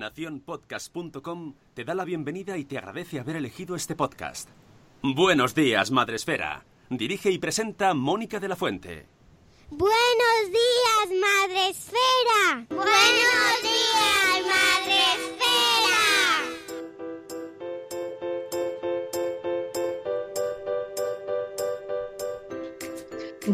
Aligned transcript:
Naciónpodcast.com 0.00 1.54
te 1.74 1.84
da 1.84 1.94
la 1.94 2.04
bienvenida 2.04 2.56
y 2.56 2.64
te 2.64 2.78
agradece 2.78 3.20
haber 3.20 3.36
elegido 3.36 3.76
este 3.76 3.94
podcast. 3.94 4.48
Buenos 5.02 5.54
días, 5.54 5.90
Madresfera. 5.90 6.64
Dirige 6.88 7.30
y 7.30 7.38
presenta 7.38 7.94
Mónica 7.94 8.40
de 8.40 8.48
la 8.48 8.56
Fuente. 8.56 9.06
Buenos 9.70 10.48
días, 10.48 11.09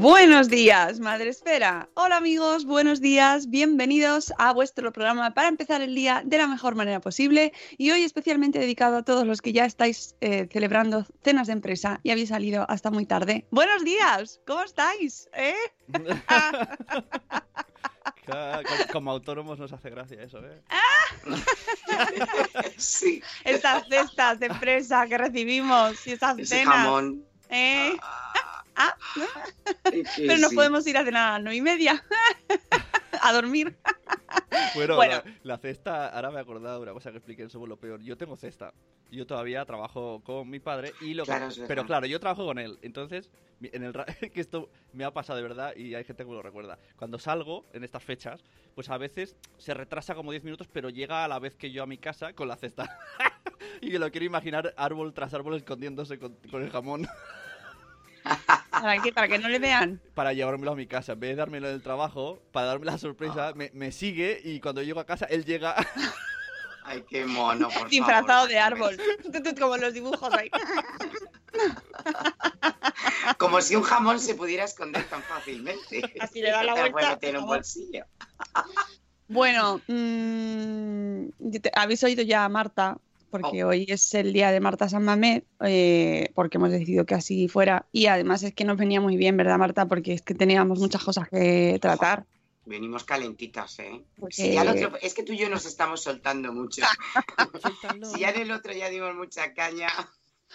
Buenos 0.01 0.49
días, 0.51 1.01
Madre 1.01 1.31
Esfera. 1.31 1.89
Hola 1.95 2.19
amigos, 2.19 2.67
buenos 2.67 3.01
días, 3.01 3.49
bienvenidos 3.49 4.31
a 4.37 4.53
vuestro 4.53 4.93
programa 4.93 5.33
para 5.33 5.49
empezar 5.49 5.81
el 5.81 5.95
día 5.95 6.21
de 6.23 6.37
la 6.37 6.47
mejor 6.47 6.75
manera 6.75 7.01
posible 7.01 7.55
y 7.79 7.91
hoy 7.93 8.03
especialmente 8.03 8.59
dedicado 8.59 8.99
a 8.99 9.05
todos 9.05 9.27
los 9.27 9.41
que 9.41 9.55
ya 9.55 9.65
estáis 9.65 10.15
eh, 10.21 10.49
celebrando 10.53 11.07
cenas 11.25 11.47
de 11.47 11.55
empresa 11.55 11.99
y 12.03 12.11
habéis 12.11 12.29
salido 12.29 12.67
hasta 12.69 12.91
muy 12.91 13.07
tarde. 13.07 13.47
Buenos 13.51 13.85
días, 13.85 14.39
¿cómo 14.47 14.65
estáis? 14.65 15.31
¿Eh? 15.33 15.55
Como 18.93 19.11
autónomos 19.13 19.59
nos 19.59 19.73
hace 19.73 19.89
gracia 19.89 20.21
eso, 20.23 20.41
¿eh? 20.45 20.61
Sí, 22.77 23.23
Estas 23.45 23.89
cestas 23.89 24.41
de 24.41 24.47
empresa 24.47 25.07
que 25.07 25.17
recibimos 25.17 26.07
y 26.07 26.13
estas 26.13 26.39
ese 26.39 26.59
cenas. 26.59 26.75
jamón. 26.75 27.25
¿eh? 27.49 27.97
Ah, 28.03 28.63
¿no? 29.17 29.25
Eh, 29.93 30.05
Pero 30.17 30.39
nos 30.39 30.51
sí. 30.51 30.57
podemos 30.57 30.87
ir 30.87 30.97
a 30.99 31.05
cenar 31.05 31.29
a 31.29 31.33
las 31.35 31.43
nueve 31.43 31.57
y 31.57 31.63
media. 31.63 32.05
a 33.23 33.33
dormir. 33.33 33.77
Bueno, 34.75 34.97
Bueno. 34.97 35.23
La, 35.25 35.55
la 35.55 35.59
cesta, 35.59 36.09
ahora 36.09 36.31
me 36.31 36.39
he 36.39 36.41
acordado 36.41 36.77
de 36.77 36.83
una 36.83 36.93
cosa 36.93 37.11
que 37.11 37.19
expliqué 37.19 37.43
en 37.43 37.51
Somos 37.51 37.69
lo 37.69 37.77
Peor. 37.79 38.01
Yo 38.03 38.17
tengo 38.17 38.37
cesta. 38.37 38.73
Yo 39.11 39.27
todavía 39.27 39.65
trabajo 39.65 40.21
con 40.25 40.51
mi 40.51 40.59
padre 40.61 40.93
y 41.01 41.15
lo 41.15 41.23
que- 41.25 41.27
Claro, 41.31 41.47
verdad. 41.49 41.65
Pero 41.69 41.87
claro, 41.87 42.07
yo 42.07 42.19
trabajo 42.21 42.45
con 42.45 42.59
él. 42.59 42.79
Entonces, 42.83 43.31
en 43.63 43.83
el 43.85 43.93
que 44.33 44.41
esto 44.41 44.69
me 44.93 45.05
ha 45.05 45.13
pasado 45.13 45.37
de 45.39 45.43
verdad 45.43 45.75
y 45.77 45.95
hay 45.95 46.05
gente 46.05 46.25
que 46.25 46.29
me 46.29 46.35
lo 46.37 46.43
recuerda. 46.43 46.79
Cuando 46.97 47.19
salgo 47.19 47.65
en 47.73 47.85
estas 47.85 48.03
fechas, 48.03 48.45
pues 48.75 48.91
a 48.91 48.99
veces 48.99 49.37
se 49.59 49.75
retrasa 49.75 50.15
como 50.15 50.31
10 50.33 50.45
minutos, 50.45 50.69
pero 50.71 50.91
llega 50.91 51.25
a 51.25 51.29
la 51.29 51.39
vez 51.39 51.57
que 51.57 51.71
yo 51.71 51.83
a 51.83 51.87
mi 51.87 51.99
casa 51.99 52.33
con 52.35 52.49
la 52.49 52.57
cesta. 52.57 52.99
y 53.81 53.91
me 53.91 53.99
lo 53.99 54.11
quiero 54.11 54.27
imaginar 54.27 54.75
árbol 54.77 55.15
tras 55.15 55.33
árbol 55.35 55.55
escondiéndose 55.57 56.19
con, 56.19 56.35
con 56.51 56.63
el 56.63 56.71
jamón 56.71 57.07
¿Para 58.71 59.03
qué? 59.03 59.13
Para 59.13 59.29
que 59.29 59.39
no 59.39 59.49
le 59.49 59.59
vean. 59.59 60.01
para 60.15 60.33
llevármelo 60.33 60.73
a 60.73 60.77
mi 60.77 60.87
casa. 60.87 61.13
En 61.13 61.21
vez 61.21 61.31
de 61.31 61.37
dármelo 61.37 61.69
en 61.69 61.75
el 61.75 61.83
trabajo, 61.83 62.41
para 62.53 62.67
darme 62.67 62.87
la 62.87 62.99
sorpresa, 62.99 63.53
me, 63.55 63.71
me 63.75 63.93
sigue 63.93 64.41
y 64.45 64.61
cuando 64.61 64.83
llego 64.83 65.01
a 65.01 65.07
casa, 65.07 65.27
él 65.27 65.45
llega 65.45 65.75
Ay, 66.89 67.05
qué 67.09 67.27
mono, 67.27 67.69
por 67.69 67.89
Disfrazado 67.89 68.27
favor. 68.27 68.49
de 68.49 68.59
árbol. 68.61 68.97
Como 69.59 69.77
los 69.77 69.93
dibujos 69.93 70.33
ahí. 70.33 70.49
Como 73.39 73.61
si 73.61 73.75
un 73.75 73.83
jamón 73.83 74.21
se 74.21 74.35
pudiera 74.35 74.65
esconder 74.65 75.05
tan 75.09 75.23
fácilmente. 75.23 76.13
Así 76.21 76.41
le 76.41 76.51
da 76.51 76.63
la 76.63 76.75
lo 76.77 76.93
vuelta, 76.93 77.19
en 77.23 77.37
un 77.39 77.47
bolsillo. 77.47 78.05
Bueno, 79.29 79.81
mm, 79.89 81.29
te- 81.61 81.73
habéis 81.75 82.05
oído 82.05 82.23
ya 82.23 82.45
a 82.45 82.49
Marta, 82.49 82.99
porque 83.41 83.65
Oh. 83.65 83.69
hoy 83.69 83.87
es 83.89 84.15
el 84.15 84.33
día 84.33 84.51
de 84.51 84.61
Marta 84.61 84.89
San 84.89 85.05
Mamed, 85.05 85.43
eh, 85.61 86.31
porque 86.35 86.59
hemos 86.59 86.71
decidido 86.71 87.05
que 87.07 87.15
así 87.15 87.49
fuera. 87.49 87.87
Y 87.93 88.07
además 88.07 88.43
es 88.43 88.55
que 88.55 88.65
nos 88.65 88.77
venía 88.77 89.01
muy 89.01 89.17
bien, 89.17 89.37
¿verdad, 89.37 89.59
Marta? 89.59 89.87
Porque 89.87 90.13
es 90.15 90.23
que 90.23 90.35
teníamos 90.35 90.79
muchas 90.79 91.03
cosas 91.05 91.29
que 91.29 91.79
tratar. 91.81 92.25
Venimos 92.65 93.05
calentitas, 93.05 93.79
¿eh? 93.79 94.03
Porque- 94.19 94.35
Si 94.35 94.59
otro- 94.59 94.99
es 95.01 95.15
que 95.15 95.23
tú 95.23 95.33
y 95.33 95.39
yo 95.39 95.49
nos 95.49 95.67
estamos 95.67 96.01
soltando 96.03 96.53
mucho. 96.53 96.83
si 98.15 98.21
ya 98.21 98.31
en 98.31 98.41
el 98.43 98.51
otro 98.51 98.73
ya 98.73 98.89
dimos 98.91 99.15
mucha 99.15 99.53
caña. 99.55 99.89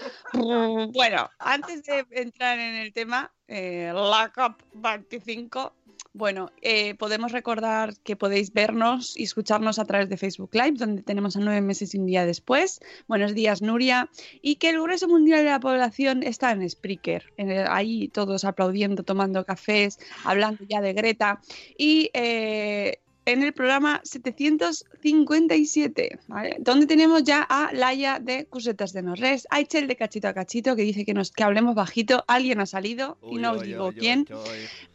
Bueno, 0.94 1.30
antes 1.40 1.84
de 1.84 2.06
entrar 2.12 2.58
en 2.60 2.76
el 2.76 2.94
tema, 2.94 3.32
eh, 3.48 3.92
la 3.94 4.32
COP25, 4.34 5.72
bueno, 6.14 6.52
eh, 6.62 6.96
podemos 6.96 7.32
recordar 7.32 7.96
que 8.04 8.18
podéis 8.18 8.52
vernos 8.52 9.18
y 9.18 9.24
escucharnos 9.24 9.80
a 9.80 9.86
través 9.86 10.10
de 10.10 10.18
Facebook 10.18 10.50
Live, 10.54 10.74
donde 10.74 11.04
tenemos 11.04 11.38
a 11.38 11.40
nueve 11.40 11.62
meses 11.62 11.94
y 11.96 12.00
un 12.00 12.06
día 12.06 12.26
después. 12.26 12.82
Buenos 13.08 13.34
días, 13.34 13.62
Nuria. 13.62 14.10
Y 14.42 14.56
que 14.56 14.72
el 14.72 14.82
grueso 14.82 15.08
mundial 15.08 15.46
de 15.46 15.52
la 15.52 15.60
población 15.62 16.22
está 16.24 16.52
en 16.52 16.70
Spreaker, 16.70 17.32
en 17.38 17.50
el- 17.52 17.68
ahí 17.70 18.10
todos 18.10 18.44
aplaudiendo, 18.44 19.04
tomando 19.04 19.46
cafés, 19.46 20.00
hablando 20.26 20.66
ya 20.68 20.82
de 20.82 20.92
Greta. 20.94 21.40
Y 21.78 22.10
eh, 22.14 23.00
en 23.26 23.44
el 23.44 23.54
programa 23.54 24.02
757, 24.04 26.20
¿vale? 26.28 26.58
donde 26.60 26.88
tenemos 26.88 27.24
ya 27.24 27.46
a 27.48 27.72
Laia 27.72 28.20
de 28.20 28.46
Cusetas 28.46 28.94
de 28.94 29.04
Norres, 29.04 29.48
a 29.50 29.62
de 29.62 29.96
Cachito 29.96 30.28
a 30.28 30.34
Cachito, 30.34 30.76
que 30.76 30.82
dice 30.82 31.06
que, 31.06 31.14
nos, 31.14 31.32
que 31.32 31.44
hablemos 31.44 31.76
bajito, 31.76 32.24
alguien 32.28 32.60
ha 32.60 32.66
salido, 32.66 33.20
y 33.24 33.36
Uy, 33.36 33.42
no 33.42 33.52
os 33.54 33.62
digo 33.62 33.88
uy, 33.88 33.96
quién. 33.96 34.28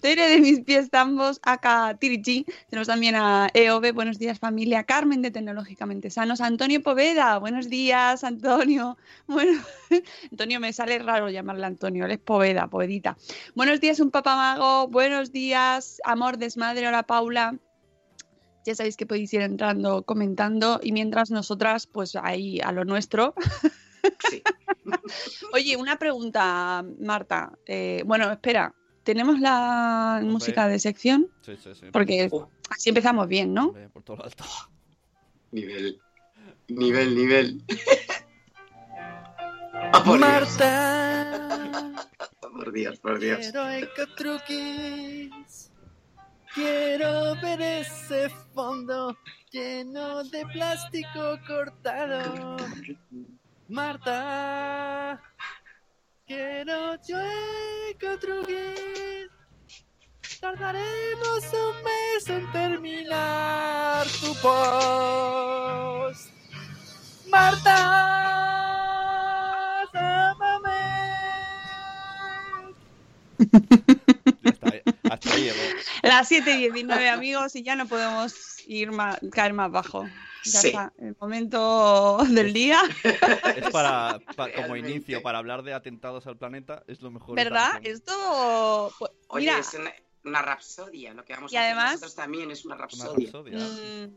Tere 0.00 0.28
de 0.28 0.40
mis 0.40 0.60
pies 0.60 0.90
tambos, 0.90 1.40
acá 1.42 1.96
Tirichi. 1.98 2.44
Tenemos 2.68 2.88
también 2.88 3.14
a 3.16 3.48
EOB, 3.54 3.92
buenos 3.92 4.18
días 4.18 4.38
familia. 4.38 4.84
Carmen 4.84 5.22
de 5.22 5.30
Tecnológicamente 5.30 6.10
Sanos. 6.10 6.40
Antonio 6.40 6.82
Poveda, 6.82 7.38
buenos 7.38 7.70
días, 7.70 8.24
Antonio. 8.24 8.98
Bueno, 9.26 9.62
Antonio 10.30 10.60
me 10.60 10.72
sale 10.72 10.98
raro 10.98 11.30
llamarle 11.30 11.66
Antonio, 11.66 12.04
él 12.04 12.12
es 12.12 12.18
Poveda, 12.18 12.68
Povedita. 12.68 13.16
Buenos 13.54 13.80
días, 13.80 14.00
un 14.00 14.10
papamago. 14.10 14.88
Buenos 14.88 15.32
días, 15.32 16.00
amor 16.04 16.38
desmadre. 16.38 16.88
Hola, 16.88 17.04
Paula. 17.04 17.56
Ya 18.66 18.74
sabéis 18.74 18.96
que 18.96 19.06
podéis 19.06 19.32
ir 19.32 19.40
entrando, 19.42 20.02
comentando 20.02 20.80
y 20.82 20.92
mientras 20.92 21.30
nosotras, 21.30 21.86
pues 21.86 22.16
ahí 22.16 22.60
a 22.60 22.72
lo 22.72 22.84
nuestro. 22.84 23.34
Sí. 24.28 24.42
Oye, 25.52 25.76
una 25.76 25.98
pregunta, 25.98 26.84
Marta. 27.00 27.52
Eh, 27.64 28.02
bueno, 28.06 28.30
espera, 28.30 28.74
¿tenemos 29.04 29.38
la 29.40 30.16
Hombre. 30.18 30.32
música 30.32 30.68
de 30.68 30.78
sección? 30.78 31.30
Sí, 31.42 31.56
sí, 31.62 31.70
sí. 31.74 31.86
Porque 31.92 32.28
Oh, 32.32 32.50
así 32.70 32.88
empezamos 32.90 33.28
bien, 33.28 33.54
¿no? 33.54 33.68
Hombre, 33.68 33.88
por 33.88 34.02
todo 34.02 34.16
lo 34.18 34.24
alto. 34.24 34.44
nivel. 35.52 36.00
Nivel, 36.68 37.14
nivel. 37.14 37.62
Oh, 39.92 40.02
por 40.04 40.18
Dios, 40.18 40.20
Marta, 40.20 41.94
por 42.40 42.72
Dios, 42.72 42.98
por 42.98 43.18
Dios. 43.20 43.38
que 43.94 44.06
truquis. 44.16 45.70
Quiero 46.56 47.36
ver 47.42 47.60
ese 47.60 48.30
fondo 48.54 49.14
lleno 49.52 50.24
de 50.24 50.46
plástico 50.46 51.38
cortado. 51.46 52.56
Marta, 53.68 55.20
quiero 56.26 56.94
yo 57.06 57.18
construir. 58.00 59.30
Tardaremos 60.40 61.44
un 61.52 61.82
mes 61.84 62.26
en 62.30 62.50
terminar 62.52 64.06
tu 64.18 64.34
post. 64.40 66.30
Marta, 67.28 67.76
sámame. 69.92 70.86
Ya 74.42 74.50
está, 74.52 74.70
hasta 75.10 75.34
ahí 75.34 75.42
llegó. 75.42 75.56
Las 76.06 76.28
7 76.28 76.50
y 76.52 76.58
19 76.70 77.08
amigos 77.08 77.54
y 77.56 77.62
ya 77.62 77.76
no 77.76 77.86
podemos 77.86 78.34
ir 78.66 78.92
más, 78.92 79.18
caer 79.32 79.52
más 79.52 79.70
bajo. 79.70 80.04
Ya 80.44 80.60
Sí. 80.60 80.68
está, 80.68 80.92
el 80.98 81.16
momento 81.20 82.18
del 82.30 82.52
día, 82.52 82.80
Es 83.56 83.68
para, 83.72 84.20
pa- 84.36 84.52
como 84.52 84.76
inicio, 84.76 85.20
para 85.20 85.38
hablar 85.38 85.64
de 85.64 85.74
atentados 85.74 86.26
al 86.28 86.36
planeta, 86.36 86.84
es 86.86 87.00
lo 87.02 87.10
mejor. 87.10 87.34
¿verdad? 87.34 87.80
Esto, 87.82 88.92
pues, 88.98 89.10
Oye, 89.28 89.46
mira, 89.46 89.58
es 89.58 89.74
una, 89.74 89.92
una 90.24 90.42
rapsodia. 90.42 91.14
Lo 91.14 91.24
que 91.24 91.34
vamos 91.34 91.52
Y 91.52 91.56
a 91.56 91.60
hacer 91.62 91.72
además- 91.72 91.92
nosotros 91.94 92.14
también 92.14 92.50
es 92.52 92.64
una 92.64 92.76
rapsodia. 92.76 93.58
mm, 93.58 94.16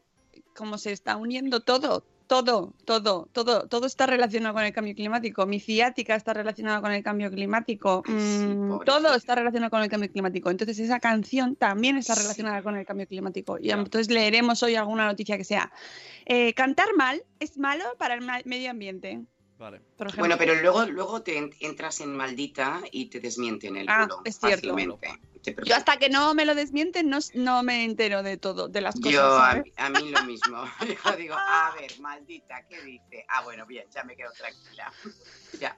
como 0.55 0.77
se 0.77 0.91
está 0.91 1.15
uniendo 1.15 1.61
todo, 1.61 2.05
todo, 2.29 2.75
todo, 2.85 3.27
todo, 3.33 3.67
todo 3.67 3.87
está 3.87 4.05
relacionado 4.05 4.53
con 4.53 4.63
el 4.63 4.71
cambio 4.71 4.93
climático. 4.93 5.47
Mi 5.47 5.59
ciática 5.59 6.15
está 6.15 6.31
relacionada 6.31 6.79
con 6.79 6.91
el 6.91 7.01
cambio 7.01 7.31
climático. 7.31 8.03
Ay, 8.05 8.13
sí, 8.19 8.45
mm, 8.45 8.81
todo 8.85 9.15
está 9.15 9.33
relacionado 9.33 9.71
con 9.71 9.81
el 9.81 9.89
cambio 9.89 10.11
climático. 10.11 10.51
Entonces 10.51 10.77
esa 10.77 10.99
canción 10.99 11.55
también 11.55 11.97
está 11.97 12.13
Sí. 12.13 12.21
relacionada 12.21 12.61
con 12.61 12.77
el 12.77 12.85
cambio 12.85 13.07
climático. 13.07 13.57
Y 13.59 13.71
entonces 13.71 14.09
leeremos 14.13 14.61
hoy 14.61 14.75
alguna 14.75 15.07
noticia 15.07 15.37
que 15.37 15.43
sea. 15.43 15.71
eh, 16.31 16.53
cantar 16.53 16.89
mal 16.95 17.23
es 17.39 17.57
malo 17.57 17.83
para 17.97 18.13
el 18.13 18.21
medio 18.45 18.69
ambiente. 18.69 19.19
Vale. 19.57 19.81
Bueno, 20.17 20.35
pero 20.37 20.53
luego, 20.61 20.85
luego 20.85 21.21
te 21.23 21.37
en- 21.37 21.49
entras 21.59 21.99
en 22.01 22.15
maldita 22.15 22.81
y 22.91 23.07
te 23.07 23.19
desmienten 23.19 23.75
el 23.75 23.87
Ah, 23.89 24.03
culo 24.07 24.21
es 24.25 24.37
cierto. 24.39 24.69
fácilmente. 24.69 25.09
Yo 25.63 25.75
hasta 25.75 25.97
que 25.97 26.09
no 26.09 26.33
me 26.33 26.45
lo 26.45 26.53
desmienten 26.55 27.09
no, 27.09 27.19
no 27.33 27.63
me 27.63 27.83
entero 27.83 28.23
de 28.23 28.37
todo, 28.37 28.67
de 28.67 28.81
las 28.81 28.95
cosas. 28.95 29.11
Yo, 29.11 29.23
a, 29.23 29.51
¿sabes? 29.51 29.63
mí- 29.63 29.73
a 29.77 29.89
mí 29.89 30.09
lo 30.11 30.23
mismo. 30.23 30.63
Yo 31.05 31.15
digo, 31.15 31.35
a 31.37 31.73
ver, 31.79 31.99
maldita, 31.99 32.63
¿qué 32.67 32.81
dice? 32.81 33.25
Ah, 33.29 33.41
bueno, 33.43 33.65
bien, 33.65 33.87
ya 33.89 34.03
me 34.03 34.15
quedo 34.15 34.31
tranquila. 34.33 34.91
Ya. 35.59 35.77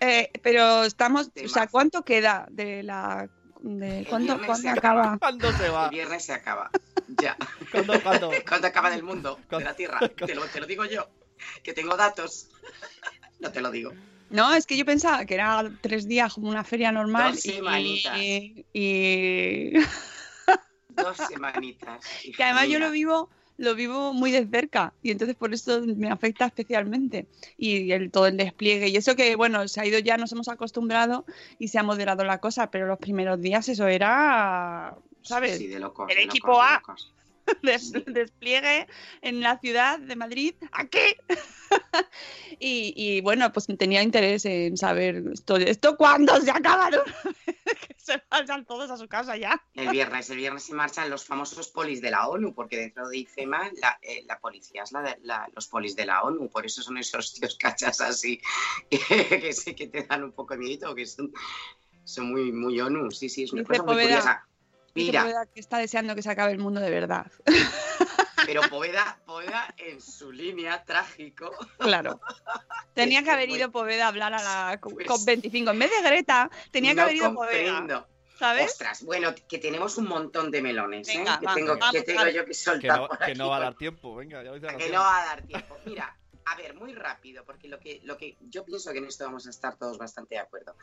Eh, 0.00 0.30
pero 0.42 0.84
estamos, 0.84 1.28
o 1.44 1.48
sea. 1.48 1.66
¿cuánto 1.68 2.02
queda 2.04 2.46
de 2.50 2.82
la... 2.82 3.28
De, 3.60 4.04
¿Cuándo, 4.08 4.38
se 4.56 4.68
acaba? 4.68 5.16
¿Cuándo 5.18 5.52
se 5.52 5.66
El 5.66 5.72
va? 5.72 5.88
viernes 5.88 6.24
se 6.24 6.32
acaba. 6.32 6.70
Ya. 7.06 7.36
¿Cuándo, 7.70 8.02
cuándo? 8.02 8.30
¿Cuándo 8.48 8.66
acaba 8.66 8.90
del 8.90 9.04
mundo? 9.04 9.36
De 9.36 9.46
¿Cuándo? 9.48 9.68
la 9.68 9.76
Tierra. 9.76 10.00
Te 10.26 10.34
lo, 10.34 10.44
te 10.46 10.60
lo 10.60 10.66
digo 10.66 10.84
yo. 10.84 11.08
Que 11.62 11.72
tengo 11.72 11.96
datos. 11.96 12.48
No 13.38 13.52
te 13.52 13.60
lo 13.60 13.70
digo. 13.70 13.92
No, 14.32 14.54
es 14.54 14.66
que 14.66 14.76
yo 14.76 14.84
pensaba 14.84 15.24
que 15.26 15.34
era 15.34 15.70
tres 15.80 16.08
días 16.08 16.34
como 16.34 16.48
una 16.48 16.64
feria 16.64 16.90
normal. 16.90 17.32
Dos 17.34 17.40
semanitas. 17.42 18.16
Y, 18.16 18.66
y- 18.72 19.72
Dos 20.88 21.16
semanitas. 21.16 22.04
que 22.36 22.42
además 22.42 22.68
yo 22.68 22.78
lo 22.78 22.90
vivo 22.90 23.28
lo 23.58 23.74
vivo 23.74 24.14
muy 24.14 24.32
de 24.32 24.46
cerca 24.46 24.94
y 25.02 25.10
entonces 25.10 25.36
por 25.36 25.52
eso 25.52 25.82
me 25.82 26.10
afecta 26.10 26.46
especialmente 26.46 27.28
y 27.58 27.92
el 27.92 28.10
todo 28.10 28.26
el 28.26 28.36
despliegue 28.38 28.88
y 28.88 28.96
eso 28.96 29.14
que 29.14 29.36
bueno 29.36 29.68
se 29.68 29.80
ha 29.80 29.86
ido 29.86 29.98
ya 29.98 30.16
nos 30.16 30.32
hemos 30.32 30.48
acostumbrado 30.48 31.26
y 31.58 31.68
se 31.68 31.78
ha 31.78 31.82
moderado 31.82 32.24
la 32.24 32.38
cosa 32.38 32.70
pero 32.70 32.86
los 32.86 32.98
primeros 32.98 33.40
días 33.40 33.68
eso 33.68 33.86
era 33.86 34.96
sabes 35.20 35.58
Sí, 35.58 35.66
de 35.68 35.78
locos. 35.78 36.10
El 36.10 36.16
de 36.16 36.22
equipo 36.24 36.48
locos, 36.48 36.66
de 36.66 36.72
A. 36.72 37.21
des- 37.62 37.92
despliegue 38.06 38.86
en 39.20 39.40
la 39.40 39.58
ciudad 39.58 39.98
de 39.98 40.16
Madrid 40.16 40.54
aquí. 40.72 41.16
Y, 42.58 42.92
y, 42.96 43.20
bueno 43.22 43.50
pues 43.52 43.66
tenía 43.78 44.02
interés 44.02 44.44
en 44.44 44.76
saber 44.76 45.24
esto 45.32 45.56
esto 45.56 45.96
cuándo 45.96 46.38
se 46.40 46.50
acaba 46.50 46.90
que 47.64 47.94
se 47.96 48.22
vayan 48.30 48.64
todos 48.66 48.90
a 48.90 48.96
su 48.98 49.08
casa 49.08 49.36
ya. 49.36 49.60
El 49.74 49.88
viernes, 49.90 50.28
el 50.30 50.36
viernes 50.36 50.64
se 50.64 50.74
marchan 50.74 51.08
los 51.10 51.24
famosos 51.24 51.68
polis 51.68 52.00
de 52.02 52.10
la 52.10 52.28
ONU, 52.28 52.54
porque 52.54 52.76
dentro 52.76 53.08
de 53.08 53.16
IFEMA 53.18 53.70
la, 53.80 53.98
eh, 54.02 54.22
la 54.26 54.38
policía 54.38 54.82
es 54.82 54.92
la 54.92 55.00
de, 55.02 55.16
la- 55.22 55.48
los 55.54 55.66
polis 55.66 55.96
de 55.96 56.04
la 56.06 56.22
ONU, 56.22 56.50
por 56.50 56.66
eso 56.66 56.82
son 56.82 56.98
esos 56.98 57.32
tíos 57.34 57.56
cachas 57.56 58.00
así 58.02 58.38
que 58.90 59.52
sí 59.54 59.74
que 59.74 59.86
te 59.88 60.02
dan 60.04 60.22
un 60.24 60.32
poco 60.32 60.54
de 60.54 60.60
miedo, 60.60 60.94
que 60.94 61.06
son, 61.06 61.32
son 62.04 62.26
muy, 62.30 62.52
muy 62.52 62.78
ONU. 62.80 63.10
Sí, 63.10 63.28
sí, 63.30 63.44
es 63.44 63.52
una 63.52 63.62
Dice 63.62 63.70
cosa 63.78 63.82
muy 63.84 63.94
Poveda- 63.94 64.06
curiosa. 64.08 64.46
Mira, 64.94 65.22
Poveda 65.22 65.46
que 65.46 65.60
está 65.60 65.78
deseando 65.78 66.14
que 66.14 66.22
se 66.22 66.30
acabe 66.30 66.52
el 66.52 66.58
mundo 66.58 66.80
de 66.80 66.90
verdad 66.90 67.26
pero 68.46 68.62
Poveda, 68.68 69.18
Poveda 69.24 69.72
en 69.78 70.00
su 70.00 70.32
línea 70.32 70.82
trágico. 70.84 71.52
Claro. 71.78 72.20
Tenía 72.94 73.22
que 73.22 73.30
haber 73.30 73.48
ido 73.50 73.70
Poveda 73.70 74.06
a 74.06 74.08
hablar 74.08 74.34
a 74.34 74.42
la 74.42 74.80
Pues- 74.80 75.06
COP25. 75.06 75.70
En 75.70 75.78
vez 75.78 75.90
de 75.90 76.02
Greta, 76.02 76.50
tenía 76.70 76.90
que 76.90 76.96
no 76.96 77.02
haber 77.02 77.16
ido 77.16 77.34
Poveda. 77.34 77.72
comprendo. 77.72 78.08
¿Sabes? 78.38 78.72
Ostras, 78.72 79.04
bueno, 79.04 79.32
que 79.48 79.58
tenemos 79.58 79.96
un 79.98 80.08
montón 80.08 80.50
de 80.50 80.60
melones, 80.62 81.08
¿eh? 81.08 81.18
Venga, 81.18 81.38
que, 81.38 81.46
va, 81.46 81.54
tengo, 81.54 81.78
vamos, 81.78 81.92
que 81.92 82.02
tengo 82.02 82.26
yo 82.26 82.42
que 82.44 82.46
Que 82.50 82.54
soltar 82.54 82.98
no, 82.98 83.06
por 83.08 83.18
que 83.18 83.24
aquí, 83.24 83.34
no 83.38 83.48
va 83.48 83.56
a 83.58 83.60
dar 83.60 83.74
tiempo, 83.76 84.16
venga, 84.16 84.42
ya 84.42 84.48
lo 84.50 84.54
dice 84.54 84.66
la 84.66 84.76
que 84.76 84.88
no 84.90 84.98
va 85.00 85.22
a 85.22 85.26
dar 85.26 85.42
tiempo. 85.42 85.76
Mira, 85.86 86.16
a 86.44 86.56
ver, 86.56 86.74
muy 86.74 86.92
rápido, 86.92 87.44
porque 87.44 87.68
lo 87.68 87.78
que, 87.78 88.00
lo 88.04 88.16
que 88.16 88.36
yo 88.40 88.64
pienso 88.64 88.92
que 88.92 88.98
en 88.98 89.06
esto 89.06 89.24
vamos 89.24 89.46
a 89.46 89.50
estar 89.50 89.78
todos 89.78 89.98
bastante 89.98 90.34
de 90.34 90.40
acuerdo. 90.40 90.76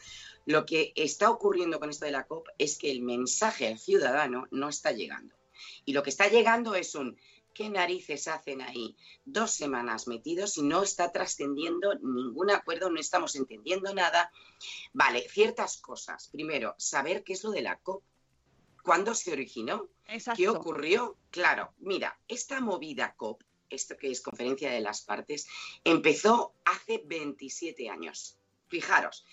Lo 0.45 0.65
que 0.65 0.94
está 0.95 1.29
ocurriendo 1.29 1.79
con 1.79 1.89
esto 1.89 2.06
de 2.06 2.11
la 2.11 2.25
COP 2.25 2.47
es 2.57 2.77
que 2.77 2.91
el 2.91 3.01
mensaje 3.01 3.67
al 3.67 3.79
ciudadano 3.79 4.47
no 4.51 4.69
está 4.69 4.91
llegando. 4.91 5.35
Y 5.85 5.94
lo 5.94 6.03
que 6.03 6.09
está 6.09 6.27
llegando 6.27 6.75
es 6.75 6.95
un 6.95 7.17
¿qué 7.59 7.69
narices 7.69 8.29
hacen 8.29 8.61
ahí? 8.61 8.95
Dos 9.25 9.51
semanas 9.51 10.07
metidos 10.07 10.57
y 10.57 10.61
no 10.61 10.81
está 10.81 11.11
trascendiendo 11.11 11.94
ningún 11.95 12.51
acuerdo, 12.51 12.89
no 12.89 13.01
estamos 13.01 13.35
entendiendo 13.35 13.94
nada. 13.94 14.31
Vale, 14.94 15.27
ciertas 15.27 15.77
cosas. 15.77 16.29
Primero, 16.29 16.73
saber 16.77 17.21
qué 17.21 17.33
es 17.33 17.44
lo 17.44 17.51
de 17.51 17.62
la 17.62 17.77
COP. 17.77 18.01
¿Cuándo 18.81 19.13
se 19.13 19.33
originó? 19.33 19.89
Exacto. 20.07 20.38
¿Qué 20.38 20.47
ocurrió? 20.47 21.17
Claro, 21.31 21.73
mira, 21.79 22.17
esta 22.29 22.62
movida 22.62 23.13
COP, 23.17 23.44
esto 23.69 23.98
que 23.98 24.12
es 24.12 24.21
Conferencia 24.21 24.71
de 24.71 24.81
las 24.81 25.01
Partes, 25.01 25.48
empezó 25.83 26.56
hace 26.66 27.01
27 27.06 27.89
años. 27.89 28.38
Fijaros, 28.68 29.25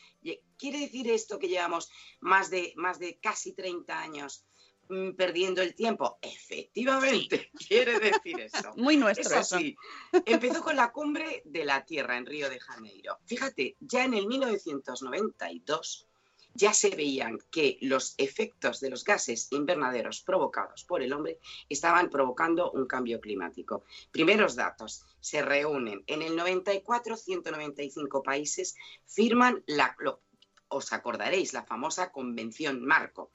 ¿quiere 0.56 0.80
decir 0.80 1.10
esto 1.10 1.38
que 1.38 1.48
llevamos 1.48 1.90
más 2.20 2.50
de, 2.50 2.72
más 2.76 2.98
de 2.98 3.18
casi 3.18 3.52
30 3.52 3.98
años 3.98 4.46
mm, 4.88 5.10
perdiendo 5.10 5.60
el 5.60 5.74
tiempo? 5.74 6.18
Efectivamente, 6.22 7.50
quiere 7.68 8.00
decir 8.00 8.40
eso. 8.40 8.72
Muy 8.76 8.94
Es 8.94 9.00
nuestro 9.00 9.40
eso. 9.40 9.56
así. 9.56 9.76
Empezó 10.24 10.62
con 10.62 10.76
la 10.76 10.90
cumbre 10.90 11.42
de 11.44 11.64
la 11.64 11.84
Tierra 11.84 12.16
en 12.16 12.24
Río 12.24 12.48
de 12.48 12.60
Janeiro. 12.60 13.18
Fíjate, 13.26 13.76
ya 13.80 14.04
en 14.04 14.14
el 14.14 14.26
1992 14.26 16.08
ya 16.56 16.72
se 16.72 16.90
veían 16.90 17.38
que 17.50 17.78
los 17.82 18.14
efectos 18.18 18.80
de 18.80 18.90
los 18.90 19.04
gases 19.04 19.48
invernaderos 19.52 20.20
provocados 20.22 20.84
por 20.84 21.02
el 21.02 21.12
hombre 21.12 21.38
estaban 21.68 22.10
provocando 22.10 22.70
un 22.72 22.86
cambio 22.86 23.20
climático. 23.20 23.84
Primeros 24.10 24.56
datos, 24.56 25.04
se 25.20 25.42
reúnen 25.42 26.02
en 26.06 26.22
el 26.22 26.34
94, 26.36 27.16
195 27.16 28.22
países, 28.22 28.74
firman 29.06 29.62
la, 29.66 29.94
lo- 29.98 30.22
os 30.68 30.92
acordaréis, 30.92 31.52
la 31.52 31.64
famosa 31.64 32.10
Convención 32.10 32.84
Marco. 32.84 33.30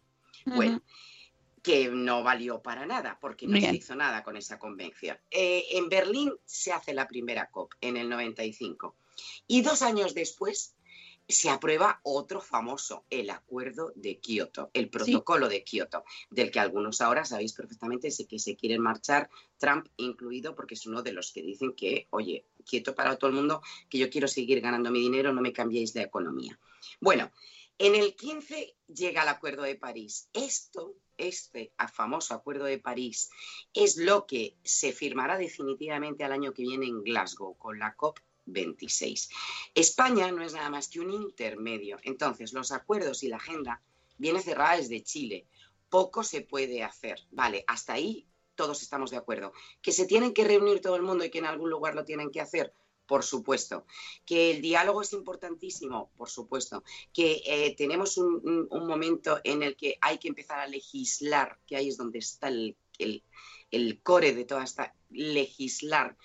Bueno, 0.45 0.81
que 1.61 1.89
no 1.89 2.23
valió 2.23 2.61
para 2.63 2.85
nada, 2.87 3.19
porque 3.21 3.45
no 3.45 3.53
Bien. 3.53 3.69
se 3.69 3.75
hizo 3.77 3.95
nada 3.95 4.23
con 4.23 4.35
esa 4.35 4.57
convención. 4.57 5.17
Eh, 5.29 5.65
en 5.73 5.89
Berlín 5.89 6.33
se 6.43 6.71
hace 6.71 6.93
la 6.93 7.07
primera 7.07 7.51
COP 7.51 7.73
en 7.81 7.97
el 7.97 8.09
95 8.09 8.95
y 9.45 9.61
dos 9.61 9.83
años 9.83 10.15
después 10.15 10.75
se 11.27 11.49
aprueba 11.49 12.01
otro 12.03 12.41
famoso, 12.41 13.05
el 13.09 13.29
Acuerdo 13.29 13.93
de 13.95 14.19
Kioto, 14.19 14.69
el 14.73 14.89
Protocolo 14.89 15.47
de 15.47 15.63
Kioto, 15.63 16.03
del 16.29 16.51
que 16.51 16.59
algunos 16.59 17.01
ahora 17.01 17.25
sabéis 17.25 17.53
perfectamente 17.53 18.09
que 18.27 18.39
se 18.39 18.55
quieren 18.55 18.81
marchar, 18.81 19.29
Trump 19.57 19.87
incluido, 19.97 20.55
porque 20.55 20.75
es 20.75 20.85
uno 20.85 21.01
de 21.01 21.13
los 21.13 21.31
que 21.31 21.41
dicen 21.41 21.73
que, 21.73 22.07
oye, 22.09 22.45
quieto 22.65 22.95
para 22.95 23.15
todo 23.17 23.29
el 23.29 23.35
mundo, 23.35 23.61
que 23.89 23.97
yo 23.97 24.09
quiero 24.09 24.27
seguir 24.27 24.61
ganando 24.61 24.91
mi 24.91 24.99
dinero, 24.99 25.33
no 25.33 25.41
me 25.41 25.53
cambiéis 25.53 25.95
la 25.95 26.03
economía. 26.03 26.59
Bueno, 26.99 27.31
en 27.77 27.95
el 27.95 28.15
15 28.15 28.75
llega 28.93 29.23
el 29.23 29.29
Acuerdo 29.29 29.63
de 29.63 29.75
París. 29.75 30.29
Esto, 30.33 30.95
este 31.17 31.73
famoso 31.91 32.33
Acuerdo 32.33 32.65
de 32.65 32.77
París, 32.77 33.31
es 33.73 33.97
lo 33.97 34.27
que 34.27 34.55
se 34.63 34.91
firmará 34.91 35.37
definitivamente 35.37 36.23
al 36.23 36.31
año 36.31 36.53
que 36.53 36.61
viene 36.63 36.85
en 36.85 37.01
Glasgow 37.01 37.57
con 37.57 37.79
la 37.79 37.95
COP26. 38.47 39.29
España 39.75 40.31
no 40.31 40.43
es 40.43 40.53
nada 40.53 40.69
más 40.69 40.87
que 40.87 40.99
un 40.99 41.11
intermedio. 41.11 41.97
Entonces, 42.03 42.53
los 42.53 42.71
acuerdos 42.71 43.23
y 43.23 43.27
la 43.27 43.37
agenda 43.37 43.81
viene 44.17 44.41
cerrada 44.41 44.77
desde 44.77 45.03
Chile. 45.03 45.47
Poco 45.89 46.23
se 46.23 46.41
puede 46.41 46.83
hacer. 46.83 47.19
Vale, 47.31 47.63
hasta 47.67 47.93
ahí 47.93 48.27
todos 48.55 48.81
estamos 48.81 49.11
de 49.11 49.17
acuerdo. 49.17 49.53
Que 49.81 49.91
se 49.91 50.05
tienen 50.05 50.33
que 50.33 50.43
reunir 50.45 50.81
todo 50.81 50.95
el 50.95 51.01
mundo 51.01 51.25
y 51.25 51.29
que 51.29 51.39
en 51.39 51.45
algún 51.45 51.69
lugar 51.69 51.95
lo 51.95 52.05
tienen 52.05 52.31
que 52.31 52.41
hacer. 52.41 52.73
por 53.07 53.23
supuesto. 53.23 53.85
Que 54.25 54.51
el 54.51 54.61
diálogo 54.61 55.01
es 55.01 55.11
importantísimo, 55.11 56.11
por 56.15 56.29
supuesto. 56.29 56.81
Que 57.11 57.41
eh, 57.45 57.75
tenemos 57.75 58.17
un, 58.17 58.69
momento 58.71 59.41
en 59.43 59.63
el 59.63 59.75
que 59.75 59.97
hay 59.99 60.17
que 60.17 60.29
empezar 60.29 60.59
a 60.59 60.67
legislar, 60.67 61.59
que 61.67 61.75
ahí 61.75 61.89
es 61.89 61.97
donde 61.97 62.19
está 62.19 62.47
el- 62.47 62.77
el 63.69 64.01
core 64.01 64.33
de 64.33 64.45
toda 64.45 64.63
esta 64.63 64.95
legislar. 65.09 66.15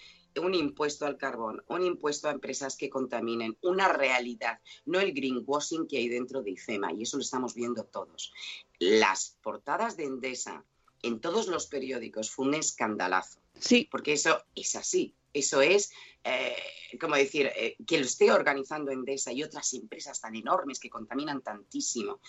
Un 0.42 0.54
impuesto 0.54 1.06
al 1.06 1.16
carbón, 1.16 1.64
un 1.68 1.82
impuesto 1.82 2.28
a 2.28 2.32
empresas 2.32 2.76
que 2.76 2.90
contaminen, 2.90 3.56
una 3.62 3.88
realidad, 3.88 4.60
no 4.84 5.00
el 5.00 5.12
greenwashing 5.12 5.86
que 5.86 5.98
hay 5.98 6.08
dentro 6.08 6.42
de 6.42 6.50
IFEMA, 6.50 6.92
y 6.92 7.02
eso 7.02 7.16
lo 7.16 7.22
estamos 7.22 7.54
viendo 7.54 7.84
todos. 7.84 8.32
Las 8.78 9.36
portadas 9.42 9.96
de 9.96 10.04
Endesa 10.04 10.64
en 11.02 11.20
todos 11.20 11.46
los 11.46 11.66
periódicos 11.66 12.30
fue 12.30 12.46
un 12.46 12.54
escandalazo 12.54 13.40
Sí, 13.58 13.88
porque 13.90 14.12
eso 14.12 14.44
es 14.54 14.76
así. 14.76 15.14
Eso 15.32 15.60
es, 15.60 15.90
eh, 16.24 16.56
como 16.98 17.14
decir, 17.14 17.50
eh, 17.54 17.76
que 17.86 17.98
lo 17.98 18.04
esté 18.04 18.32
organizando 18.32 18.90
Endesa 18.90 19.32
y 19.32 19.42
otras 19.42 19.72
empresas 19.74 20.20
tan 20.20 20.34
enormes 20.34 20.80
que 20.80 20.88
contaminan 20.88 21.42
tantísimo. 21.42 22.20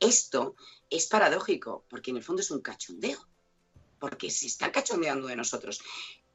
Esto 0.00 0.56
es 0.88 1.06
paradójico, 1.06 1.84
porque 1.88 2.10
en 2.10 2.18
el 2.18 2.22
fondo 2.22 2.40
es 2.40 2.50
un 2.50 2.62
cachondeo, 2.62 3.18
porque 3.98 4.30
se 4.30 4.46
están 4.46 4.70
cachondeando 4.70 5.26
de 5.26 5.36
nosotros. 5.36 5.82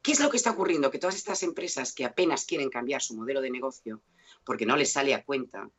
¿Qué 0.02 0.12
es 0.12 0.20
lo 0.20 0.30
que 0.30 0.36
está 0.36 0.50
ocurriendo? 0.52 0.90
Que 0.90 0.98
todas 0.98 1.16
estas 1.16 1.42
empresas 1.42 1.92
que 1.92 2.04
apenas 2.04 2.44
quieren 2.44 2.70
cambiar 2.70 3.02
su 3.02 3.14
modelo 3.14 3.40
de 3.40 3.50
negocio, 3.50 4.02
porque 4.44 4.66
no 4.66 4.76
les 4.76 4.92
sale 4.92 5.14
a 5.14 5.24
cuenta, 5.24 5.70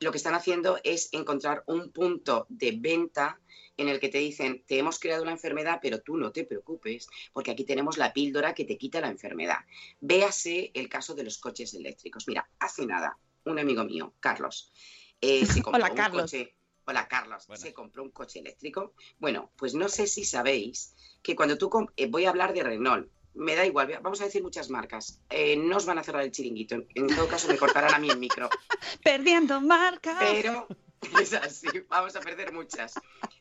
lo 0.00 0.10
que 0.10 0.18
están 0.18 0.34
haciendo 0.34 0.78
es 0.84 1.08
encontrar 1.12 1.64
un 1.66 1.90
punto 1.90 2.46
de 2.48 2.72
venta 2.78 3.40
en 3.76 3.88
el 3.88 3.98
que 3.98 4.08
te 4.08 4.18
dicen, 4.18 4.62
te 4.66 4.78
hemos 4.78 5.00
creado 5.00 5.22
una 5.22 5.32
enfermedad, 5.32 5.80
pero 5.82 6.00
tú 6.00 6.16
no 6.16 6.30
te 6.30 6.44
preocupes, 6.44 7.08
porque 7.32 7.50
aquí 7.50 7.64
tenemos 7.64 7.98
la 7.98 8.12
píldora 8.12 8.54
que 8.54 8.64
te 8.64 8.78
quita 8.78 9.00
la 9.00 9.08
enfermedad. 9.08 9.58
Véase 10.00 10.70
el 10.74 10.88
caso 10.88 11.14
de 11.14 11.24
los 11.24 11.38
coches 11.38 11.74
eléctricos. 11.74 12.28
Mira, 12.28 12.48
hace 12.60 12.86
nada, 12.86 13.18
un 13.44 13.58
amigo 13.58 13.84
mío, 13.84 14.14
Carlos, 14.20 14.72
eh, 15.20 15.44
se 15.46 15.62
compró 15.62 15.82
Hola, 15.82 15.90
un 15.90 15.96
Carlos. 15.96 16.22
coche. 16.22 16.54
Hola, 16.86 17.08
Carlos. 17.08 17.46
Buenas. 17.46 17.62
Se 17.62 17.72
compró 17.72 18.02
un 18.02 18.10
coche 18.10 18.40
eléctrico. 18.40 18.92
Bueno, 19.18 19.50
pues 19.56 19.74
no 19.74 19.88
sé 19.88 20.06
si 20.06 20.24
sabéis 20.24 20.94
que 21.22 21.34
cuando 21.34 21.56
tú... 21.56 21.70
eh, 21.96 22.06
voy 22.06 22.26
a 22.26 22.30
hablar 22.30 22.52
de 22.52 22.62
Renault. 22.62 23.10
Me 23.34 23.56
da 23.56 23.66
igual, 23.66 23.98
vamos 24.00 24.20
a 24.20 24.24
decir 24.24 24.42
muchas 24.42 24.70
marcas. 24.70 25.18
Eh, 25.28 25.56
no 25.56 25.76
os 25.76 25.86
van 25.86 25.98
a 25.98 26.04
cerrar 26.04 26.22
el 26.22 26.30
chiringuito. 26.30 26.76
En, 26.94 27.08
todo 27.08 27.26
caso, 27.28 27.48
me 27.48 27.56
cortarán 27.58 27.94
a 27.94 27.98
mí 27.98 28.08
el 28.08 28.18
micro. 28.18 28.48
perdiendo 29.04 29.60
marcas. 29.60 30.16
Pero 30.20 30.68
es 31.20 31.32
así, 31.34 31.66
vamos 31.88 32.14
a 32.16 32.20
perder 32.20 32.52
muchas. 32.52 32.94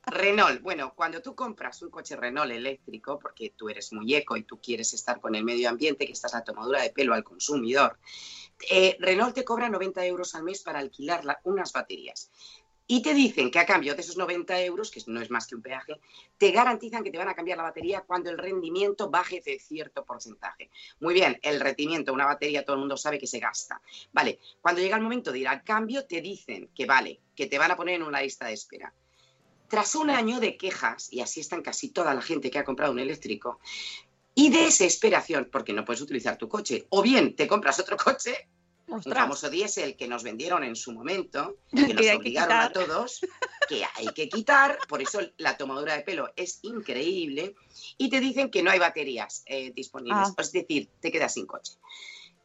Renault, 0.07 0.61
bueno, 0.61 0.93
cuando 0.95 1.21
tú 1.21 1.35
compras 1.35 1.81
un 1.81 1.89
coche 1.89 2.15
Renault 2.15 2.51
eléctrico, 2.51 3.19
porque 3.19 3.53
tú 3.55 3.69
eres 3.69 3.93
muy 3.93 4.13
eco 4.15 4.35
y 4.35 4.43
tú 4.43 4.59
quieres 4.59 4.93
estar 4.93 5.21
con 5.21 5.35
el 5.35 5.43
medio 5.43 5.69
ambiente, 5.69 6.05
que 6.05 6.11
estás 6.11 6.33
a 6.35 6.43
tomadura 6.43 6.81
de 6.81 6.89
pelo 6.89 7.13
al 7.13 7.23
consumidor, 7.23 7.97
eh, 8.69 8.97
Renault 8.99 9.35
te 9.35 9.43
cobra 9.45 9.69
90 9.69 10.05
euros 10.05 10.35
al 10.35 10.43
mes 10.43 10.61
para 10.63 10.79
alquilar 10.79 11.23
la- 11.23 11.39
unas 11.43 11.71
baterías. 11.71 12.31
Y 12.93 13.01
te 13.01 13.15
dicen 13.15 13.49
que 13.49 13.57
a 13.57 13.65
cambio 13.65 13.95
de 13.95 14.01
esos 14.01 14.17
90 14.17 14.61
euros, 14.61 14.91
que 14.91 15.01
no 15.07 15.19
es 15.19 15.31
más 15.31 15.47
que 15.47 15.55
un 15.55 15.63
peaje, 15.63 15.99
te 16.37 16.51
garantizan 16.51 17.03
que 17.03 17.09
te 17.09 17.17
van 17.17 17.27
a 17.27 17.33
cambiar 17.33 17.57
la 17.57 17.63
batería 17.63 18.01
cuando 18.01 18.29
el 18.29 18.37
rendimiento 18.37 19.09
baje 19.09 19.41
de 19.43 19.57
cierto 19.57 20.05
porcentaje. 20.05 20.69
Muy 20.99 21.15
bien, 21.15 21.39
el 21.41 21.59
rendimiento, 21.59 22.13
una 22.13 22.27
batería, 22.27 22.63
todo 22.63 22.75
el 22.75 22.81
mundo 22.81 22.95
sabe 22.95 23.17
que 23.17 23.25
se 23.25 23.39
gasta. 23.39 23.81
Vale, 24.11 24.37
cuando 24.61 24.79
llega 24.79 24.95
el 24.95 25.01
momento 25.01 25.31
de 25.31 25.39
ir 25.39 25.47
al 25.47 25.63
cambio, 25.63 26.05
te 26.05 26.21
dicen 26.21 26.69
que 26.75 26.85
vale, 26.85 27.19
que 27.35 27.47
te 27.47 27.57
van 27.57 27.71
a 27.71 27.75
poner 27.75 27.95
en 27.95 28.03
una 28.03 28.21
lista 28.21 28.45
de 28.45 28.53
espera. 28.53 28.93
Tras 29.67 29.95
un 29.95 30.11
año 30.11 30.39
de 30.39 30.55
quejas, 30.55 31.11
y 31.11 31.21
así 31.21 31.39
están 31.39 31.63
casi 31.63 31.89
toda 31.89 32.13
la 32.13 32.21
gente 32.21 32.51
que 32.51 32.59
ha 32.59 32.63
comprado 32.63 32.91
un 32.91 32.99
eléctrico, 32.99 33.59
y 34.35 34.51
de 34.51 34.65
desesperación, 34.65 35.49
porque 35.51 35.73
no 35.73 35.83
puedes 35.83 36.01
utilizar 36.01 36.37
tu 36.37 36.47
coche, 36.47 36.85
o 36.89 37.01
bien 37.01 37.35
te 37.35 37.47
compras 37.47 37.79
otro 37.79 37.97
coche, 37.97 38.49
un 38.87 38.99
Ostras, 38.99 39.17
famoso 39.17 39.49
diésel 39.49 39.95
que 39.95 40.07
nos 40.07 40.23
vendieron 40.23 40.63
en 40.63 40.75
su 40.75 40.91
momento, 40.91 41.57
Que 41.71 41.93
nos 41.93 42.01
que 42.03 42.15
obligaron 42.15 42.57
a 42.57 42.71
todos, 42.71 43.21
que 43.69 43.83
hay 43.95 44.07
que 44.13 44.29
quitar, 44.29 44.77
por 44.87 45.01
eso 45.01 45.19
la 45.37 45.57
tomadura 45.57 45.95
de 45.95 46.01
pelo 46.03 46.31
es 46.35 46.59
increíble, 46.63 47.55
y 47.97 48.09
te 48.09 48.19
dicen 48.19 48.51
que 48.51 48.61
no 48.63 48.71
hay 48.71 48.79
baterías 48.79 49.43
eh, 49.45 49.71
disponibles, 49.73 50.29
Ah. 50.29 50.41
es 50.41 50.51
decir, 50.51 50.89
te 50.99 51.11
quedas 51.11 51.33
sin 51.33 51.45
coche. 51.45 51.73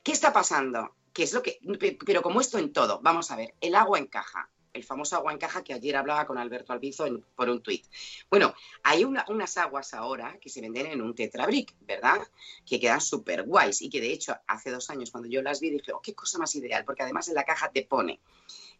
¿Qué 0.02 0.12
está 0.12 0.32
pasando? 0.32 0.94
¿Qué 1.12 1.24
es 1.24 1.32
lo 1.32 1.42
que, 1.42 1.58
pe- 1.78 1.98
pero 2.06 2.22
como 2.22 2.40
esto 2.40 2.58
en 2.58 2.72
todo, 2.72 3.00
vamos 3.02 3.30
a 3.30 3.36
ver, 3.36 3.54
el 3.60 3.74
agua 3.74 3.98
en 3.98 4.06
caja, 4.06 4.48
el 4.72 4.84
famoso 4.84 5.16
agua 5.16 5.32
en 5.32 5.38
caja 5.38 5.62
que 5.64 5.72
ayer 5.72 5.96
hablaba 5.96 6.26
con 6.26 6.38
Alberto 6.38 6.72
Albizo 6.72 7.06
por 7.34 7.48
un 7.48 7.62
tuit. 7.62 7.84
Bueno, 8.30 8.54
hay 8.82 9.04
una- 9.04 9.24
unas 9.28 9.56
aguas 9.56 9.94
ahora 9.94 10.38
que 10.40 10.48
se 10.48 10.60
venden 10.60 10.86
en 10.86 11.02
un 11.02 11.14
tetrabric, 11.14 11.74
¿verdad? 11.80 12.20
Que 12.66 12.78
quedan 12.78 13.00
súper 13.00 13.44
guays 13.44 13.82
y 13.82 13.90
que 13.90 14.00
de 14.00 14.12
hecho 14.12 14.36
hace 14.46 14.70
dos 14.70 14.90
años 14.90 15.10
cuando 15.10 15.28
yo 15.28 15.42
las 15.42 15.60
vi 15.60 15.70
dije, 15.70 15.92
oh, 15.92 16.00
qué 16.00 16.14
cosa 16.14 16.38
más 16.38 16.54
ideal, 16.54 16.84
porque 16.84 17.02
además 17.02 17.28
en 17.28 17.34
la 17.34 17.44
caja 17.44 17.70
te 17.70 17.82
pone, 17.82 18.20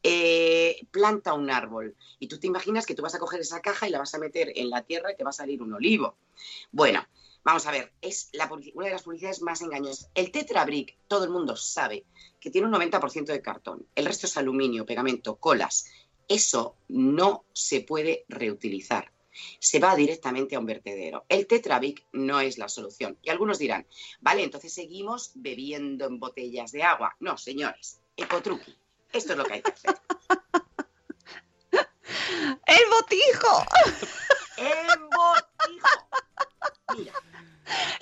eh, 0.02 0.87
planta 0.90 1.35
un 1.35 1.50
árbol 1.50 1.97
y 2.18 2.28
tú 2.28 2.38
te 2.38 2.47
imaginas 2.47 2.87
que 2.87 2.95
tú 2.95 3.02
vas 3.02 3.14
a 3.14 3.18
coger 3.18 3.40
esa 3.40 3.61
caja 3.61 3.88
y 3.88 3.90
la 3.90 3.99
vas 3.99 4.14
a 4.14 4.18
meter 4.18 4.52
en 4.54 4.71
la 4.71 4.83
tierra 4.83 5.12
y 5.12 5.16
te 5.16 5.25
va 5.25 5.30
a 5.30 5.33
salir 5.33 5.62
un 5.62 5.73
olivo. 5.75 6.16
Bueno, 6.71 7.04
vamos 7.45 7.66
a 7.66 7.71
ver, 7.71 7.92
es 8.00 8.30
la, 8.33 8.50
una 8.75 8.87
de 8.87 8.92
las 8.92 9.02
publicidades 9.02 9.42
más 9.42 9.61
engañosas. 9.62 10.11
El 10.14 10.30
tetrabric, 10.30 10.97
todo 11.09 11.25
el 11.25 11.30
mundo 11.30 11.57
sabe 11.57 12.04
que 12.40 12.50
tiene 12.50 12.66
un 12.66 12.75
90% 12.75 13.26
de 13.26 13.42
cartón, 13.42 13.87
el 13.95 14.07
resto 14.07 14.26
es 14.26 14.37
aluminio, 14.37 14.87
pegamento, 14.87 15.37
colas. 15.37 15.87
Eso 16.28 16.76
no 16.88 17.45
se 17.52 17.80
puede 17.80 18.25
reutilizar. 18.28 19.12
Se 19.61 19.78
va 19.78 19.97
directamente 19.97 20.57
a 20.57 20.59
un 20.59 20.66
vertedero. 20.66 21.25
El 21.28 21.47
Tetrabric 21.47 22.04
no 22.12 22.40
es 22.40 22.59
la 22.59 22.68
solución. 22.68 23.16
Y 23.23 23.30
algunos 23.30 23.59
dirán, 23.59 23.87
vale, 24.21 24.42
entonces 24.42 24.75
seguimos 24.75 25.30
bebiendo 25.35 26.07
en 26.07 26.18
botellas 26.18 26.73
de 26.73 26.83
agua. 26.83 27.16
No, 27.21 27.38
señores, 27.38 28.00
ecotruqui. 28.16 28.76
Esto 29.12 29.33
es 29.33 29.38
lo 29.38 29.45
que 29.45 29.54
hay 29.54 29.62
que 29.62 29.71
hacer. 29.71 29.95
¡El 32.66 32.90
botijo! 32.90 33.64
¡El 34.57 34.99
botijo! 35.04 35.48
Mira. 36.97 37.12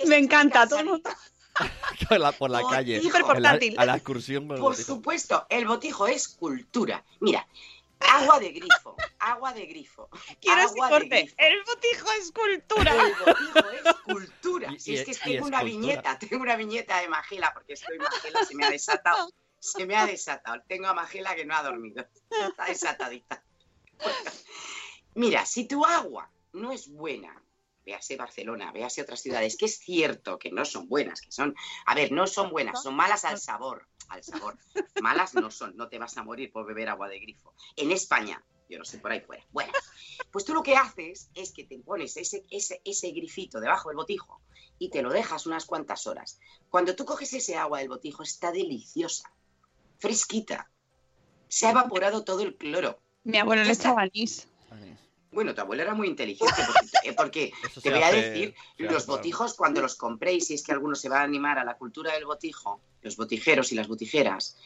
Me 0.07 0.17
encanta, 0.19 0.67
todo 0.69 0.79
el 0.81 0.87
mundo. 0.87 1.11
Por 2.09 2.21
la, 2.21 2.33
por 2.33 2.51
la 2.51 2.63
calle. 2.69 2.99
hiper 2.99 3.23
en 3.23 3.27
la- 3.27 3.27
portátil. 3.27 3.75
a 3.79 3.87
la 3.87 3.95
excursión 3.97 4.47
Por 4.47 4.61
botijo. 4.61 4.87
supuesto, 4.95 5.47
el 5.49 5.67
botijo 5.67 6.07
es 6.07 6.29
cultura. 6.29 7.03
Mira, 7.21 7.49
agua 7.99 8.39
de 8.39 8.53
grifo, 8.53 8.95
agua 9.19 9.55
de 9.55 9.65
grifo. 9.65 10.11
Quiero 10.39 10.61
ese 10.61 10.73
agua 10.75 10.87
de 10.89 10.93
corte. 10.93 11.09
grifo. 11.23 11.35
El 11.39 11.65
botijo 11.65 12.09
es 12.21 12.31
cultura. 12.33 12.93
El 12.93 13.15
botijo 13.15 13.71
es 13.71 13.95
cultura. 14.05 14.73
Y- 14.73 14.79
Si 14.81 14.93
y- 14.93 14.99
es 14.99 15.05
que 15.07 15.15
tengo 15.15 15.37
es 15.37 15.43
una 15.47 15.61
cultura. 15.61 15.63
viñeta, 15.65 16.19
tengo 16.19 16.43
una 16.43 16.57
viñeta 16.57 17.01
de 17.01 17.09
Magela, 17.09 17.53
porque 17.55 17.73
estoy 17.73 17.99
Magela, 17.99 18.45
se 18.45 18.55
me 18.55 18.67
ha 18.67 18.71
desatado. 18.71 19.33
Se 19.59 19.87
me 19.87 19.97
ha 19.97 20.05
desatado. 20.07 20.63
Tengo 20.69 20.87
a 20.89 20.95
Magela 20.95 21.35
que 21.35 21.47
no 21.47 21.57
ha 21.57 21.63
dormido. 21.63 22.07
Está 22.31 22.67
desatadita. 22.67 23.43
Mira, 25.15 25.47
si 25.47 25.67
tu 25.67 25.85
agua 25.87 26.31
no 26.53 26.71
es 26.71 26.89
buena, 26.89 27.43
véase 27.87 28.17
Barcelona, 28.17 28.73
véase 28.73 29.01
otras 29.01 29.23
ciudades, 29.23 29.57
que 29.57 29.67
es 29.67 29.79
cierto 29.79 30.39
que 30.39 30.51
no 30.51 30.65
son 30.65 30.89
buenas, 30.89 31.21
que 31.21 31.31
son, 31.31 31.55
a 31.87 31.95
ver, 31.95 32.11
no 32.11 32.27
son 32.27 32.51
buenas, 32.51 32.83
son 32.83 32.97
malas 32.97 33.25
al 33.25 33.39
sabor, 33.39 33.87
al 34.09 34.25
sabor. 34.25 34.59
Malas 35.01 35.35
no 35.35 35.51
son, 35.51 35.77
no 35.77 35.89
te 35.89 35.99
vas 35.99 36.17
a 36.19 36.25
morir 36.25 36.51
por 36.51 36.67
beber 36.67 36.89
agua 36.89 37.09
de 37.09 37.21
grifo. 37.21 37.55
En 37.77 37.93
España, 37.93 38.45
yo 38.69 38.79
no 38.79 38.85
sé 38.85 38.99
por 38.99 39.13
ahí 39.13 39.21
fuera. 39.21 39.47
Bueno, 39.53 39.73
pues 40.33 40.45
tú 40.45 40.53
lo 40.53 40.65
que 40.65 40.75
haces 40.75 41.31
es 41.35 41.53
que 41.53 41.65
te 41.65 41.79
pones 41.79 42.17
ese, 42.17 42.45
ese, 42.51 42.83
ese 42.85 43.11
grifito 43.13 43.61
debajo 43.61 43.89
del 43.89 43.97
botijo 43.97 44.43
y 44.79 44.91
te 44.91 45.03
lo 45.03 45.11
dejas 45.11 45.47
unas 45.47 45.65
cuantas 45.65 46.09
horas. 46.09 46.41
Cuando 46.69 46.97
tú 46.97 47.05
coges 47.05 47.33
ese 47.33 47.57
agua 47.57 47.79
del 47.79 47.89
botijo 47.89 48.25
está 48.25 48.51
deliciosa, 48.51 49.31
fresquita. 49.99 50.69
Se 51.49 51.69
ha 51.69 51.71
evaporado 51.71 52.25
todo 52.25 52.43
el 52.43 52.57
cloro. 52.57 52.99
Mi 53.23 53.39
abuelo 53.39 53.63
le 53.63 53.71
anís. 53.71 54.49
Bueno, 55.37 55.55
tu 55.55 55.61
abuela 55.61 55.83
era 55.83 55.95
muy 55.95 56.09
inteligente 56.09 56.55
porque, 56.67 57.09
eh, 57.11 57.13
porque 57.13 57.53
Eso 57.71 57.83
te 57.83 57.91
se 57.91 57.95
voy 57.95 58.03
a 58.03 58.11
decir, 58.11 58.55
los 58.79 58.97
hace 59.03 59.07
botijos 59.07 59.53
cuando 59.53 59.83
los 59.83 59.95
compréis, 59.95 60.47
si 60.47 60.55
es 60.55 60.63
que 60.63 60.73
alguno 60.73 60.95
se 60.95 61.11
va 61.11 61.21
a 61.21 61.25
animar 61.25 61.59
a 61.59 61.65
la 61.65 61.77
cultura 61.77 62.15
del 62.15 62.25
botijo, 62.25 62.81
los 63.03 63.19
botijeros 63.19 63.71
y 63.71 63.75
las 63.75 63.87
botijeras, 63.87 64.57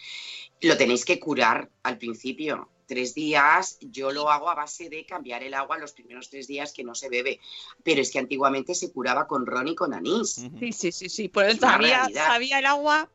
lo 0.60 0.76
tenéis 0.76 1.04
que 1.04 1.18
curar 1.18 1.68
al 1.82 1.98
principio. 1.98 2.68
Tres 2.86 3.14
días, 3.14 3.78
yo 3.80 4.12
lo 4.12 4.30
hago 4.30 4.48
a 4.48 4.54
base 4.54 4.88
de 4.88 5.04
cambiar 5.04 5.42
el 5.42 5.54
agua 5.54 5.76
los 5.76 5.92
primeros 5.92 6.30
tres 6.30 6.46
días 6.46 6.72
que 6.72 6.84
no 6.84 6.94
se 6.94 7.08
bebe. 7.08 7.40
Pero 7.82 8.00
es 8.00 8.12
que 8.12 8.20
antiguamente 8.20 8.76
se 8.76 8.92
curaba 8.92 9.26
con 9.26 9.46
ron 9.46 9.66
y 9.66 9.74
con 9.74 9.92
anís. 9.92 10.34
Sí, 10.58 10.72
sí, 10.72 10.92
sí, 10.92 11.08
sí. 11.08 11.28
Pues 11.28 11.54
Es 11.54 11.58
una 11.58 11.72
sabía, 11.72 11.98
realidad. 11.98 12.26
sabía 12.26 12.58
el 12.60 12.66
agua. 12.66 13.10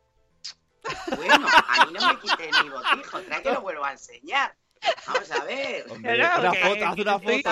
Bueno, 1.16 1.46
a 1.68 1.86
mí 1.86 1.92
no 1.92 2.08
me 2.12 2.20
quiten 2.20 2.50
mi 2.64 2.70
botijo, 2.70 3.20
trae 3.20 3.42
que 3.42 3.52
lo 3.52 3.62
vuelvo 3.62 3.84
a 3.84 3.92
enseñar. 3.92 4.54
Vamos 5.06 5.30
a 5.30 5.44
ver. 5.44 5.86
Hombre, 5.90 6.14
una 6.16 6.52
foto, 6.54 6.86
haz 6.86 6.98
una 6.98 7.18
foto. 7.18 7.50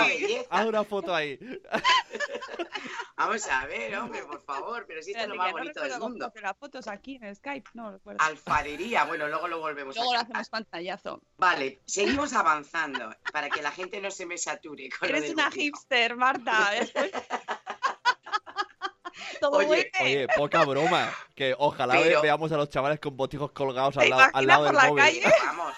Haz 0.50 0.67
una 0.67 0.85
foto 0.85 1.14
ahí. 1.14 1.38
Vamos 3.17 3.47
a 3.49 3.64
ver, 3.67 3.97
hombre, 3.97 4.23
por 4.25 4.43
favor. 4.43 4.85
Pero 4.88 5.00
si 5.03 5.12
esto 5.12 5.23
es 5.23 5.29
lo 5.29 5.37
más 5.37 5.47
no 5.53 5.59
bonito 5.59 5.81
del 5.81 5.99
mundo. 6.00 6.33
las 6.43 6.57
fotos 6.57 6.88
aquí 6.88 7.19
en 7.23 7.35
Skype, 7.35 7.71
no 7.75 7.93
recuerdo. 7.93 8.21
Alfarería, 8.23 9.05
bueno, 9.05 9.29
luego 9.29 9.47
lo 9.49 9.61
volvemos 9.61 9.95
Luego 9.95 10.11
a 10.11 10.14
lo 10.14 10.19
cantar. 10.21 10.41
hacemos 10.43 10.49
pantallazo. 10.50 11.23
Vale, 11.38 11.81
seguimos 11.87 12.33
avanzando 12.33 13.14
para 13.33 13.49
que 13.50 13.62
la 13.62 13.71
gente 13.71 14.00
no 14.00 14.11
se 14.11 14.26
me 14.26 14.37
sature 14.37 14.88
con 14.91 15.09
lo 15.09 15.14
Eres 15.17 15.29
del 15.29 15.35
una 15.35 15.50
hipster, 15.50 16.17
Marta. 16.17 16.71
Después 16.73 17.11
Todo 19.41 19.59
Oye. 19.59 19.91
Oye, 20.00 20.26
poca 20.37 20.64
broma. 20.64 21.12
Que 21.37 21.55
ojalá 21.57 21.95
Pero- 21.95 22.21
ve- 22.21 22.23
veamos 22.23 22.50
a 22.53 22.57
los 22.57 22.69
chavales 22.69 22.99
con 22.99 23.17
botijos 23.17 23.53
colgados 23.53 23.95
¿Te 23.95 24.03
al 24.05 24.11
lado, 24.11 24.31
al 24.33 24.47
lado 24.47 24.64
del 24.64 24.75
la 24.75 24.88
móvil. 24.88 25.05
calle? 25.05 25.23
Vamos. 25.47 25.75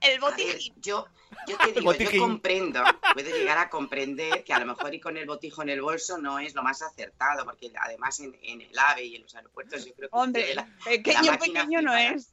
El 0.00 0.20
botiquín. 0.20 0.74
yo, 0.80 1.06
yo 1.46 1.56
te 1.58 1.72
digo, 1.80 1.92
yo 1.94 2.10
comprendo, 2.18 2.82
puedo 3.14 3.30
llegar 3.30 3.58
a 3.58 3.68
comprender 3.70 4.44
que 4.44 4.52
a 4.52 4.58
lo 4.60 4.66
mejor 4.66 4.94
ir 4.94 5.00
con 5.00 5.16
el 5.16 5.26
botijo 5.26 5.62
en 5.62 5.70
el 5.70 5.82
bolso 5.82 6.18
no 6.18 6.38
es 6.38 6.54
lo 6.54 6.62
más 6.62 6.82
acertado, 6.82 7.44
porque 7.44 7.70
además 7.80 8.20
en, 8.20 8.36
en 8.42 8.60
el 8.62 8.78
AVE 8.78 9.04
y 9.04 9.16
en 9.16 9.22
los 9.22 9.34
aeropuertos 9.34 9.84
yo 9.84 9.94
creo 9.94 10.08
que 10.08 10.16
Hombre, 10.16 10.54
la- 10.54 10.68
pequeño, 10.84 11.82
no 11.82 11.96
es. 11.96 12.30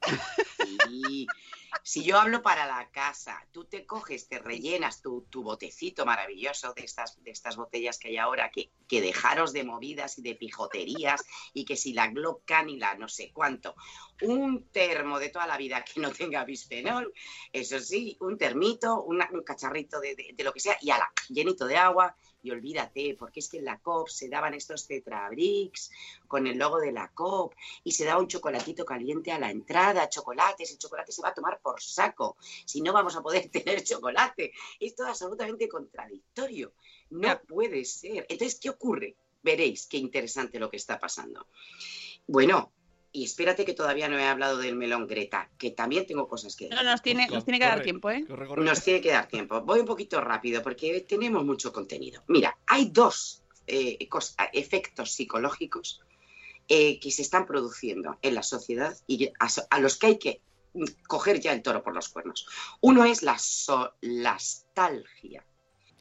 Sí. 0.88 1.28
Si 1.84 2.04
yo 2.06 2.18
hablo 2.18 2.42
para 2.42 2.66
la 2.66 2.90
casa, 2.90 3.46
tú 3.52 3.66
te 3.66 3.86
coges, 3.86 4.30
te 4.30 4.40
rellenas 4.40 5.02
tu, 5.02 5.26
tu 5.30 5.44
botecito 5.44 6.06
maravilloso 6.06 6.74
de 6.74 6.84
estas, 6.86 7.22
de 7.22 7.32
estas 7.32 7.58
botellas 7.58 8.00
que 8.00 8.08
hay 8.08 8.18
ahora, 8.18 8.50
que, 8.50 8.72
que 8.88 9.02
dejaros 9.02 9.52
de 9.52 9.66
movidas 9.66 10.18
y 10.18 10.22
de 10.22 10.36
pijoterías, 10.36 11.24
y 11.54 11.66
que 11.66 11.76
si 11.76 11.92
la 11.94 12.08
Glocan 12.08 12.70
y 12.70 12.78
la 12.78 12.96
no 12.96 13.10
sé 13.10 13.32
cuánto, 13.34 13.76
un 14.22 14.70
termo 14.70 15.20
de 15.20 15.30
toda 15.30 15.48
la 15.48 15.58
vida 15.58 15.84
que 15.84 16.00
no 16.00 16.12
tenga 16.12 16.46
bisfenol, 16.46 17.14
eso 17.52 17.80
sí, 17.82 18.16
un 18.22 18.38
termito, 18.38 18.85
una- 18.94 19.30
un 19.34 19.44
cacharrito 19.44 20.00
de, 20.00 20.16
de- 20.16 20.34
de 20.36 20.44
lo 20.44 20.54
que 20.54 20.60
sea, 20.60 20.78
y 20.82 20.90
ala, 20.92 21.12
llenito 21.30 21.66
de 21.66 21.78
agua, 21.78 22.16
y 22.42 22.52
olvídate, 22.52 23.16
porque 23.18 23.40
es 23.40 23.50
que 23.50 23.58
en 23.58 23.66
la 23.66 23.80
COP 23.80 24.08
se 24.08 24.30
daban 24.30 24.54
estos 24.54 24.86
tetrabricks 24.88 25.90
con 26.28 26.46
el 26.46 26.60
logo 26.60 26.80
de 26.80 26.92
la 26.92 27.12
COP, 27.12 27.56
y 27.84 27.92
se 27.92 28.06
daba 28.06 28.20
un 28.22 28.28
chocolatito 28.28 28.86
caliente 28.86 29.32
a 29.32 29.40
la 29.40 29.50
entrada, 29.50 30.08
chocolates, 30.10 30.72
el 30.72 30.78
chocolate 30.78 31.12
se 31.12 31.22
va 31.24 31.30
a 31.30 31.34
tomar 31.34 31.60
por 31.60 31.82
saco, 31.82 32.38
si 32.66 32.82
no 32.82 32.94
vamos 32.94 33.16
a 33.16 33.22
poder 33.24 33.50
tener 33.52 33.84
chocolate. 33.84 34.52
Es 34.80 34.96
todo 34.96 35.08
absolutamente 35.08 35.68
contradictorio. 35.68 36.74
No 37.10 37.40
puede 37.42 37.84
ser. 37.86 38.26
Entonces, 38.30 38.60
¿qué 38.60 38.70
ocurre? 38.70 39.16
Veréis 39.42 39.88
qué 39.88 39.98
interesante 39.98 40.60
lo 40.60 40.70
que 40.70 40.78
está 40.78 41.00
pasando. 41.00 41.48
Bueno, 42.28 42.72
y 43.16 43.24
espérate 43.24 43.64
que 43.64 43.74
todavía 43.74 44.10
no 44.10 44.20
he 44.20 44.26
hablado 44.26 44.58
del 44.58 44.76
melón 44.76 45.08
Greta, 45.08 45.50
que 45.58 45.72
también 45.72 46.06
tengo 46.06 46.28
cosas 46.28 46.54
que 46.58 46.68
No, 46.68 46.84
nos 46.84 47.02
tiene, 47.02 47.30
nos 47.30 47.46
tiene 47.46 47.60
que 47.60 47.66
dar 47.66 47.82
tiempo, 47.82 48.12
¿eh? 48.12 48.26
Corre, 48.28 48.46
corre. 48.46 48.66
nos 48.66 48.84
tiene 48.84 49.00
que 49.00 49.12
dar 49.12 49.30
tiempo. 49.30 49.62
Voy 49.62 49.80
un 49.80 49.86
poquito 49.86 50.20
rápido 50.20 50.62
porque 50.62 51.00
tenemos 51.08 51.46
mucho 51.46 51.72
contenido. 51.72 52.24
Mira, 52.28 52.58
hay 52.68 52.90
dos 52.90 53.42
eh, 53.68 53.98
efectos 54.52 55.14
psicológicos 55.14 56.02
eh, 56.68 57.00
que 57.00 57.10
se 57.10 57.22
están 57.22 57.46
produciendo 57.46 58.20
en 58.22 58.36
la 58.36 58.44
sociedad 58.44 58.94
y 59.08 59.30
a, 59.40 59.48
a 59.70 59.80
los 59.80 59.96
que 59.98 60.08
hay 60.08 60.20
que 60.20 60.42
mm, 60.74 60.84
coger 61.08 61.40
ya 61.40 61.54
el 61.54 61.62
toro 61.62 61.84
por 61.84 61.96
los 61.96 62.10
cuernos. 62.10 62.46
Uno 62.82 63.06
es 63.06 63.24
la 63.24 63.40
solastalgia. 63.40 65.46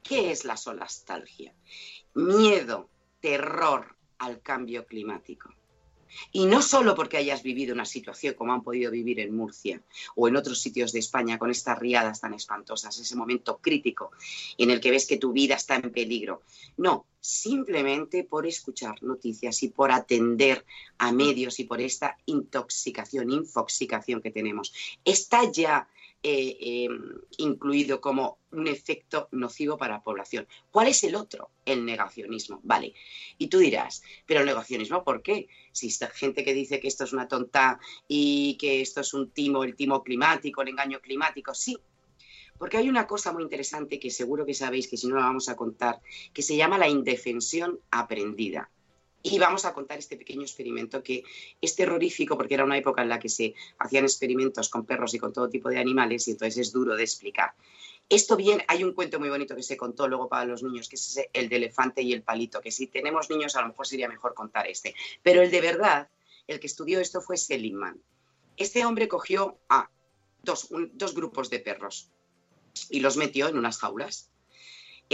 ¿Qué 0.02 0.32
es 0.32 0.44
la 0.44 0.56
solastalgia? 0.56 1.54
Miedo, 2.14 2.90
terror 3.20 3.94
al 4.18 4.42
cambio 4.42 4.84
climático. 4.84 5.54
Y 6.32 6.46
no 6.46 6.62
solo 6.62 6.94
porque 6.94 7.16
hayas 7.16 7.42
vivido 7.42 7.74
una 7.74 7.84
situación 7.84 8.34
como 8.34 8.52
han 8.52 8.62
podido 8.62 8.90
vivir 8.90 9.20
en 9.20 9.34
Murcia 9.34 9.80
o 10.14 10.28
en 10.28 10.36
otros 10.36 10.60
sitios 10.60 10.92
de 10.92 11.00
España 11.00 11.38
con 11.38 11.50
estas 11.50 11.78
riadas 11.78 12.20
tan 12.20 12.34
espantosas, 12.34 12.98
ese 12.98 13.16
momento 13.16 13.58
crítico 13.58 14.12
en 14.58 14.70
el 14.70 14.80
que 14.80 14.90
ves 14.90 15.06
que 15.06 15.16
tu 15.16 15.32
vida 15.32 15.54
está 15.54 15.76
en 15.76 15.90
peligro. 15.92 16.42
No, 16.76 17.06
simplemente 17.20 18.24
por 18.24 18.46
escuchar 18.46 19.02
noticias 19.02 19.62
y 19.62 19.68
por 19.68 19.90
atender 19.90 20.64
a 20.98 21.10
medios 21.12 21.58
y 21.58 21.64
por 21.64 21.80
esta 21.80 22.18
intoxicación, 22.26 23.30
infoxicación 23.30 24.20
que 24.20 24.30
tenemos. 24.30 24.72
Está 25.04 25.50
ya 25.50 25.88
eh, 26.26 26.56
eh, 26.58 26.88
incluido 27.36 28.00
como 28.00 28.38
un 28.50 28.66
efecto 28.66 29.28
nocivo 29.32 29.76
para 29.76 29.96
la 29.96 30.02
población. 30.02 30.48
¿Cuál 30.70 30.88
es 30.88 31.04
el 31.04 31.16
otro? 31.16 31.50
El 31.66 31.84
negacionismo. 31.84 32.60
Vale. 32.62 32.94
Y 33.36 33.48
tú 33.48 33.58
dirás, 33.58 34.02
pero 34.24 34.40
el 34.40 34.46
negacionismo, 34.46 35.04
¿por 35.04 35.20
qué? 35.20 35.48
Si 35.70 35.88
está 35.88 36.08
gente 36.08 36.42
que 36.42 36.54
dice 36.54 36.80
que 36.80 36.88
esto 36.88 37.04
es 37.04 37.12
una 37.12 37.28
tonta 37.28 37.78
y 38.08 38.56
que 38.58 38.80
esto 38.80 39.02
es 39.02 39.12
un 39.12 39.32
timo, 39.32 39.64
el 39.64 39.76
timo 39.76 40.02
climático, 40.02 40.62
el 40.62 40.68
engaño 40.68 40.98
climático, 41.02 41.52
sí. 41.52 41.76
Porque 42.56 42.78
hay 42.78 42.88
una 42.88 43.06
cosa 43.06 43.30
muy 43.30 43.42
interesante 43.42 44.00
que 44.00 44.10
seguro 44.10 44.46
que 44.46 44.54
sabéis, 44.54 44.88
que 44.88 44.96
si 44.96 45.08
no 45.08 45.16
la 45.16 45.26
vamos 45.26 45.50
a 45.50 45.56
contar, 45.56 46.00
que 46.32 46.40
se 46.40 46.56
llama 46.56 46.78
la 46.78 46.88
indefensión 46.88 47.80
aprendida. 47.90 48.70
Y 49.26 49.38
vamos 49.38 49.64
a 49.64 49.72
contar 49.72 49.98
este 49.98 50.18
pequeño 50.18 50.42
experimento 50.42 51.02
que 51.02 51.24
es 51.58 51.74
terrorífico 51.74 52.36
porque 52.36 52.52
era 52.52 52.64
una 52.64 52.76
época 52.76 53.00
en 53.00 53.08
la 53.08 53.18
que 53.18 53.30
se 53.30 53.54
hacían 53.78 54.04
experimentos 54.04 54.68
con 54.68 54.84
perros 54.84 55.14
y 55.14 55.18
con 55.18 55.32
todo 55.32 55.48
tipo 55.48 55.70
de 55.70 55.78
animales 55.78 56.28
y 56.28 56.32
entonces 56.32 56.58
es 56.58 56.72
duro 56.72 56.94
de 56.94 57.04
explicar. 57.04 57.54
Esto 58.10 58.36
bien, 58.36 58.62
hay 58.68 58.84
un 58.84 58.92
cuento 58.92 59.18
muy 59.18 59.30
bonito 59.30 59.56
que 59.56 59.62
se 59.62 59.78
contó 59.78 60.08
luego 60.08 60.28
para 60.28 60.44
los 60.44 60.62
niños, 60.62 60.90
que 60.90 60.96
es 60.96 61.18
el 61.32 61.48
de 61.48 61.56
elefante 61.56 62.02
y 62.02 62.12
el 62.12 62.22
palito, 62.22 62.60
que 62.60 62.70
si 62.70 62.86
tenemos 62.86 63.30
niños 63.30 63.56
a 63.56 63.62
lo 63.62 63.68
mejor 63.68 63.86
sería 63.86 64.10
mejor 64.10 64.34
contar 64.34 64.66
este. 64.66 64.94
Pero 65.22 65.40
el 65.40 65.50
de 65.50 65.62
verdad, 65.62 66.10
el 66.46 66.60
que 66.60 66.66
estudió 66.66 67.00
esto 67.00 67.22
fue 67.22 67.38
Seligman. 67.38 67.98
Este 68.58 68.84
hombre 68.84 69.08
cogió 69.08 69.58
a 69.70 69.88
dos 70.42 71.14
grupos 71.14 71.48
de 71.48 71.60
perros 71.60 72.10
y 72.90 73.00
los 73.00 73.16
metió 73.16 73.48
en 73.48 73.56
unas 73.56 73.78
jaulas. 73.78 74.30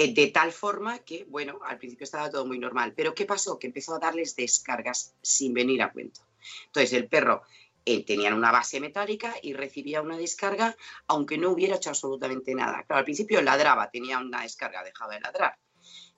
Eh, 0.00 0.14
de 0.14 0.28
tal 0.28 0.50
forma 0.50 1.00
que, 1.00 1.26
bueno, 1.28 1.60
al 1.62 1.76
principio 1.76 2.04
estaba 2.04 2.30
todo 2.30 2.46
muy 2.46 2.58
normal. 2.58 2.94
Pero 2.96 3.14
¿qué 3.14 3.26
pasó? 3.26 3.58
Que 3.58 3.66
empezó 3.66 3.94
a 3.94 3.98
darles 3.98 4.34
descargas 4.34 5.14
sin 5.20 5.52
venir 5.52 5.82
a 5.82 5.92
cuento. 5.92 6.22
Entonces 6.68 6.94
el 6.94 7.06
perro 7.06 7.42
eh, 7.84 8.02
tenía 8.06 8.34
una 8.34 8.50
base 8.50 8.80
metálica 8.80 9.34
y 9.42 9.52
recibía 9.52 10.00
una 10.00 10.16
descarga 10.16 10.74
aunque 11.06 11.36
no 11.36 11.50
hubiera 11.50 11.76
hecho 11.76 11.90
absolutamente 11.90 12.54
nada. 12.54 12.82
Claro, 12.84 13.00
al 13.00 13.04
principio 13.04 13.42
ladraba, 13.42 13.90
tenía 13.90 14.18
una 14.18 14.40
descarga, 14.40 14.82
dejaba 14.82 15.12
de 15.12 15.20
ladrar. 15.20 15.58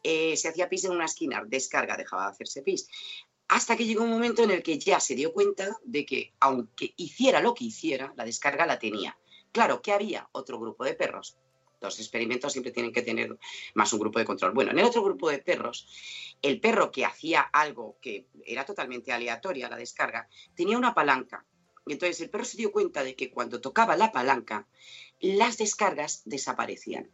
Eh, 0.05 0.37
se 0.37 0.47
hacía 0.47 0.69
pis 0.69 0.85
en 0.85 0.93
una 0.93 1.07
esquina, 1.07 1.43
descarga, 1.45 1.97
dejaba 1.97 2.27
de 2.27 2.31
hacerse 2.31 2.63
pis. 2.63 2.87
Hasta 3.49 3.77
que 3.77 3.85
llegó 3.85 4.05
un 4.05 4.11
momento 4.11 4.45
en 4.45 4.53
el 4.53 4.63
que 4.63 4.79
ya 4.79 5.01
se 5.01 5.17
dio 5.17 5.33
cuenta 5.33 5.77
de 5.83 6.07
que 6.07 6.33
aunque 6.39 6.95
hiciera 6.97 7.41
lo 7.41 7.53
que 7.53 7.65
hiciera, 7.65 8.15
la 8.17 8.25
descarga 8.25 8.65
la 8.65 8.79
tenía. 8.79 9.19
Claro, 9.51 9.83
que 9.83 9.91
había 9.91 10.29
otro 10.31 10.61
grupo 10.61 10.85
de 10.85 10.95
perros. 10.95 11.37
Los 11.87 12.01
experimentos 12.01 12.53
siempre 12.53 12.73
tienen 12.73 12.93
que 12.93 13.03
tener 13.03 13.37
más 13.75 13.93
un 13.93 14.01
grupo 14.01 14.19
de 14.19 14.25
control. 14.25 14.53
Bueno, 14.53 14.71
en 14.71 14.79
el 14.79 14.85
otro 14.85 15.03
grupo 15.03 15.31
de 15.31 15.39
perros, 15.39 15.87
el 16.41 16.61
perro 16.61 16.91
que 16.91 17.05
hacía 17.05 17.41
algo 17.41 17.99
que 18.01 18.27
era 18.45 18.65
totalmente 18.65 19.13
aleatoria, 19.13 19.69
la 19.69 19.77
descarga, 19.77 20.29
tenía 20.55 20.79
una 20.79 20.95
palanca. 20.95 21.45
Y 21.87 21.93
entonces 21.93 22.21
el 22.21 22.31
perro 22.31 22.45
se 22.45 22.57
dio 22.57 22.73
cuenta 22.73 23.03
de 23.03 23.17
que 23.17 23.31
cuando 23.31 23.61
tocaba 23.61 23.97
la 23.97 24.13
palanca, 24.13 24.67
las 25.21 25.59
descargas 25.59 26.23
desaparecían. 26.25 27.11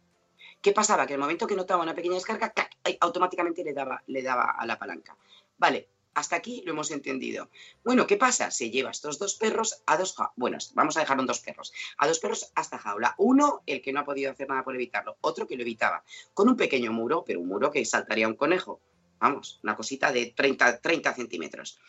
¿Qué 0.61 0.73
pasaba? 0.73 1.07
Que 1.07 1.13
el 1.13 1.19
momento 1.19 1.47
que 1.47 1.55
notaba 1.55 1.83
una 1.83 1.95
pequeña 1.95 2.15
descarga, 2.15 2.53
automáticamente 2.99 3.63
le 3.63 3.73
daba, 3.73 4.03
le 4.07 4.21
daba 4.21 4.51
a 4.51 4.65
la 4.65 4.77
palanca. 4.77 5.17
Vale, 5.57 5.89
hasta 6.19 6.35
aquí 6.35 6.61
lo 6.65 6.73
hemos 6.73 6.91
entendido. 6.91 7.49
Bueno, 7.83 8.05
¿qué 8.05 8.17
pasa? 8.17 8.51
Se 8.51 8.69
lleva 8.69 8.91
estos 8.91 9.17
dos 9.19 9.35
perros 9.35 9.81
a 9.85 9.97
dos 9.97 10.15
ja- 10.15 10.33
Bueno, 10.35 10.57
vamos 10.73 10.97
a 10.97 10.99
dejar 10.99 11.19
en 11.19 11.25
dos 11.25 11.39
perros. 11.39 11.71
A 11.97 12.07
dos 12.07 12.19
perros 12.19 12.51
hasta 12.55 12.77
jaula. 12.77 13.15
Uno, 13.17 13.63
el 13.65 13.81
que 13.81 13.93
no 13.93 14.01
ha 14.01 14.05
podido 14.05 14.31
hacer 14.31 14.49
nada 14.49 14.63
por 14.63 14.75
evitarlo. 14.75 15.17
Otro 15.21 15.47
que 15.47 15.55
lo 15.55 15.61
evitaba. 15.61 16.03
Con 16.33 16.49
un 16.49 16.57
pequeño 16.57 16.91
muro, 16.91 17.23
pero 17.25 17.39
un 17.39 17.47
muro 17.47 17.71
que 17.71 17.83
saltaría 17.85 18.27
un 18.27 18.35
conejo. 18.35 18.81
Vamos, 19.19 19.59
una 19.63 19.75
cosita 19.75 20.11
de 20.11 20.27
30, 20.27 20.79
30 20.81 21.13
centímetros. 21.15 21.79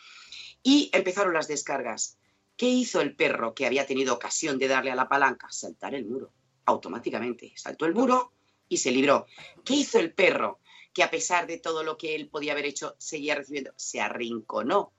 Y 0.63 0.89
empezaron 0.93 1.33
las 1.33 1.47
descargas. 1.47 2.17
¿Qué 2.57 2.67
hizo 2.67 3.01
el 3.01 3.15
perro 3.15 3.53
que 3.53 3.65
había 3.65 3.85
tenido 3.85 4.13
ocasión 4.13 4.57
de 4.59 4.67
darle 4.67 4.91
a 4.91 4.95
la 4.95 5.09
palanca? 5.09 5.47
Saltar 5.49 5.93
el 5.95 6.05
muro. 6.05 6.31
Automáticamente. 6.65 7.51
Saltó 7.55 7.85
el 7.85 7.93
muro 7.93 8.31
y 8.69 8.77
se 8.77 8.91
libró. 8.91 9.25
¿Qué 9.65 9.73
hizo 9.73 9.99
el 9.99 10.13
perro 10.13 10.59
que 10.93 11.03
a 11.03 11.11
pesar 11.11 11.47
de 11.47 11.57
todo 11.57 11.83
lo 11.83 11.97
que 11.97 12.15
él 12.15 12.27
podía 12.29 12.53
haber 12.53 12.65
hecho, 12.65 12.95
seguía 12.97 13.35
recibiendo? 13.35 13.73
Se 13.75 14.01
arrinconó 14.01 14.91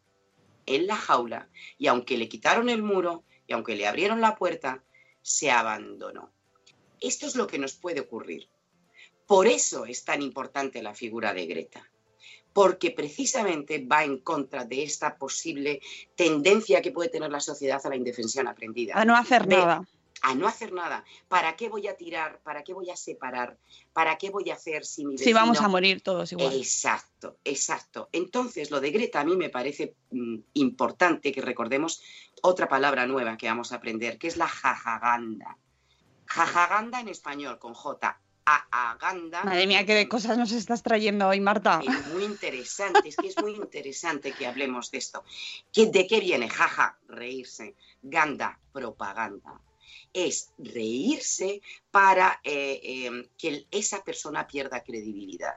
en 0.67 0.87
la 0.87 0.97
jaula 0.97 1.49
y 1.79 1.89
aunque 1.89 2.17
le 2.17 2.29
quitaron 2.29 2.69
el 2.69 2.83
muro 2.83 3.25
y 3.47 3.53
aunque 3.53 3.77
le 3.77 3.87
abrieron 3.87 4.21
la 4.21 4.37
puerta, 4.37 4.83
se 5.21 5.51
abandonó. 5.51 6.33
Esto 7.01 7.27
es 7.27 7.37
lo 7.37 7.47
que 7.47 7.59
nos 7.59 7.75
puede 7.75 8.01
ocurrir. 8.01 8.49
Por 9.27 9.47
eso 9.47 9.87
es 9.87 10.05
tan 10.05 10.23
importante 10.23 10.83
la 10.83 10.95
figura 10.95 11.33
de 11.33 11.47
Greta, 11.47 11.91
porque 12.53 12.91
precisamente 12.91 13.85
va 13.85 14.05
en 14.05 14.19
contra 14.19 14.65
de 14.65 14.83
esta 14.83 15.17
posible 15.17 15.81
tendencia 16.15 16.83
que 16.83 16.93
puede 16.93 17.09
tener 17.09 17.31
la 17.31 17.41
sociedad 17.41 17.81
a 17.85 17.89
la 17.89 17.97
indefensión 17.97 18.47
aprendida 18.47 18.95
A 18.95 19.05
no 19.05 19.17
hacer 19.17 19.47
nada. 19.47 19.87
A 20.23 20.35
no 20.35 20.47
hacer 20.47 20.73
nada. 20.73 21.05
¿Para 21.29 21.57
qué 21.57 21.69
voy 21.69 21.89
a 21.89 21.97
tirar? 21.97 22.41
¿Para 22.43 22.63
qué 22.63 22.73
voy 22.73 22.89
a 22.91 22.97
separar? 22.97 23.59
¿Para 23.93 24.17
qué 24.19 24.31
voy 24.31 24.49
a 24.51 24.55
hacer 24.55 24.85
si 24.85 25.05
mi 25.05 25.19
Sí, 25.19 25.33
vamos 25.33 25.57
vecino- 25.59 25.67
a 25.67 25.71
morir 25.71 26.01
todos 26.01 26.31
igual. 26.33 26.55
Exacto, 26.55 27.39
exacto. 27.45 28.09
Entonces, 28.13 28.71
lo 28.71 28.81
de 28.81 28.91
Greta 28.93 29.21
a 29.21 29.25
mí 29.25 29.37
me 29.37 29.51
parece 29.51 29.97
mm, 30.11 30.37
importante 30.55 31.33
que 31.33 31.43
recordemos 31.43 32.01
otra 32.43 32.69
palabra 32.69 33.07
nueva 33.07 33.37
que 33.37 33.47
vamos 33.49 33.73
a 33.73 33.77
aprender, 33.77 34.17
que 34.19 34.29
es 34.29 34.37
la 34.37 34.49
jajaganda. 34.49 35.59
Jajaganda 36.27 37.01
en 37.01 37.09
español, 37.09 37.59
con 37.59 37.75
J. 37.75 38.19
Aganda. 38.45 39.45
Madre 39.45 39.67
mía, 39.69 39.87
qué 39.87 39.95
de 39.95 40.09
cosas 40.09 40.37
nos 40.37 40.51
estás 40.51 40.83
trayendo 40.83 41.29
hoy, 41.29 41.41
Marta. 41.41 41.81
Es 41.87 42.07
muy 42.09 42.25
interesante, 42.25 43.09
es 43.09 43.17
que 43.17 43.29
es 43.29 43.39
muy 43.39 43.53
interesante 43.55 44.33
que 44.33 44.47
hablemos 44.49 44.91
de 44.91 44.99
esto. 44.99 45.23
¿Qué- 45.73 45.87
¿De 45.87 46.07
qué 46.09 46.19
viene? 46.21 46.49
Jaja, 46.49 46.99
reírse. 47.07 47.77
Ganda, 48.03 48.59
propaganda. 48.73 49.61
Es 50.13 50.53
reírse 50.59 51.63
para 51.91 52.41
eh, 52.45 52.81
eh, 52.83 53.29
que 53.39 53.67
esa 53.71 54.03
persona 54.05 54.47
pierda 54.47 54.83
credibilidad. 54.83 55.57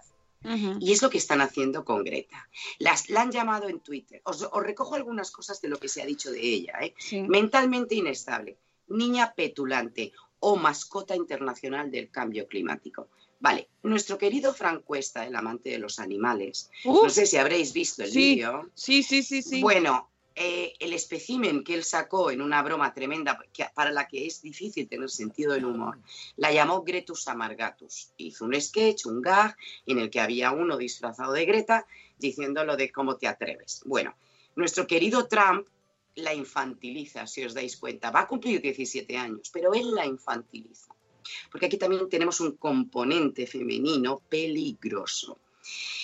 Y 0.79 0.91
es 0.91 1.01
lo 1.01 1.09
que 1.09 1.17
están 1.17 1.41
haciendo 1.41 1.83
con 1.83 2.03
Greta. 2.03 2.47
Las, 2.77 3.09
la 3.09 3.23
han 3.23 3.31
llamado 3.31 3.67
en 3.67 3.79
Twitter. 3.79 4.21
Os, 4.25 4.43
os 4.43 4.63
recojo 4.63 4.93
algunas 4.93 5.31
cosas 5.31 5.59
de 5.59 5.69
lo 5.69 5.79
que 5.79 5.87
se 5.87 6.03
ha 6.03 6.05
dicho 6.05 6.31
de 6.31 6.39
ella. 6.39 6.73
¿eh? 6.81 6.93
Sí. 6.99 7.23
Mentalmente 7.23 7.95
inestable, 7.95 8.55
niña 8.87 9.33
petulante 9.33 10.13
o 10.39 10.55
mascota 10.55 11.15
internacional 11.15 11.89
del 11.89 12.11
cambio 12.11 12.47
climático. 12.47 13.09
Vale, 13.39 13.69
nuestro 13.83 14.17
querido 14.17 14.53
Frank 14.53 14.83
Cuesta, 14.83 15.25
el 15.25 15.35
amante 15.35 15.69
de 15.69 15.79
los 15.79 15.99
animales, 15.99 16.69
no 16.83 17.09
sé 17.09 17.25
si 17.25 17.37
habréis 17.37 17.73
visto 17.73 18.03
el 18.03 18.11
sí. 18.11 18.35
vídeo. 18.35 18.69
sí, 18.73 19.03
sí, 19.03 19.23
sí, 19.23 19.41
sí. 19.41 19.61
Bueno, 19.61 20.09
eh, 20.35 20.73
el 20.79 20.93
espécimen 20.93 21.63
que 21.63 21.73
él 21.73 21.83
sacó 21.83 22.29
en 22.29 22.41
una 22.41 22.61
broma 22.61 22.93
tremenda 22.93 23.39
que- 23.53 23.67
para 23.73 23.91
la 23.91 24.07
que 24.07 24.25
es 24.25 24.41
difícil 24.41 24.87
tener 24.87 25.09
sentido 25.09 25.53
del 25.53 25.65
humor, 25.65 25.99
la 26.35 26.51
llamó 26.51 26.83
Gretus 26.83 27.27
Amargatus. 27.27 28.11
Hizo 28.17 28.45
un 28.45 28.59
sketch, 28.59 29.05
un 29.05 29.21
gag, 29.21 29.55
en 29.85 29.99
el 29.99 30.09
que 30.09 30.19
había 30.19 30.51
uno 30.51 30.77
disfrazado 30.77 31.31
de 31.33 31.45
Greta 31.45 31.87
diciendo 32.19 32.65
lo 32.65 32.75
de 32.75 32.91
cómo 32.91 33.15
te 33.17 33.27
atreves. 33.27 33.81
Bueno, 33.85 34.15
nuestro 34.55 34.85
querido 34.85 35.27
Trump 35.27 35.67
la 36.15 36.33
infantiliza, 36.33 37.27
si 37.27 37.43
os 37.43 37.53
dais 37.53 37.75
cuenta. 37.77 38.11
Va 38.11 38.21
a 38.21 38.27
cumplir 38.27 38.61
17 38.61 39.17
años, 39.17 39.49
pero 39.51 39.73
él 39.73 39.93
la 39.93 40.05
infantiliza. 40.05 40.93
Porque 41.51 41.65
aquí 41.65 41.77
también 41.77 42.07
tenemos 42.07 42.39
un 42.39 42.55
componente 42.57 43.45
femenino 43.47 44.21
peligroso. 44.29 45.39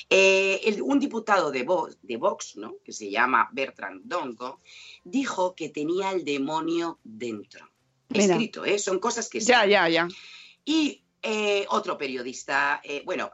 Eh, 0.10 0.60
el- 0.66 0.82
un 0.82 1.00
diputado 1.00 1.52
de 1.52 1.64
Vox, 1.64 1.98
de 2.02 2.18
Vox, 2.18 2.58
¿no? 2.58 2.76
que 2.84 2.92
se 2.92 3.10
llama 3.10 3.50
Bertrand 3.54 4.02
Dongo, 4.04 4.60
dijo 5.04 5.56
que 5.56 5.70
tenía 5.70 6.12
el 6.12 6.24
demonio 6.26 7.00
dentro. 7.04 7.70
Mira. 8.10 8.26
Escrito, 8.36 8.66
¿eh? 8.66 8.78
son 8.78 9.00
cosas 9.00 9.30
que 9.30 9.40
Ya, 9.40 9.64
están. 9.66 9.70
ya, 9.70 9.90
ya. 9.90 10.08
Y 10.66 11.04
eh, 11.24 11.66
otro 11.70 11.98
periodista, 11.98 12.82
eh, 12.84 13.04
bueno, 13.06 13.32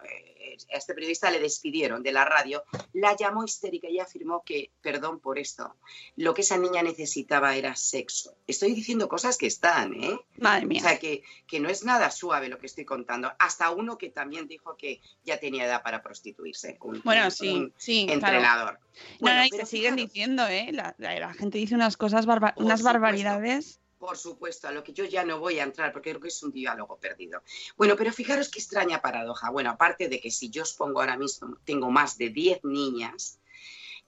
a 0.73 0.77
este 0.77 0.93
periodista 0.93 1.29
le 1.31 1.39
despidieron 1.39 2.03
de 2.03 2.11
la 2.11 2.25
radio, 2.25 2.63
la 2.93 3.15
llamó 3.15 3.43
histérica 3.43 3.89
y 3.89 3.99
afirmó 3.99 4.43
que, 4.45 4.71
perdón 4.81 5.19
por 5.19 5.37
esto, 5.39 5.75
lo 6.15 6.33
que 6.33 6.41
esa 6.41 6.57
niña 6.57 6.81
necesitaba 6.83 7.55
era 7.55 7.75
sexo. 7.75 8.35
Estoy 8.47 8.73
diciendo 8.73 9.07
cosas 9.09 9.37
que 9.37 9.47
están, 9.47 9.93
¿eh? 9.95 10.17
Madre 10.37 10.65
O 10.65 10.67
mía. 10.69 10.81
sea, 10.81 10.99
que, 10.99 11.23
que 11.47 11.59
no 11.59 11.69
es 11.69 11.83
nada 11.83 12.09
suave 12.11 12.49
lo 12.49 12.57
que 12.57 12.65
estoy 12.65 12.85
contando. 12.85 13.31
Hasta 13.39 13.69
uno 13.71 13.97
que 13.97 14.09
también 14.09 14.47
dijo 14.47 14.75
que 14.77 15.01
ya 15.23 15.39
tenía 15.39 15.65
edad 15.65 15.83
para 15.83 16.01
prostituirse. 16.01 16.77
Un, 16.81 17.01
Bueno, 17.03 17.29
sí, 17.31 17.49
un 17.49 17.73
sí, 17.77 18.05
claro. 18.05 18.13
entrenador. 18.37 18.79
No, 18.79 19.17
Bueno, 19.19 19.39
no, 19.39 19.45
y 19.45 19.49
pero 19.49 19.65
se 19.65 19.71
siguen 19.71 19.95
diciendo, 19.95 20.47
¿eh? 20.47 20.69
La, 20.71 20.95
la- 20.97 21.19
la 21.19 21.33
gente 21.33 21.57
dice 21.57 21.75
unas 21.75 21.97
cosas, 21.97 22.25
barba- 22.25 22.53
unas 22.57 22.79
supuesto. 22.79 22.83
barbaridades. 22.85 23.79
Por 23.97 24.17
supuesto, 24.17 24.67
a 24.67 24.71
lo 24.71 24.83
que 24.83 24.93
yo 24.93 25.05
ya 25.05 25.23
no 25.23 25.39
voy 25.39 25.59
a 25.59 25.63
entrar 25.63 25.91
porque 25.91 26.11
creo 26.11 26.21
que 26.21 26.27
es 26.27 26.43
un 26.43 26.51
diálogo 26.51 26.97
perdido. 26.97 27.41
Bueno, 27.77 27.95
pero 27.95 28.13
fijaros 28.13 28.49
qué 28.49 28.59
extraña 28.59 29.01
paradoja. 29.01 29.49
Bueno, 29.49 29.71
aparte 29.71 30.07
de 30.07 30.19
que 30.19 30.29
si 30.29 30.49
yo 30.49 30.63
os 30.63 30.73
pongo 30.73 30.99
ahora 30.99 31.17
mismo, 31.17 31.57
tengo 31.65 31.89
más 31.89 32.17
de 32.17 32.29
10 32.29 32.63
niñas 32.63 33.39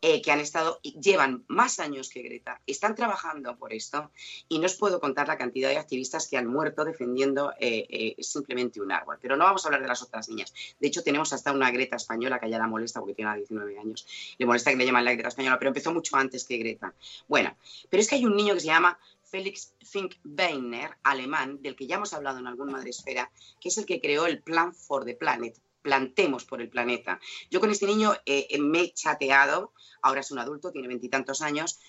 eh, 0.02 0.22
que 0.22 0.32
han 0.32 0.40
estado, 0.40 0.80
llevan 0.82 1.44
más 1.48 1.80
años 1.80 2.10
que 2.10 2.22
Greta, 2.22 2.62
están 2.66 2.96
trabajando 2.96 3.58
por 3.58 3.74
esto 3.74 4.12
y 4.48 4.60
no 4.60 4.68
os 4.68 4.76
puedo 4.76 5.02
contar 5.02 5.28
la 5.28 5.38
cantidad 5.38 5.68
de 5.68 5.78
activistas 5.78 6.30
que 6.30 6.38
han 6.38 6.48
muerto 6.48 6.86
defendiendo 6.86 7.52
eh, 7.60 7.86
eh, 7.90 8.24
simplemente 8.24 8.80
un 8.80 8.94
árbol. 8.94 9.18
Pero 9.22 9.36
no 9.36 9.44
vamos 9.44 9.66
a 9.66 9.68
hablar 9.68 9.82
de 9.82 9.90
las 9.90 10.02
otras 10.02 10.30
niñas. 10.30 10.54
De 10.80 10.88
hecho, 10.88 11.04
tenemos 11.04 11.34
hasta 11.34 11.52
una 11.52 11.70
Greta 11.72 11.98
española 11.98 12.40
que 12.40 12.50
ya 12.50 12.58
la 12.58 12.68
molesta 12.68 13.02
porque 13.02 13.16
tiene 13.16 13.36
19 13.36 13.78
años. 13.78 14.08
Le 14.38 14.46
molesta 14.46 14.72
que 14.72 14.78
le 14.78 14.86
llaman 14.86 15.04
la 15.04 15.14
Greta 15.14 15.30
española, 15.30 15.60
pero 15.60 15.70
empezó 15.70 15.92
mucho 15.92 16.16
antes 16.16 16.46
que 16.46 16.58
Greta. 16.58 16.94
Bueno, 17.28 17.58
pero 17.90 18.00
es 18.00 18.08
que 18.08 18.16
hay 18.16 18.26
un 18.26 18.38
niño 18.38 18.54
que 18.54 18.62
se 18.62 18.68
llama 18.68 18.98
Felix 19.30 19.76
Finkbeiner, 19.82 20.98
alemán, 21.04 21.62
del 21.62 21.76
que 21.76 21.88
ya 21.88 21.96
hemos 21.96 22.14
hablado 22.14 22.40
en 22.40 22.48
algún 22.48 22.72
Madresfera, 22.72 23.32
que 23.60 23.70
es 23.70 23.78
el 23.78 23.86
que 23.86 24.02
creó 24.02 24.26
el 24.26 24.42
Plan 24.42 24.74
for 24.74 25.06
the 25.06 25.16
Planet. 25.16 25.58
Plantemos 25.82 26.44
por 26.44 26.62
el 26.62 26.70
planeta. 26.70 27.22
Yo 27.50 27.62
con 27.62 27.72
este 27.72 27.86
niño 27.86 28.14
eh, 28.26 28.48
eh, 28.50 28.60
me 28.60 28.82
he 28.82 28.94
chateado, 28.94 29.72
ahora 30.02 30.20
es 30.20 30.30
un 30.30 30.40
adulto, 30.40 30.72
tiene 30.72 30.90
veintitantos 30.90 31.42
años, 31.42 31.80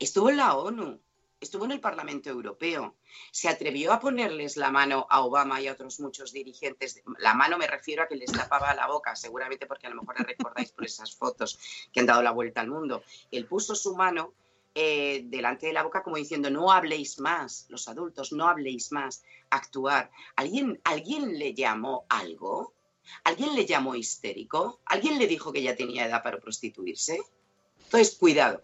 estuvo 0.00 0.28
en 0.28 0.38
la 0.38 0.56
ONU, 0.56 1.00
estuvo 1.40 1.64
en 1.64 1.70
el 1.70 1.80
Parlamento 1.80 2.30
Europeo, 2.30 2.96
se 3.30 3.48
atrevió 3.48 3.92
a 3.92 4.00
ponerles 4.00 4.56
la 4.56 4.72
mano 4.72 5.06
a 5.08 5.20
Obama 5.20 5.60
y 5.60 5.68
a 5.68 5.72
otros 5.72 6.00
muchos 6.00 6.32
dirigentes. 6.32 7.00
La 7.18 7.34
mano 7.34 7.58
me 7.58 7.68
refiero 7.68 8.02
a 8.02 8.08
que 8.08 8.16
les 8.16 8.32
tapaba 8.32 8.74
la 8.74 8.88
boca, 8.88 9.14
seguramente 9.14 9.66
porque 9.66 9.86
a 9.86 9.90
lo 9.90 10.02
mejor 10.02 10.16
recordáis 10.26 10.72
por 10.72 10.84
esas 10.84 11.14
fotos 11.14 11.60
que 11.92 12.00
han 12.00 12.06
dado 12.06 12.22
la 12.22 12.32
vuelta 12.32 12.60
al 12.60 12.68
mundo. 12.68 13.04
Él 13.30 13.46
puso 13.46 13.76
su 13.76 13.94
mano 13.94 14.34
eh, 14.74 15.22
delante 15.24 15.66
de 15.66 15.72
la 15.72 15.82
boca 15.82 16.02
como 16.02 16.16
diciendo, 16.16 16.50
no 16.50 16.70
habléis 16.70 17.18
más, 17.18 17.66
los 17.68 17.88
adultos, 17.88 18.32
no 18.32 18.48
habléis 18.48 18.92
más, 18.92 19.22
actuar. 19.50 20.10
¿Alguien, 20.36 20.80
¿alguien 20.84 21.38
le 21.38 21.54
llamó 21.54 22.06
algo? 22.08 22.74
¿Alguien 23.24 23.54
le 23.54 23.66
llamó 23.66 23.94
histérico? 23.94 24.80
¿Alguien 24.84 25.18
le 25.18 25.26
dijo 25.26 25.52
que 25.52 25.62
ya 25.62 25.76
tenía 25.76 26.06
edad 26.06 26.22
para 26.22 26.38
prostituirse? 26.38 27.20
Entonces, 27.84 28.16
cuidado, 28.16 28.62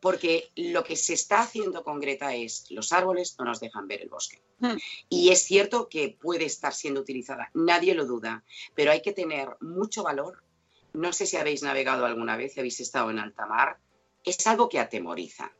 porque 0.00 0.50
lo 0.56 0.84
que 0.84 0.96
se 0.96 1.14
está 1.14 1.40
haciendo 1.40 1.84
con 1.84 2.00
Greta 2.00 2.34
es, 2.34 2.70
los 2.70 2.92
árboles 2.92 3.36
no 3.38 3.44
nos 3.44 3.60
dejan 3.60 3.88
ver 3.88 4.02
el 4.02 4.08
bosque. 4.08 4.42
Hmm. 4.58 4.76
Y 5.08 5.30
es 5.30 5.44
cierto 5.44 5.88
que 5.88 6.16
puede 6.20 6.44
estar 6.44 6.72
siendo 6.74 7.00
utilizada, 7.00 7.50
nadie 7.54 7.94
lo 7.94 8.06
duda, 8.06 8.44
pero 8.74 8.90
hay 8.90 9.02
que 9.02 9.12
tener 9.12 9.56
mucho 9.60 10.02
valor. 10.02 10.42
No 10.92 11.12
sé 11.12 11.26
si 11.26 11.36
habéis 11.36 11.62
navegado 11.62 12.04
alguna 12.04 12.36
vez, 12.36 12.54
si 12.54 12.60
habéis 12.60 12.80
estado 12.80 13.10
en 13.10 13.18
alta 13.18 13.46
mar, 13.46 13.78
es 14.24 14.46
algo 14.46 14.68
que 14.68 14.78
atemoriza. 14.78 15.52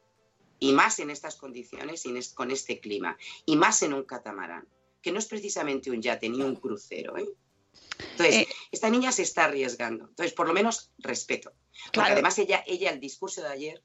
Y 0.59 0.73
más 0.73 1.01
en 1.01 1.11
estas 1.11 1.37
condiciones 1.37 2.07
y 2.07 2.15
con 2.35 2.51
este 2.51 2.79
clima. 2.79 3.17
Y 3.47 3.57
más 3.57 3.83
en 3.83 3.95
un 3.95 4.05
catamarán, 4.05 4.69
que 5.01 5.11
no 5.11 5.19
es 5.19 5.27
precisamente 5.27 5.91
un 5.91 6.01
yate 6.01 6.29
ni 6.29 6.41
un 6.43 6.55
crucero. 6.55 7.17
¿eh? 7.19 7.29
Entonces, 8.13 8.35
Eh. 8.37 8.49
esta 8.71 8.89
niña 8.89 9.11
se 9.11 9.23
está 9.23 9.47
arriesgando. 9.47 10.05
Entonces, 10.09 10.33
por 10.35 10.47
lo 10.47 10.53
menos, 10.53 10.93
respeto. 10.99 11.53
Porque 11.85 11.91
Claro. 11.93 12.13
además 12.13 12.39
ella, 12.39 12.63
ella, 12.67 12.91
el 12.91 13.01
discurso 13.01 13.43
de 13.43 13.49
ayer 13.49 13.83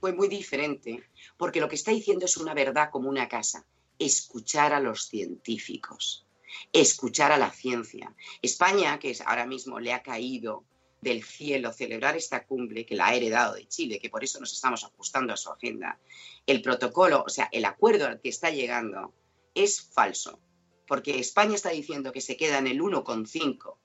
fue 0.00 0.12
muy 0.12 0.28
diferente, 0.28 1.02
porque 1.36 1.60
lo 1.60 1.68
que 1.68 1.74
está 1.76 1.90
diciendo 1.90 2.26
es 2.26 2.36
una 2.36 2.54
verdad 2.54 2.90
como 2.92 3.08
una 3.08 3.28
casa. 3.28 3.66
Escuchar 3.98 4.72
a 4.72 4.80
los 4.80 5.06
científicos, 5.08 6.26
escuchar 6.72 7.32
a 7.32 7.36
la 7.36 7.50
ciencia. 7.50 8.14
España, 8.42 8.98
que 8.98 9.10
es, 9.10 9.20
ahora 9.22 9.46
mismo 9.46 9.80
le 9.80 9.92
ha 9.92 10.02
caído 10.02 10.64
del 11.02 11.24
cielo 11.24 11.72
celebrar 11.72 12.16
esta 12.16 12.46
cumbre 12.46 12.86
que 12.86 12.94
la 12.94 13.08
ha 13.08 13.14
heredado 13.14 13.54
de 13.54 13.66
Chile, 13.66 13.98
que 13.98 14.08
por 14.08 14.22
eso 14.22 14.40
nos 14.40 14.52
estamos 14.52 14.84
ajustando 14.84 15.32
a 15.32 15.36
su 15.36 15.50
agenda, 15.50 15.98
el 16.46 16.62
protocolo, 16.62 17.24
o 17.26 17.28
sea, 17.28 17.48
el 17.52 17.64
acuerdo 17.64 18.06
al 18.06 18.20
que 18.20 18.28
está 18.28 18.50
llegando 18.50 19.12
es 19.52 19.82
falso, 19.82 20.38
porque 20.86 21.18
España 21.18 21.56
está 21.56 21.70
diciendo 21.70 22.12
que 22.12 22.20
se 22.20 22.36
queda 22.36 22.58
en 22.58 22.68
el 22.68 22.80
1,5 22.80 23.76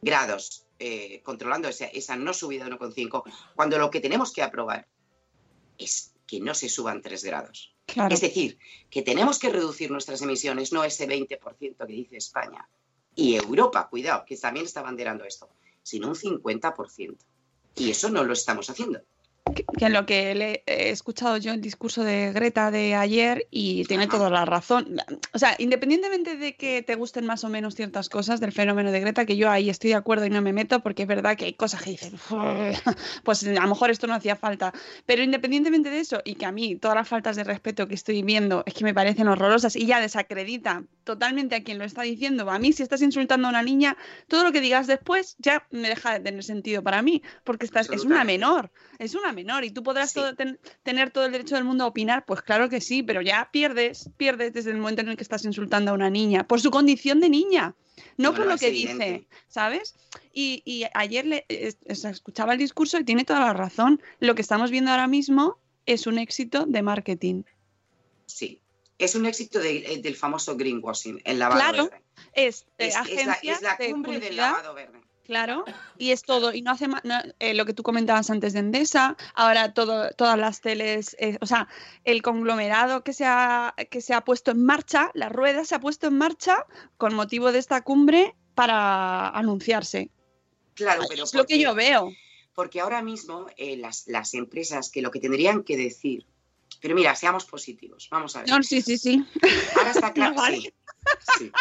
grados, 0.00 0.66
eh, 0.78 1.20
controlando 1.24 1.68
esa, 1.68 1.86
esa 1.86 2.14
no 2.14 2.32
subida 2.32 2.64
de 2.64 2.70
1,5, 2.70 3.24
cuando 3.56 3.78
lo 3.78 3.90
que 3.90 4.00
tenemos 4.00 4.32
que 4.32 4.42
aprobar 4.42 4.86
es 5.78 6.14
que 6.28 6.40
no 6.40 6.54
se 6.54 6.68
suban 6.68 7.02
3 7.02 7.24
grados. 7.24 7.74
Claro. 7.86 8.14
Es 8.14 8.20
decir, 8.20 8.56
que 8.88 9.02
tenemos 9.02 9.40
que 9.40 9.50
reducir 9.50 9.90
nuestras 9.90 10.22
emisiones, 10.22 10.72
no 10.72 10.84
ese 10.84 11.08
20% 11.08 11.86
que 11.86 11.92
dice 11.92 12.16
España. 12.16 12.68
Y 13.16 13.34
Europa, 13.34 13.88
cuidado, 13.90 14.24
que 14.24 14.36
también 14.36 14.64
está 14.64 14.80
banderando 14.80 15.24
esto, 15.24 15.50
sino 15.82 16.08
un 16.08 16.14
50%. 16.14 17.16
Y 17.76 17.90
eso 17.90 18.10
no 18.10 18.24
lo 18.24 18.32
estamos 18.32 18.68
haciendo. 18.68 19.00
Que, 19.54 19.64
que 19.64 19.86
en 19.86 19.92
lo 19.92 20.06
que 20.06 20.34
le 20.34 20.62
he 20.66 20.90
escuchado 20.90 21.36
yo 21.36 21.52
el 21.52 21.60
discurso 21.60 22.04
de 22.04 22.32
Greta 22.32 22.70
de 22.70 22.94
ayer 22.94 23.46
y 23.50 23.84
tiene 23.84 24.06
toda 24.06 24.30
la 24.30 24.44
razón. 24.44 24.98
O 25.34 25.38
sea, 25.38 25.54
independientemente 25.58 26.36
de 26.36 26.56
que 26.56 26.82
te 26.82 26.94
gusten 26.94 27.26
más 27.26 27.44
o 27.44 27.48
menos 27.48 27.74
ciertas 27.74 28.08
cosas 28.08 28.40
del 28.40 28.52
fenómeno 28.52 28.92
de 28.92 29.00
Greta, 29.00 29.26
que 29.26 29.36
yo 29.36 29.50
ahí 29.50 29.68
estoy 29.68 29.90
de 29.90 29.96
acuerdo 29.96 30.26
y 30.26 30.30
no 30.30 30.42
me 30.42 30.52
meto 30.52 30.80
porque 30.80 31.02
es 31.02 31.08
verdad 31.08 31.36
que 31.36 31.46
hay 31.46 31.54
cosas 31.54 31.82
que 31.82 31.90
dicen, 31.90 32.14
pues 33.24 33.46
a 33.46 33.52
lo 33.52 33.68
mejor 33.68 33.90
esto 33.90 34.06
no 34.06 34.14
hacía 34.14 34.36
falta. 34.36 34.72
Pero 35.06 35.22
independientemente 35.22 35.90
de 35.90 36.00
eso 36.00 36.20
y 36.24 36.36
que 36.36 36.46
a 36.46 36.52
mí 36.52 36.76
todas 36.76 36.96
las 36.96 37.08
faltas 37.08 37.36
de 37.36 37.44
respeto 37.44 37.88
que 37.88 37.94
estoy 37.94 38.22
viendo 38.22 38.62
es 38.66 38.74
que 38.74 38.84
me 38.84 38.94
parecen 38.94 39.28
horrorosas 39.28 39.76
y 39.76 39.86
ya 39.86 40.00
desacredita 40.00 40.84
totalmente 41.04 41.56
a 41.56 41.62
quien 41.62 41.78
lo 41.78 41.84
está 41.84 42.02
diciendo. 42.02 42.48
A 42.50 42.58
mí 42.58 42.72
si 42.72 42.82
estás 42.82 43.02
insultando 43.02 43.48
a 43.48 43.50
una 43.50 43.62
niña, 43.62 43.96
todo 44.28 44.44
lo 44.44 44.52
que 44.52 44.60
digas 44.60 44.86
después 44.86 45.36
ya 45.38 45.66
me 45.70 45.88
deja 45.88 46.12
de 46.12 46.20
tener 46.20 46.44
sentido 46.44 46.82
para 46.82 47.02
mí 47.02 47.22
porque 47.44 47.66
estás, 47.66 47.90
es 47.90 48.04
una 48.04 48.24
menor 48.24 48.70
es 49.02 49.16
una 49.16 49.31
menor 49.32 49.64
y 49.64 49.70
tú 49.70 49.82
podrás 49.82 50.10
Sí. 50.10 50.14
todo- 50.20 50.34
ten- 50.34 50.58
tener 50.82 51.10
todo 51.10 51.24
el 51.26 51.32
derecho 51.32 51.54
del 51.54 51.64
mundo 51.64 51.84
a 51.84 51.86
opinar, 51.88 52.24
pues 52.26 52.42
claro 52.42 52.68
que 52.68 52.80
sí, 52.80 53.02
pero 53.02 53.20
ya 53.22 53.48
pierdes, 53.52 54.10
pierdes 54.16 54.52
desde 54.52 54.70
el 54.70 54.78
momento 54.78 55.02
en 55.02 55.08
el 55.08 55.16
que 55.16 55.22
estás 55.22 55.44
insultando 55.44 55.90
a 55.90 55.94
una 55.94 56.10
niña, 56.10 56.46
por 56.46 56.60
su 56.60 56.70
condición 56.70 57.20
de 57.20 57.28
niña, 57.28 57.74
no, 58.16 58.34
por 58.34 58.46
lo 58.46 58.56
que 58.56 58.68
evidente. 58.68 59.04
dice, 59.04 59.26
¿sabes? 59.48 59.94
Y, 60.32 60.62
y 60.64 60.84
ayer 60.94 61.26
le, 61.26 61.44
es- 61.48 61.78
es- 61.84 62.04
escuchaba 62.04 62.52
el 62.52 62.58
discurso 62.58 62.98
y 62.98 63.04
tiene 63.04 63.24
toda 63.24 63.40
la 63.40 63.52
razón, 63.52 64.00
lo 64.20 64.34
que 64.34 64.42
estamos 64.42 64.70
viendo 64.70 64.90
ahora 64.90 65.06
mismo 65.06 65.58
es 65.86 66.06
un 66.06 66.18
éxito 66.18 66.64
de 66.66 66.82
marketing. 66.82 67.42
Sí. 68.26 68.60
Es 68.98 69.14
un 69.16 69.26
éxito 69.26 69.58
de- 69.58 69.78
eh, 69.94 69.98
del 70.00 70.14
famoso 70.14 70.56
greenwashing, 70.56 71.20
el 71.24 71.38
lavado 71.40 71.60
Claro, 71.60 71.84
verde. 71.90 72.02
Es, 72.34 72.62
eh, 72.78 72.86
Es, 72.88 72.94
es 73.10 73.26
la, 73.26 73.32
es 73.42 73.62
la 73.62 73.76
de 73.76 73.90
cumbre 73.90 74.20
del 74.20 74.36
lavado 74.36 74.74
verde. 74.74 75.00
Claro, 75.24 75.64
y 75.98 76.10
es 76.10 76.22
todo, 76.22 76.52
y 76.52 76.62
no 76.62 76.72
hace 76.72 76.88
más, 76.88 77.02
lo 77.04 77.64
que 77.64 77.74
tú 77.74 77.84
comentabas 77.84 78.28
antes 78.30 78.54
de 78.54 78.58
Endesa, 78.58 79.16
ahora 79.34 79.72
todo, 79.72 80.10
todas 80.10 80.36
las 80.36 80.60
teles, 80.60 81.14
eh, 81.20 81.38
o 81.40 81.46
sea, 81.46 81.68
el 82.04 82.22
conglomerado 82.22 83.04
que 83.04 83.12
se, 83.12 83.24
ha, 83.24 83.74
que 83.90 84.00
se 84.00 84.14
ha 84.14 84.22
puesto 84.22 84.50
en 84.50 84.64
marcha, 84.64 85.10
la 85.14 85.28
rueda 85.28 85.64
se 85.64 85.76
ha 85.76 85.80
puesto 85.80 86.08
en 86.08 86.18
marcha 86.18 86.66
con 86.96 87.14
motivo 87.14 87.52
de 87.52 87.60
esta 87.60 87.82
cumbre 87.82 88.34
para 88.54 89.28
anunciarse. 89.28 90.10
Claro, 90.74 91.02
pero 91.08 91.24
es 91.24 91.34
lo 91.34 91.44
que 91.44 91.58
yo 91.58 91.74
veo. 91.74 92.12
Porque 92.54 92.80
ahora 92.80 93.00
mismo 93.00 93.46
eh, 93.56 93.76
las, 93.76 94.08
las 94.08 94.34
empresas 94.34 94.90
que 94.90 95.02
lo 95.02 95.10
que 95.10 95.20
tendrían 95.20 95.62
que 95.62 95.76
decir. 95.76 96.26
Pero 96.80 96.94
mira, 96.94 97.14
seamos 97.14 97.44
positivos. 97.44 98.08
Vamos 98.10 98.34
a 98.36 98.40
ver. 98.40 98.50
No, 98.50 98.62
sí, 98.62 98.82
sí, 98.82 98.98
sí. 98.98 99.24
Ahora 99.76 99.90
está 99.90 100.12
claro. 100.14 100.34
Vale. 100.34 100.58
sí, 100.60 100.72
sí. 101.38 101.52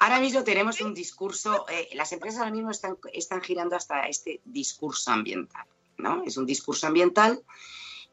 Ahora 0.00 0.20
mismo 0.20 0.44
tenemos 0.44 0.80
un 0.80 0.94
discurso. 0.94 1.66
eh, 1.68 1.88
las 1.94 2.12
empresas 2.12 2.40
ahora 2.40 2.52
mismo 2.52 2.70
están, 2.70 2.96
están 3.12 3.40
girando 3.42 3.76
hasta 3.76 4.06
este 4.06 4.40
discurso 4.44 5.10
ambiental. 5.10 5.66
¿no? 5.96 6.22
Es 6.24 6.36
un 6.36 6.46
discurso 6.46 6.86
ambiental 6.86 7.42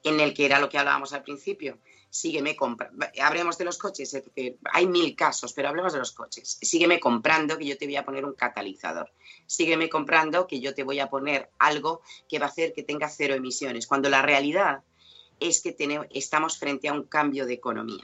en 0.04 0.20
el 0.20 0.34
que 0.34 0.46
era 0.46 0.60
lo 0.60 0.70
que 0.70 0.78
hablábamos 0.78 1.14
al 1.14 1.24
principio. 1.24 1.78
Sígueme 2.10 2.56
comprando. 2.56 3.06
Hablemos 3.22 3.58
de 3.58 3.66
los 3.66 3.78
coches, 3.78 4.14
eh, 4.14 4.22
porque 4.22 4.56
hay 4.72 4.88
mil 4.88 5.16
casos, 5.18 5.52
pero 5.52 5.68
hablemos 5.68 5.92
de 5.94 6.00
los 6.00 6.14
coches. 6.14 6.58
Sígueme 6.62 7.00
comprando 7.00 7.58
que 7.58 7.68
yo 7.68 7.78
te 7.78 7.86
voy 7.86 7.98
a 7.98 8.06
poner 8.06 8.24
un 8.24 8.34
catalizador. 8.34 9.12
Sígueme 9.46 9.90
comprando 9.90 10.48
que 10.48 10.62
yo 10.62 10.74
te 10.74 10.84
voy 10.84 11.00
a 11.02 11.10
poner 11.10 11.50
algo 11.60 12.02
que 12.30 12.40
va 12.40 12.46
a 12.46 12.50
hacer 12.50 12.74
que 12.74 12.84
tenga 12.84 13.10
cero 13.10 13.36
emisiones. 13.36 13.86
Cuando 13.86 14.10
la 14.10 14.22
realidad 14.22 14.82
es 15.40 15.62
que 15.62 15.72
tenemos, 15.72 16.08
estamos 16.12 16.58
frente 16.58 16.88
a 16.88 16.94
un 16.94 17.04
cambio 17.04 17.46
de 17.46 17.54
economía. 17.54 18.04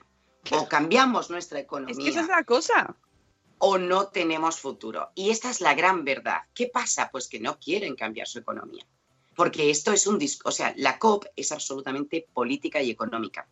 O 0.52 0.67
cambiamos 0.67 1.30
nuestra 1.30 1.60
Es 1.60 1.65
economía 1.65 2.04
que 2.04 2.10
esa 2.10 2.22
es 2.22 2.28
la 2.28 2.44
cosa. 2.44 2.96
o 3.60 3.78
no 3.78 4.08
tenemos 4.08 4.60
futuro. 4.60 5.10
Y 5.15 5.30
esta 5.30 5.50
es 5.52 5.62
la 5.62 5.76
gran 5.76 6.04
verdad. 6.04 6.39
¿Qué 6.54 6.67
pasa? 6.67 7.10
Pues 7.12 7.28
que 7.28 7.39
no 7.39 7.60
quieren 7.60 7.96
cambiar 7.96 8.28
su 8.28 8.39
economía. 8.39 8.86
Porque 9.36 9.70
esto 9.70 9.94
es 9.94 10.08
un 10.08 10.17
disco, 10.17 10.50
o 10.50 10.52
sea, 10.52 10.74
la 10.78 10.98
COP 11.00 11.26
es 11.36 11.52
absolutamente 11.52 12.28
política 12.34 12.82
y 12.82 12.89
económica. 12.89 13.48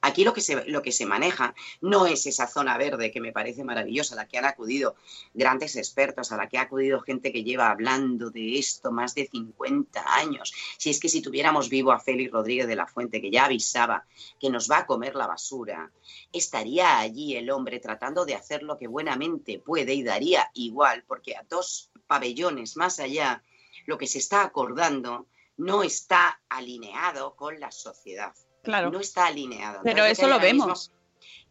Aquí 0.00 0.24
lo 0.24 0.32
que, 0.32 0.40
se, 0.40 0.64
lo 0.66 0.82
que 0.82 0.92
se 0.92 1.06
maneja 1.06 1.54
no 1.80 2.06
es 2.06 2.26
esa 2.26 2.46
zona 2.46 2.76
verde 2.78 3.10
que 3.10 3.20
me 3.20 3.32
parece 3.32 3.64
maravillosa, 3.64 4.14
a 4.14 4.16
la 4.16 4.28
que 4.28 4.38
han 4.38 4.44
acudido 4.44 4.96
grandes 5.32 5.76
expertos, 5.76 6.32
a 6.32 6.36
la 6.36 6.48
que 6.48 6.58
ha 6.58 6.62
acudido 6.62 7.00
gente 7.00 7.32
que 7.32 7.44
lleva 7.44 7.70
hablando 7.70 8.30
de 8.30 8.58
esto 8.58 8.92
más 8.92 9.14
de 9.14 9.26
50 9.26 10.14
años. 10.16 10.52
Si 10.78 10.90
es 10.90 11.00
que 11.00 11.08
si 11.08 11.22
tuviéramos 11.22 11.68
vivo 11.68 11.92
a 11.92 12.00
Félix 12.00 12.32
Rodríguez 12.32 12.66
de 12.66 12.76
la 12.76 12.86
Fuente, 12.86 13.20
que 13.20 13.30
ya 13.30 13.46
avisaba 13.46 14.06
que 14.40 14.50
nos 14.50 14.70
va 14.70 14.78
a 14.78 14.86
comer 14.86 15.14
la 15.14 15.26
basura, 15.26 15.90
estaría 16.32 16.98
allí 16.98 17.36
el 17.36 17.50
hombre 17.50 17.80
tratando 17.80 18.24
de 18.24 18.34
hacer 18.34 18.62
lo 18.62 18.78
que 18.78 18.86
buenamente 18.86 19.58
puede 19.58 19.94
y 19.94 20.02
daría 20.02 20.50
igual, 20.54 21.04
porque 21.06 21.36
a 21.36 21.44
dos 21.48 21.90
pabellones 22.06 22.76
más 22.76 23.00
allá, 23.00 23.42
lo 23.86 23.98
que 23.98 24.06
se 24.06 24.18
está 24.18 24.42
acordando 24.42 25.26
no 25.56 25.82
está 25.82 26.40
alineado 26.48 27.36
con 27.36 27.60
la 27.60 27.70
sociedad. 27.70 28.34
Claro. 28.64 28.90
No 28.90 29.00
está 29.00 29.26
alineado. 29.26 29.80
Pero 29.84 29.98
Entonces, 30.04 30.18
eso 30.18 30.28
lo 30.28 30.40
mismo- 30.40 30.64
vemos. 30.66 30.90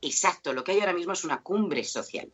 exacto, 0.02 0.54
lo 0.54 0.64
que 0.64 0.74
hay 0.74 0.80
ahora 0.80 0.94
mismo 0.94 1.14
es 1.14 1.24
una 1.24 1.42
cumbre 1.42 1.84
social. 1.84 2.30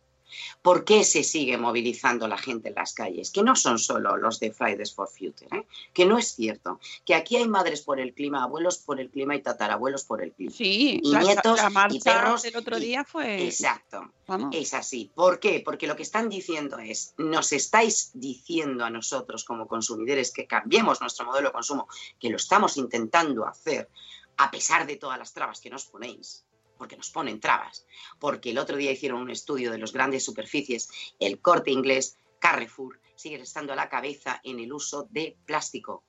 ¿Por 0.62 0.84
qué 0.84 1.02
se 1.02 1.24
sigue 1.24 1.58
movilizando 1.58 2.28
la 2.28 2.38
gente 2.38 2.68
en 2.68 2.76
las 2.76 2.94
calles? 2.94 3.32
Que 3.32 3.42
no 3.42 3.56
son 3.56 3.80
solo 3.80 4.16
los 4.16 4.38
de 4.38 4.52
Fridays 4.52 4.94
for 4.94 5.08
Future, 5.08 5.48
¿eh? 5.58 5.66
que 5.92 6.04
no 6.06 6.18
es 6.18 6.28
cierto. 6.36 6.78
Que 7.04 7.16
aquí 7.16 7.34
hay 7.34 7.48
madres 7.48 7.80
por 7.80 7.98
el 7.98 8.14
clima, 8.14 8.44
abuelos 8.44 8.78
por 8.78 9.00
el 9.00 9.10
clima 9.10 9.34
y 9.34 9.42
tatarabuelos 9.42 10.04
por 10.04 10.22
el 10.22 10.30
clima. 10.32 10.52
Sí, 10.52 11.00
Y 11.02 11.10
la, 11.10 11.20
nietos, 11.22 11.58
la 11.60 11.88
y 11.90 11.98
perros, 11.98 12.42
del 12.42 12.54
otro 12.56 12.78
día 12.78 13.02
fue. 13.04 13.44
Exacto. 13.44 14.12
Vamos. 14.28 14.54
Es 14.54 14.72
así. 14.72 15.10
¿Por 15.16 15.40
qué? 15.40 15.62
Porque 15.64 15.88
lo 15.88 15.96
que 15.96 16.04
están 16.04 16.28
diciendo 16.28 16.78
es, 16.78 17.12
nos 17.18 17.50
estáis 17.52 18.12
diciendo 18.14 18.84
a 18.84 18.90
nosotros 18.90 19.42
como 19.44 19.66
consumidores 19.66 20.30
que 20.30 20.46
cambiemos 20.46 21.00
nuestro 21.00 21.26
modelo 21.26 21.48
de 21.48 21.52
consumo, 21.54 21.88
que 22.20 22.30
lo 22.30 22.36
estamos 22.36 22.76
intentando 22.76 23.46
hacer 23.48 23.88
a 24.36 24.50
pesar 24.50 24.86
de 24.86 24.96
todas 24.96 25.18
las 25.18 25.32
trabas 25.32 25.60
que 25.60 25.70
nos 25.70 25.86
ponéis, 25.86 26.44
porque 26.78 26.96
nos 26.96 27.10
ponen 27.10 27.40
trabas. 27.40 27.86
Porque 28.18 28.50
el 28.50 28.58
otro 28.58 28.76
día 28.76 28.92
hicieron 28.92 29.20
un 29.20 29.30
estudio 29.30 29.70
de 29.70 29.78
los 29.78 29.92
grandes 29.92 30.24
superficies, 30.24 30.88
el 31.18 31.40
corte 31.40 31.70
inglés, 31.70 32.16
Carrefour, 32.38 33.00
sigue 33.16 33.36
estando 33.36 33.72
a 33.72 33.76
la 33.76 33.90
cabeza 33.90 34.40
en 34.44 34.60
el 34.60 34.72
uso 34.72 35.06
de 35.10 35.36
plástico 35.44 36.04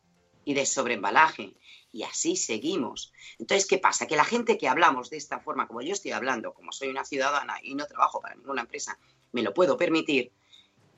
y 0.45 0.53
de 0.53 0.65
sobreembalaje. 0.65 1.55
Y 1.91 2.03
así 2.03 2.37
seguimos. 2.37 3.11
Entonces, 3.37 3.67
¿qué 3.67 3.77
pasa? 3.77 4.07
Que 4.07 4.15
la 4.15 4.23
gente 4.23 4.57
que 4.57 4.69
hablamos 4.69 5.09
de 5.09 5.17
esta 5.17 5.39
forma, 5.39 5.67
como 5.67 5.81
yo 5.81 5.91
estoy 5.91 6.11
hablando, 6.11 6.53
como 6.53 6.71
soy 6.71 6.87
una 6.87 7.03
ciudadana 7.03 7.57
y 7.61 7.75
no 7.75 7.85
trabajo 7.85 8.21
para 8.21 8.35
ninguna 8.35 8.61
empresa, 8.61 8.97
me 9.33 9.43
lo 9.43 9.53
puedo 9.53 9.75
permitir, 9.75 10.31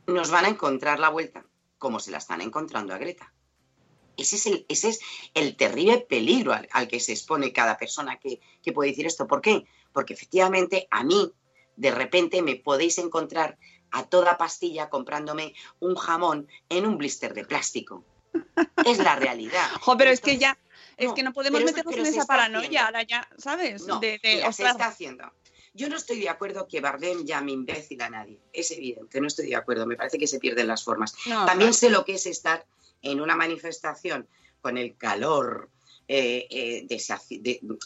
nos 0.06 0.30
van 0.30 0.46
a 0.46 0.50
encontrar 0.50 1.00
la 1.00 1.10
vuelta, 1.10 1.46
como 1.80 2.00
se 2.00 2.12
la 2.12 2.20
están 2.20 2.42
encontrando 2.42 2.94
a 2.94 2.98
Greta. 2.98 3.34
Ese 4.18 4.36
es 4.36 4.46
el, 4.46 4.66
ese 4.70 4.90
es 4.90 5.00
el 5.34 5.56
terrible 5.56 6.00
peligro 6.00 6.54
al, 6.54 6.68
al 6.72 6.88
que 6.88 7.00
se 7.00 7.14
expone 7.14 7.52
cada 7.52 7.78
persona 7.78 8.20
que, 8.20 8.40
que 8.62 8.72
puede 8.72 8.92
decir 8.92 9.06
esto. 9.06 9.28
¿Por 9.28 9.42
qué? 9.42 9.66
Porque 9.92 10.14
efectivamente 10.14 10.88
a 10.92 11.04
mí, 11.04 11.32
de 11.76 11.92
repente, 11.92 12.42
me 12.42 12.56
podéis 12.56 12.98
encontrar 12.98 13.58
a 13.92 14.04
toda 14.06 14.38
pastilla 14.38 14.90
comprándome 14.90 15.54
un 15.80 15.96
jamón 15.96 16.48
en 16.70 16.86
un 16.86 16.98
blister 16.98 17.34
de 17.34 17.46
plástico. 17.46 18.04
Es 18.86 18.98
la 18.98 19.16
realidad. 19.16 19.70
Jo, 19.82 19.96
pero 19.98 20.10
es 20.12 20.20
que 20.20 20.38
ya. 20.38 20.58
Es 20.98 21.10
no, 21.10 21.14
que 21.16 21.24
no 21.24 21.34
podemos 21.34 21.64
meternos 21.64 21.96
en 21.96 22.06
esa 22.06 22.26
paranoia 22.26 22.86
ahora 22.86 23.04
ya, 23.04 23.28
¿sabes? 23.38 23.86
No, 23.86 24.00
de, 24.00 24.20
de, 24.22 24.36
mira, 24.36 24.52
se 24.52 24.66
está 24.66 24.88
haciendo. 24.88 25.32
Yo 25.74 25.90
no 25.90 25.96
estoy 25.96 26.20
de 26.20 26.30
acuerdo 26.30 26.68
que 26.68 26.82
Bardem 26.82 27.26
llame 27.26 27.52
imbécil 27.52 28.02
a 28.02 28.10
nadie. 28.10 28.40
Es 28.52 28.70
evidente, 28.72 29.20
no 29.20 29.28
estoy 29.28 29.48
de 29.48 29.56
acuerdo. 29.56 29.88
Me 29.88 29.96
parece 29.96 30.20
que 30.20 30.28
se 30.28 30.40
pierden 30.40 30.68
las 30.68 30.84
formas. 30.84 31.16
no, 31.26 31.46
También 31.46 31.74
sé 31.74 31.90
lo 31.90 32.06
que 32.06 32.16
es 32.16 32.26
estar 32.28 32.66
en 33.04 33.22
una 33.22 33.36
manifestación 33.36 34.28
con 34.62 34.78
el 34.78 34.98
calor 34.98 35.70
eh, 36.08 36.88
eh, 36.90 37.00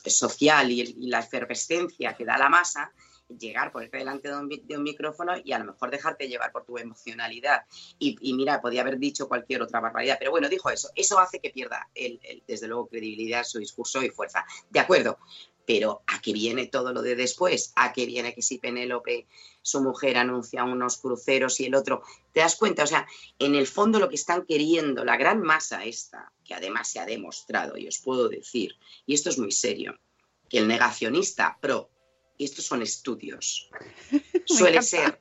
social 0.10 0.72
y, 0.72 0.96
la 1.08 1.20
efervescencia 1.20 2.16
que 2.16 2.24
da 2.26 2.38
la 2.38 2.50
masa, 2.50 2.92
llegar, 3.28 3.72
ponerte 3.72 3.98
delante 3.98 4.30
de 4.30 4.78
un, 4.78 4.84
micrófono 4.84 5.34
y 5.44 5.52
a 5.52 5.60
lo 5.60 5.66
mejor 5.66 5.92
dejarte 5.92 6.28
llevar 6.28 6.52
por 6.52 6.64
tu 6.66 6.78
emocionalidad. 6.78 7.64
Y, 8.00 8.34
mira, 8.34 8.62
podía 8.62 8.82
haber 8.82 8.98
dicho 8.98 9.28
cualquier 9.28 9.62
otra 9.62 9.82
barbaridad, 9.82 10.16
pero 10.18 10.32
bueno, 10.32 10.48
dijo 10.48 10.70
eso. 10.70 10.90
Eso 10.96 11.20
hace 11.20 11.40
que 11.40 11.50
pierda, 11.50 11.90
desde 12.48 12.68
luego, 12.68 12.88
credibilidad, 12.88 13.44
su 13.44 13.60
discurso 13.60 14.02
y 14.02 14.10
fuerza. 14.10 14.46
De 14.70 14.80
acuerdo, 14.80 15.20
pero 15.68 16.02
¿a 16.08 16.22
qué 16.22 16.32
viene 16.32 16.66
todo 16.66 16.94
lo 16.94 17.02
de 17.02 17.18
después? 17.18 17.74
¿A 17.76 17.92
qué 17.92 18.06
viene 18.06 18.34
que 18.34 18.42
si 18.42 18.58
Penélope, 18.58 19.28
su 19.62 19.82
mujer, 19.82 20.18
anuncia 20.18 20.64
unos 20.64 20.98
cruceros 20.98 21.60
y 21.60 21.66
el 21.66 21.76
otro? 21.76 22.04
¿Te 22.32 22.40
das 22.40 22.56
cuenta? 22.56 22.84
O 22.84 22.88
sea, 22.88 23.06
en 23.38 23.54
el 23.54 23.68
fondo 23.68 24.00
lo 24.00 24.08
que 24.08 24.16
están 24.16 24.46
queriendo, 24.46 25.04
la 25.04 25.18
gran 25.18 25.42
masa 25.42 25.84
esta, 25.84 26.32
que 26.46 26.54
además 26.54 26.90
se 26.90 27.00
ha 27.00 27.06
demostrado, 27.06 27.78
y 27.78 27.86
os 27.86 28.00
puedo 28.00 28.30
decir, 28.30 28.78
y 29.06 29.14
esto 29.14 29.30
es 29.30 29.38
muy 29.38 29.52
serio, 29.52 30.00
que 30.50 30.60
el 30.60 30.70
negacionista 30.70 31.58
pro, 31.60 31.90
y 32.38 32.46
estos 32.46 32.64
son 32.64 32.82
estudios, 32.82 33.70
suele 34.46 34.82
ser, 34.82 35.20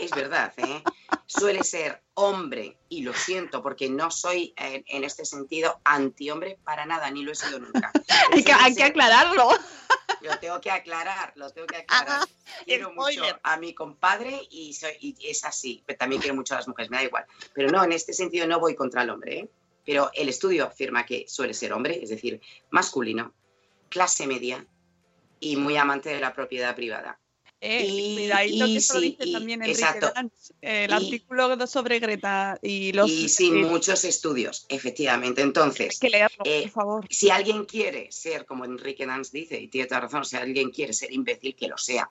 es 0.00 0.10
verdad, 0.10 0.52
¿eh? 0.56 0.82
Suele 1.26 1.64
ser 1.64 2.02
hombre, 2.14 2.78
y 2.88 3.02
lo 3.02 3.12
siento 3.12 3.62
porque 3.62 3.88
no 3.88 4.10
soy 4.10 4.54
en 4.56 5.04
este 5.04 5.24
sentido 5.24 5.80
anti-hombre 5.84 6.58
para 6.64 6.86
nada, 6.86 7.10
ni 7.10 7.22
lo 7.22 7.32
he 7.32 7.34
sido 7.34 7.58
nunca. 7.58 7.90
hay, 8.32 8.44
que, 8.44 8.52
hay 8.52 8.80
aclararlo. 8.82 9.48
lo 10.20 10.38
tengo 10.38 10.60
que 10.60 10.70
aclarar, 10.70 11.32
lo 11.36 11.50
tengo 11.50 11.66
que 11.66 11.78
aclarar. 11.78 12.26
quiero 12.64 12.92
mucho 12.92 13.22
a 13.42 13.56
mi 13.56 13.74
compadre 13.74 14.46
y, 14.50 14.72
soy, 14.74 14.92
y 15.00 15.16
es 15.28 15.44
así, 15.44 15.82
pero 15.86 15.98
también 15.98 16.20
quiero 16.20 16.36
mucho 16.36 16.54
a 16.54 16.58
las 16.58 16.68
mujeres, 16.68 16.90
me 16.90 16.98
da 16.98 17.04
igual. 17.04 17.26
Pero 17.52 17.70
no, 17.70 17.82
en 17.82 17.92
este 17.92 18.12
sentido 18.12 18.46
no 18.46 18.60
voy 18.60 18.74
contra 18.74 19.02
el 19.02 19.10
hombre, 19.10 19.38
¿eh? 19.38 19.48
pero 19.84 20.10
el 20.14 20.28
estudio 20.28 20.66
afirma 20.66 21.04
que 21.04 21.26
suele 21.28 21.54
ser 21.54 21.72
hombre, 21.72 22.02
es 22.02 22.10
decir, 22.10 22.40
masculino, 22.70 23.34
clase 23.88 24.26
media 24.26 24.66
y 25.40 25.56
muy 25.56 25.76
amante 25.76 26.08
de 26.08 26.20
la 26.20 26.32
propiedad 26.32 26.74
privada. 26.74 27.18
Eh, 27.66 27.86
Y- 27.88 28.14
cuidadito 28.16 28.66
y 28.66 28.72
que 28.72 28.78
eso 28.78 28.94
lo 28.94 29.00
sí, 29.00 29.06
dice 29.10 29.24
y- 29.28 29.32
también 29.32 29.62
Enrique 29.62 29.80
exacto. 29.80 30.12
El 30.60 30.92
artículo 30.92 31.66
sobre 31.66 31.98
Greta 31.98 32.58
y 32.60 32.92
los. 32.92 33.10
y 33.10 33.28
sin 33.30 33.56
eh, 33.56 33.62
muchos 33.66 34.04
estudios, 34.04 34.66
efectivamente. 34.68 35.40
hay 35.40 35.46
Entonces, 35.46 35.98
que 35.98 36.10
leerlo, 36.10 36.42
eh, 36.44 36.62
por 36.64 36.70
favor. 36.70 37.06
si 37.08 37.30
alguien 37.30 37.64
quiere 37.64 38.12
ser, 38.12 38.44
como 38.44 38.66
Enrique 38.66 39.06
Dance 39.06 39.30
dice, 39.32 39.58
y 39.58 39.68
tiene 39.68 39.86
toda 39.88 40.00
razón, 40.02 40.26
si 40.26 40.36
alguien 40.36 40.70
quiere 40.70 40.92
ser 40.92 41.10
imbécil, 41.10 41.54
que 41.56 41.68
lo 41.68 41.78
sea. 41.78 42.10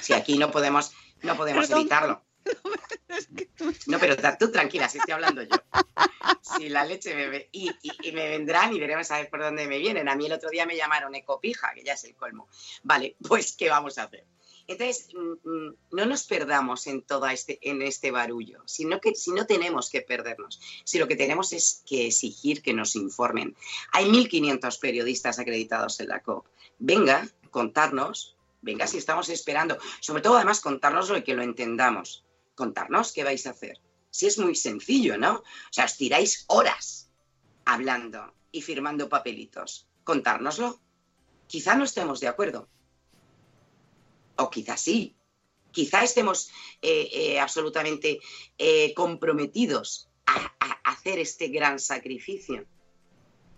Si 0.00 0.12
aquí 0.14 0.36
no 0.36 0.50
podemos, 0.50 0.90
no 1.22 1.36
podemos 1.36 1.66
Perdón. 1.66 1.80
evitarlo. 1.82 2.22
No, 3.86 3.98
pero 3.98 4.16
tú 4.38 4.50
tranquila, 4.50 4.88
si 4.88 4.98
estoy 4.98 5.12
hablando 5.12 5.42
yo. 5.42 5.50
Si 6.56 6.68
la 6.68 6.84
leche 6.84 7.14
me 7.14 7.28
ve, 7.28 7.48
y, 7.52 7.68
y- 7.82 8.08
y 8.08 8.12
me 8.12 8.28
vendrán 8.28 8.74
y 8.74 8.78
veremos 8.80 9.10
a 9.10 9.18
ver 9.18 9.28
por 9.30 9.40
dónde 9.40 9.66
me 9.66 9.78
vienen. 9.78 10.08
A 10.08 10.14
mí 10.16 10.26
el 10.26 10.32
otro 10.32 10.48
día 10.50 10.64
me 10.66 10.76
llamaron 10.76 11.14
ecopija, 11.14 11.72
que 11.74 11.82
ya 11.84 11.92
es 11.94 12.04
el 12.04 12.14
colmo. 12.14 12.48
Vale, 12.82 13.16
pues 13.26 13.54
¿qué 13.56 13.68
vamos 13.68 13.98
a 13.98 14.04
hacer? 14.04 14.24
Entonces, 14.68 15.08
mm, 15.14 15.48
mm, 15.48 15.76
no 15.92 16.06
nos 16.06 16.24
perdamos 16.24 16.86
en 16.86 17.00
todo 17.02 17.26
este, 17.26 17.58
en 17.62 17.80
este 17.80 18.10
barullo, 18.10 18.62
sino 18.66 19.00
que 19.00 19.14
si 19.14 19.32
no 19.32 19.46
tenemos 19.46 19.88
que 19.88 20.02
perdernos, 20.02 20.60
si 20.84 20.98
lo 20.98 21.08
que 21.08 21.16
tenemos 21.16 21.54
es 21.54 21.82
que 21.86 22.06
exigir 22.06 22.62
que 22.62 22.74
nos 22.74 22.94
informen. 22.94 23.56
Hay 23.92 24.04
1.500 24.04 24.78
periodistas 24.78 25.38
acreditados 25.38 25.98
en 26.00 26.08
la 26.08 26.22
COP. 26.22 26.46
Venga, 26.78 27.26
contarnos, 27.50 28.36
venga 28.60 28.86
si 28.86 28.98
estamos 28.98 29.30
esperando, 29.30 29.78
sobre 30.00 30.22
todo 30.22 30.36
además 30.36 30.60
contárnoslo 30.60 31.16
y 31.16 31.24
que 31.24 31.34
lo 31.34 31.42
entendamos. 31.42 32.26
Contarnos 32.54 33.12
qué 33.12 33.24
vais 33.24 33.46
a 33.46 33.50
hacer. 33.50 33.80
Si 34.10 34.26
es 34.26 34.38
muy 34.38 34.54
sencillo, 34.54 35.16
¿no? 35.16 35.36
O 35.36 35.72
sea, 35.72 35.86
os 35.86 35.96
tiráis 35.96 36.44
horas 36.48 37.10
hablando 37.64 38.34
y 38.52 38.60
firmando 38.60 39.08
papelitos. 39.08 39.88
Contárnoslo. 40.04 40.78
Quizá 41.46 41.74
no 41.74 41.84
estemos 41.84 42.20
de 42.20 42.28
acuerdo. 42.28 42.68
O 44.38 44.50
quizá 44.50 44.76
sí. 44.76 45.14
Quizá 45.70 46.02
estemos 46.02 46.50
eh, 46.80 47.08
eh, 47.12 47.40
absolutamente 47.40 48.20
eh, 48.56 48.94
comprometidos 48.94 50.08
a, 50.26 50.52
a 50.60 50.90
hacer 50.92 51.18
este 51.18 51.48
gran 51.48 51.78
sacrificio. 51.78 52.64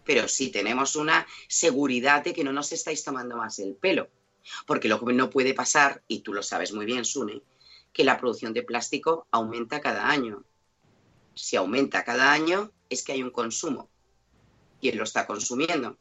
Pero 0.05 0.27
sí 0.27 0.51
tenemos 0.51 0.97
una 0.97 1.27
seguridad 1.49 2.25
de 2.25 2.33
que 2.33 2.45
no 2.45 2.53
nos 2.53 2.73
estáis 2.73 3.05
tomando 3.05 3.37
más 3.37 3.59
el 3.59 3.75
pelo. 3.75 4.09
Porque 4.67 4.89
lo 4.89 4.99
que 5.05 5.13
no 5.13 5.31
puede 5.31 5.55
pasar, 5.55 6.03
y 6.09 6.21
tú 6.21 6.33
lo 6.33 6.43
sabes 6.43 6.73
muy 6.73 6.87
bien, 6.87 7.05
Sune, 7.05 7.43
que 7.93 8.05
la 8.05 8.19
producción 8.19 8.53
de 8.53 8.63
plástico 8.63 9.27
aumenta 9.31 9.81
cada 9.81 10.09
año. 10.09 10.45
Si 11.35 11.57
aumenta 11.57 12.05
cada 12.05 12.33
año, 12.33 12.73
es 12.89 13.03
que 13.03 13.13
hay 13.13 13.23
un 13.23 13.31
consumo. 13.31 13.89
Él 14.83 14.97
lo 14.97 15.05
está 15.05 15.27
consumiendo. 15.27 15.99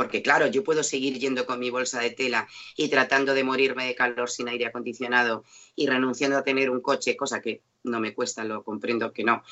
Porque 0.00 0.22
claro, 0.22 0.46
yo 0.46 0.64
puedo 0.64 0.82
seguir 0.82 1.18
yendo 1.18 1.44
con 1.44 1.58
mi 1.58 1.68
bolsa 1.68 2.00
de 2.00 2.08
tela 2.08 2.48
y 2.74 2.88
tratando 2.88 3.34
de 3.34 3.44
morirme 3.44 3.84
de 3.84 3.94
calor 3.94 4.30
sin 4.30 4.48
aire 4.48 4.64
acondicionado 4.64 5.44
y 5.76 5.86
renunciando 5.88 6.38
a 6.38 6.42
tener 6.42 6.70
un 6.70 6.80
coche, 6.80 7.18
cosa 7.18 7.42
que 7.42 7.60
no 7.82 8.00
me 8.00 8.14
cuesta, 8.14 8.42
lo 8.44 8.64
comprendo 8.64 9.12
que 9.12 9.24
no. 9.24 9.42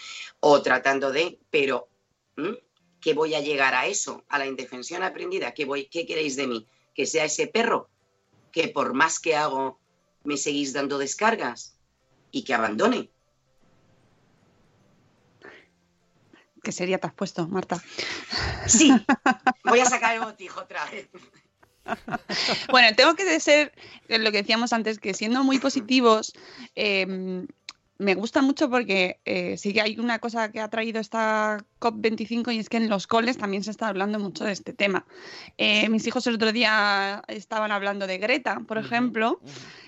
O 0.41 0.63
tratando 0.63 1.13
de, 1.13 1.39
pero 1.51 1.91
¿qué 2.99 3.13
voy 3.13 3.35
a 3.35 3.43
llegar 3.43 3.75
a 3.75 3.89
eso? 3.89 4.25
A 4.31 4.39
la 4.39 4.47
indefensión 4.47 5.03
aprendida. 5.03 5.53
¿Qué, 5.53 5.67
voy, 5.67 5.85
¿Qué 5.85 6.07
queréis 6.07 6.35
de 6.37 6.47
mí? 6.47 6.67
¿Que 6.95 7.05
sea 7.05 7.27
ese 7.27 7.49
perro? 7.49 7.91
Que 8.51 8.69
por 8.69 8.95
más 8.95 9.21
que 9.21 9.37
hago, 9.37 9.79
me 10.25 10.39
seguís 10.39 10.73
dando 10.73 10.97
descargas 10.97 11.77
y 12.31 12.45
que 12.45 12.55
abandone. 12.55 13.11
¿Qué 16.63 16.73
sería 16.73 16.99
te 16.99 17.07
has 17.07 17.15
puesto, 17.15 17.47
Marta? 17.49 17.83
Sí, 18.67 18.93
voy 19.65 19.81
a 19.81 19.87
sacar 19.87 20.15
el 20.15 20.23
botijo 20.23 20.61
otra 20.61 20.85
vez. 20.87 21.09
Bueno, 22.71 22.95
tengo 22.95 23.15
que 23.15 23.41
ser 23.41 23.73
lo 24.09 24.31
que 24.31 24.43
decíamos 24.43 24.75
antes, 24.75 24.99
que 24.99 25.15
siendo 25.15 25.43
muy 25.43 25.59
positivos, 25.59 26.35
em, 26.75 27.47
me 27.99 28.15
gusta 28.15 28.43
mucho 28.43 28.71
porque 28.71 29.21
eh, 29.25 29.57
sí 29.57 29.73
que 29.73 29.81
hay 29.81 29.99
una 29.99 30.21
cosa 30.21 30.53
que 30.53 30.61
ha 30.61 30.71
traído 30.71 31.01
esta 31.01 31.65
COP25 31.81 32.55
y 32.55 32.59
es 32.61 32.69
que 32.69 32.77
en 32.77 32.89
los 32.89 33.07
coles 33.07 33.39
también 33.39 33.65
se 33.65 33.73
está 33.73 33.89
hablando 33.89 34.21
mucho 34.21 34.45
de 34.45 34.53
este 34.53 34.73
tema. 34.73 35.05
Eh, 35.57 35.89
mis 35.89 36.07
hijos 36.07 36.27
el 36.29 36.37
otro 36.37 36.53
día 36.53 37.23
estaban 37.27 37.73
hablando 37.73 38.07
de 38.07 38.19
Greta, 38.19 38.61
por 38.67 38.79
ejemplo, 38.79 39.41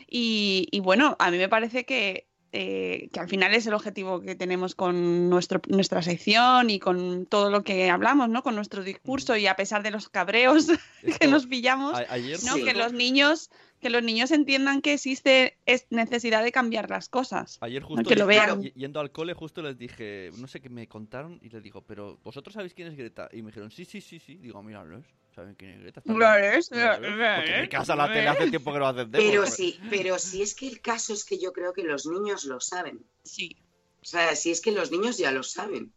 y, 0.09 0.81
bueno, 0.83 1.17
a 1.21 1.31
mí 1.31 1.39
me 1.39 1.49
parece 1.49 1.85
que 1.85 2.27
eh, 2.53 3.09
que 3.13 3.21
al 3.21 3.29
final 3.29 3.55
es 3.55 3.67
el 3.67 3.75
objetivo 3.75 4.21
que 4.21 4.35
tenemos 4.35 4.75
con 4.75 5.31
nuestro, 5.31 5.61
nuestra 5.69 6.03
sección 6.03 6.69
y 6.69 6.81
con 6.81 7.27
todo 7.27 7.49
lo 7.49 7.63
que 7.63 7.91
hablamos, 7.91 8.29
¿no? 8.29 8.43
Con 8.43 8.57
nuestro 8.57 8.83
discurso 8.83 9.37
y 9.37 9.47
a 9.47 9.55
pesar 9.55 9.83
de 9.83 9.93
los 9.93 10.09
cabreos 10.09 10.67
que 11.21 11.29
nos 11.29 11.47
pillamos, 11.47 12.01
¿no? 12.45 12.55
Que 12.57 12.75
los 12.75 12.93
niños 12.93 13.51
que 13.81 13.91
los 13.91 14.03
niños 14.03 14.31
entiendan 14.31 14.83
que 14.83 14.93
existe 14.93 15.59
necesidad 15.89 16.45
de 16.45 16.53
cambiar 16.53 16.91
las 16.91 17.09
cosas. 17.09 17.59
Ayer 17.61 17.83
justo 17.83 18.09
que 18.09 18.17
lo 18.17 18.27
vean. 18.27 18.63
yendo 18.63 19.01
al 19.01 19.11
cole 19.11 19.35
justo 19.35 19.63
les 19.63 19.79
dije, 19.79 20.31
no 20.37 20.47
sé 20.47 20.61
qué 20.61 20.69
me 20.69 20.87
contaron 20.87 21.41
y 21.43 21.49
les 21.49 21.63
digo, 21.63 21.83
pero 21.83 22.19
vosotros 22.23 22.55
sabéis 22.55 22.75
quién 22.75 22.89
es 22.89 22.97
Greta 22.97 23.29
y 23.33 23.43
me 23.43 23.49
dijeron, 23.49 23.71
sí, 23.71 23.85
sí, 23.85 24.01
sí, 24.01 24.21
sí. 24.21 24.37
Digo, 24.37 24.63
mira, 24.63 24.85
¿no 24.85 24.99
es? 24.99 25.07
¿Saben 25.35 25.55
quién 25.55 25.73
es 25.73 25.81
Greta? 25.81 26.03
Porque 26.03 27.55
en 27.55 27.63
mi 27.63 27.69
casa 27.69 27.97
la 27.97 28.13
tele 28.13 28.29
hace 28.29 28.51
tiempo 28.51 28.73
que 28.73 28.79
lo 28.79 28.87
hacen. 28.87 29.11
Pero 29.11 29.47
sí, 29.47 29.81
pero 29.89 30.19
si 30.19 30.43
es 30.43 30.55
que 30.55 30.69
el 30.69 30.81
caso 30.81 31.15
es 31.15 31.25
que 31.25 31.39
yo 31.39 31.53
creo 31.53 31.73
que 31.73 31.83
los 31.83 32.07
niños 32.07 32.45
lo 32.45 32.61
saben. 32.61 33.05
Sí. 33.25 33.57
O 34.03 34.05
sea, 34.05 34.35
si 34.37 34.51
es 34.51 34.61
que 34.61 34.73
los 34.73 34.91
niños 34.91 35.19
ya 35.19 35.31
lo 35.31 35.43
saben. 35.43 35.93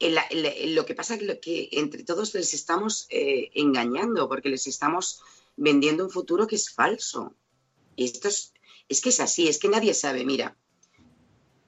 lo 0.00 0.86
que 0.86 0.94
pasa 0.94 1.16
es 1.16 1.38
que, 1.40 1.68
entre 1.72 2.04
todos 2.04 2.34
les 2.34 2.54
estamos 2.54 3.06
eh, 3.10 3.50
engañando 3.54 4.28
porque 4.28 4.48
les 4.48 4.66
estamos 4.66 5.22
vendiendo 5.58 6.04
un 6.04 6.10
futuro 6.10 6.46
que 6.46 6.56
es 6.56 6.70
falso. 6.70 7.34
Y 7.96 8.04
esto 8.04 8.28
es, 8.28 8.54
es 8.88 9.00
que 9.00 9.10
es 9.10 9.20
así, 9.20 9.48
es 9.48 9.58
que 9.58 9.68
nadie 9.68 9.92
sabe. 9.92 10.24
Mira, 10.24 10.56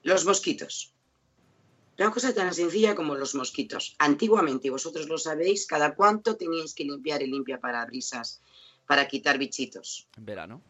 los 0.01 0.25
mosquitos. 0.25 0.93
Una 1.99 2.09
cosa 2.09 2.33
tan 2.33 2.53
sencilla 2.53 2.95
como 2.95 3.15
los 3.15 3.35
mosquitos. 3.35 3.95
Antiguamente, 3.99 4.67
y 4.67 4.71
vosotros 4.71 5.07
lo 5.07 5.19
sabéis, 5.19 5.67
cada 5.67 5.93
cuánto 5.93 6.35
teníais 6.35 6.73
que 6.73 6.83
limpiar 6.83 7.21
el 7.21 7.29
limpia 7.29 7.59
parabrisas 7.59 8.41
para 8.87 9.07
quitar 9.07 9.37
bichitos. 9.37 10.07
En 10.17 10.25
verano. 10.25 10.63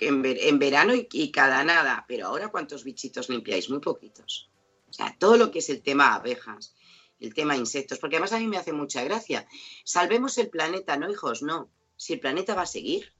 En, 0.00 0.58
verano 0.58 0.92
y, 0.94 1.30
cada 1.30 1.62
nada. 1.62 2.04
Pero 2.08 2.26
ahora, 2.26 2.48
¿cuántos 2.48 2.82
bichitos 2.82 3.28
limpiáis? 3.28 3.70
Muy 3.70 3.78
poquitos. 3.78 4.50
O 4.88 4.92
sea, 4.92 5.14
todo 5.18 5.36
lo 5.36 5.50
que 5.50 5.60
es 5.60 5.70
el 5.70 5.80
tema 5.80 6.14
abejas, 6.14 6.74
el 7.20 7.34
tema 7.34 7.56
insectos, 7.56 7.98
porque 7.98 8.16
además 8.16 8.32
a 8.32 8.38
mí 8.38 8.48
me 8.48 8.56
hace 8.56 8.72
mucha 8.72 9.04
gracia. 9.04 9.46
Salvemos 9.84 10.38
el 10.38 10.50
planeta, 10.50 10.96
¿no, 10.96 11.10
hijos? 11.10 11.42
No. 11.42 11.70
Si 11.96 12.12
el 12.14 12.20
planeta 12.20 12.54
va 12.54 12.62
a 12.62 12.66
seguir. 12.66 13.12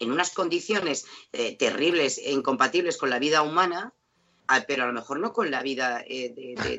En 0.00 0.10
unas 0.10 0.30
condiciones 0.30 1.06
eh, 1.32 1.56
terribles 1.56 2.18
e 2.18 2.32
incompatibles 2.32 2.96
con 2.98 3.10
la 3.10 3.20
vida 3.20 3.42
humana, 3.42 3.94
Ah, 4.46 4.64
pero 4.66 4.84
a 4.84 4.86
lo 4.86 4.92
mejor 4.92 5.20
no 5.20 5.32
con 5.32 5.50
la 5.50 5.62
vida 5.62 6.04
eh, 6.06 6.34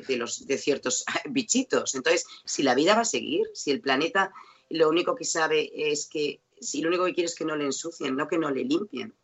de, 0.06 0.16
los, 0.16 0.46
de 0.46 0.58
ciertos 0.58 1.04
bichitos. 1.26 1.94
Entonces, 1.94 2.26
si 2.44 2.62
la 2.62 2.74
vida 2.74 2.94
va 2.94 3.00
a 3.00 3.06
seguir, 3.06 3.46
si 3.54 3.70
el 3.70 3.80
planeta 3.80 4.32
lo 4.70 4.88
único 4.88 5.14
que 5.14 5.24
sabe 5.24 5.70
es 5.74 6.06
que, 6.06 6.40
si 6.60 6.80
lo 6.80 6.88
único 6.88 7.04
que 7.04 7.14
quiere 7.14 7.26
es 7.26 7.34
que 7.34 7.44
no 7.44 7.56
le 7.56 7.64
ensucien, 7.64 8.16
no 8.16 8.28
que 8.28 8.38
no 8.38 8.50
le 8.50 8.64
limpien. 8.64 9.14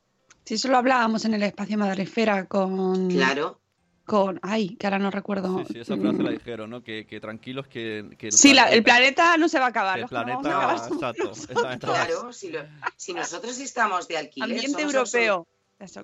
Si 0.45 0.55
eso 0.55 0.69
lo 0.69 0.77
hablábamos 0.77 1.25
en 1.25 1.35
el 1.35 1.43
espacio 1.45 1.79
Madrefera 1.79 2.47
con... 2.47 3.11
Claro. 3.11 3.61
Con, 4.13 4.39
ay, 4.43 4.77
que 4.77 4.87
ahora 4.87 4.99
no 4.99 5.11
recuerdo. 5.11 5.65
Sí, 5.65 5.73
sí 5.73 5.81
esa 5.81 5.97
frase 5.97 6.23
la 6.23 6.33
dijeron, 6.33 6.69
¿no? 6.69 6.85
Que, 6.85 7.19
tranquilos 7.19 7.67
que... 7.67 8.01
el 8.01 8.31
sí, 8.31 8.55
el 8.71 8.83
planeta 8.83 9.39
no 9.39 9.49
se 9.49 9.59
va 9.59 9.65
a 9.65 9.69
acabar. 9.71 10.01
El 10.01 10.07
planeta, 10.07 10.77
exacto. 10.87 11.33
claro, 11.81 12.31
si, 12.31 12.53
si, 12.99 13.15
nosotros 13.15 13.59
estamos 13.59 14.09
de 14.09 14.19
alquiler... 14.19 14.51
Ambiente 14.51 14.83
europeo. 14.83 15.47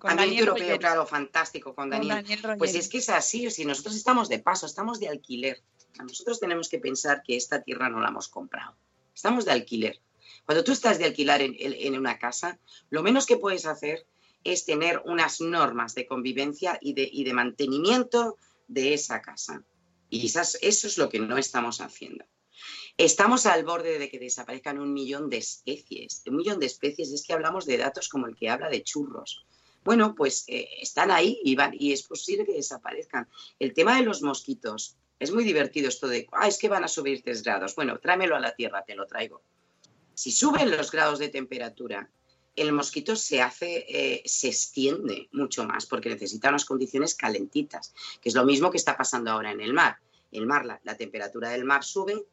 Ambiente 0.05 0.39
europeo, 0.39 0.79
claro, 0.79 1.05
fantástico 1.05 1.75
con 1.75 1.91
Daniel. 1.91 2.25
pues 2.57 2.75
es 2.77 2.89
que 2.89 2.97
es 2.97 3.11
así, 3.11 3.51
si 3.51 3.67
nosotros 3.67 3.95
estamos 3.95 4.31
de 4.31 4.39
paso, 4.39 4.65
estamos 4.65 5.01
de 5.01 5.11
alquiler. 5.11 5.63
Nosotros 6.03 6.41
tenemos 6.41 6.71
que 6.71 6.79
pensar 6.79 7.23
que 7.23 7.37
esta 7.37 7.61
tierra 7.61 7.91
no 7.91 8.01
la 8.01 8.09
hemos 8.09 8.29
comprado. 8.29 8.75
Estamos 9.15 9.45
de 9.45 9.53
alquiler. 9.53 10.01
Cuando 10.47 10.65
tú 10.65 10.73
estás 10.73 10.99
de 10.99 11.05
alquilar 11.05 11.43
en, 11.43 11.99
una 11.99 12.19
casa, 12.19 12.59
lo 12.89 13.03
menos 13.03 13.27
que 13.27 13.37
puedes 13.37 13.67
hacer 13.67 14.07
es 14.53 14.65
tener 14.65 15.03
unas 15.05 15.41
normas 15.41 15.95
de 15.95 16.07
convivencia 16.07 16.79
y 16.81 16.95
de, 16.95 17.11
de 17.13 17.33
mantenimiento 17.33 18.37
de 18.67 18.95
esa 18.95 19.21
casa. 19.23 19.65
Y 20.11 20.27
eso 20.27 20.59
es 20.63 20.99
lo 20.99 21.09
que 21.09 21.21
no 21.21 21.37
estamos 21.39 21.81
haciendo. 21.81 22.25
Estamos 22.97 23.47
al 23.47 23.65
borde 23.65 23.99
de 23.99 24.11
que 24.11 24.19
desaparezcan 24.19 24.79
un 24.79 24.93
millón 24.93 25.31
de 25.31 25.39
especies. 25.39 26.23
Un 26.27 26.37
millón 26.37 26.59
de 26.59 26.67
especies 26.67 27.13
es 27.13 27.25
que 27.25 27.33
hablamos 27.33 27.67
de 27.67 27.79
datos 27.79 28.09
como 28.09 28.27
el 28.27 28.35
que 28.35 28.49
habla 28.49 28.69
de 28.69 28.83
churros 28.83 29.47
bueno, 29.89 30.15
pues 30.15 30.45
eh, 30.49 30.69
están 30.83 31.11
ahí 31.11 31.41
y, 31.43 31.55
van, 31.55 31.73
y 31.73 31.95
es 31.95 32.03
posible 32.03 32.45
que 32.45 32.53
desaparezcan. 32.53 33.27
El 33.59 33.73
tema 33.73 33.97
de 33.97 34.03
los 34.03 34.21
mosquitos, 34.21 34.99
es 35.19 35.33
muy 35.33 35.45
divertido 35.45 35.89
esto 35.89 36.09
de, 36.09 36.29
ah, 36.33 36.47
es 36.47 36.59
que 36.59 36.69
van 36.69 36.85
a 36.85 36.89
subir 36.89 37.23
tres 37.23 37.43
grados. 37.43 37.75
Bueno, 37.75 37.99
tráemelo 37.99 38.37
a 38.37 38.41
la 38.41 38.55
Tierra, 38.55 38.85
te 38.87 38.95
lo 38.95 39.07
traigo. 39.07 39.43
Si 40.13 40.31
suben 40.31 40.71
los 40.71 40.91
grados 40.91 41.19
de 41.19 41.31
temperatura, 41.31 42.11
el 42.61 42.73
mosquito 42.73 43.17
se 43.17 43.41
hace, 43.41 43.85
eh, 43.89 44.23
se 44.25 44.49
extiende 44.49 45.29
mucho 45.33 45.65
más 45.65 45.87
porque 45.87 46.09
necesita 46.09 46.49
unas 46.49 46.65
condiciones 46.65 47.15
calentitas, 47.15 47.95
que 48.21 48.29
es 48.29 48.35
lo 48.35 48.45
mismo 48.45 48.71
que 48.71 48.77
está 48.77 48.97
pasando 48.97 49.31
ahora 49.31 49.51
en 49.51 49.61
el 49.61 49.73
mar. 49.73 49.99
El 50.31 50.47
mar, 50.47 50.65
la 50.83 50.97
temperatura 50.97 51.51
del 51.51 51.65
mar 51.65 51.85
sube, 51.85 52.27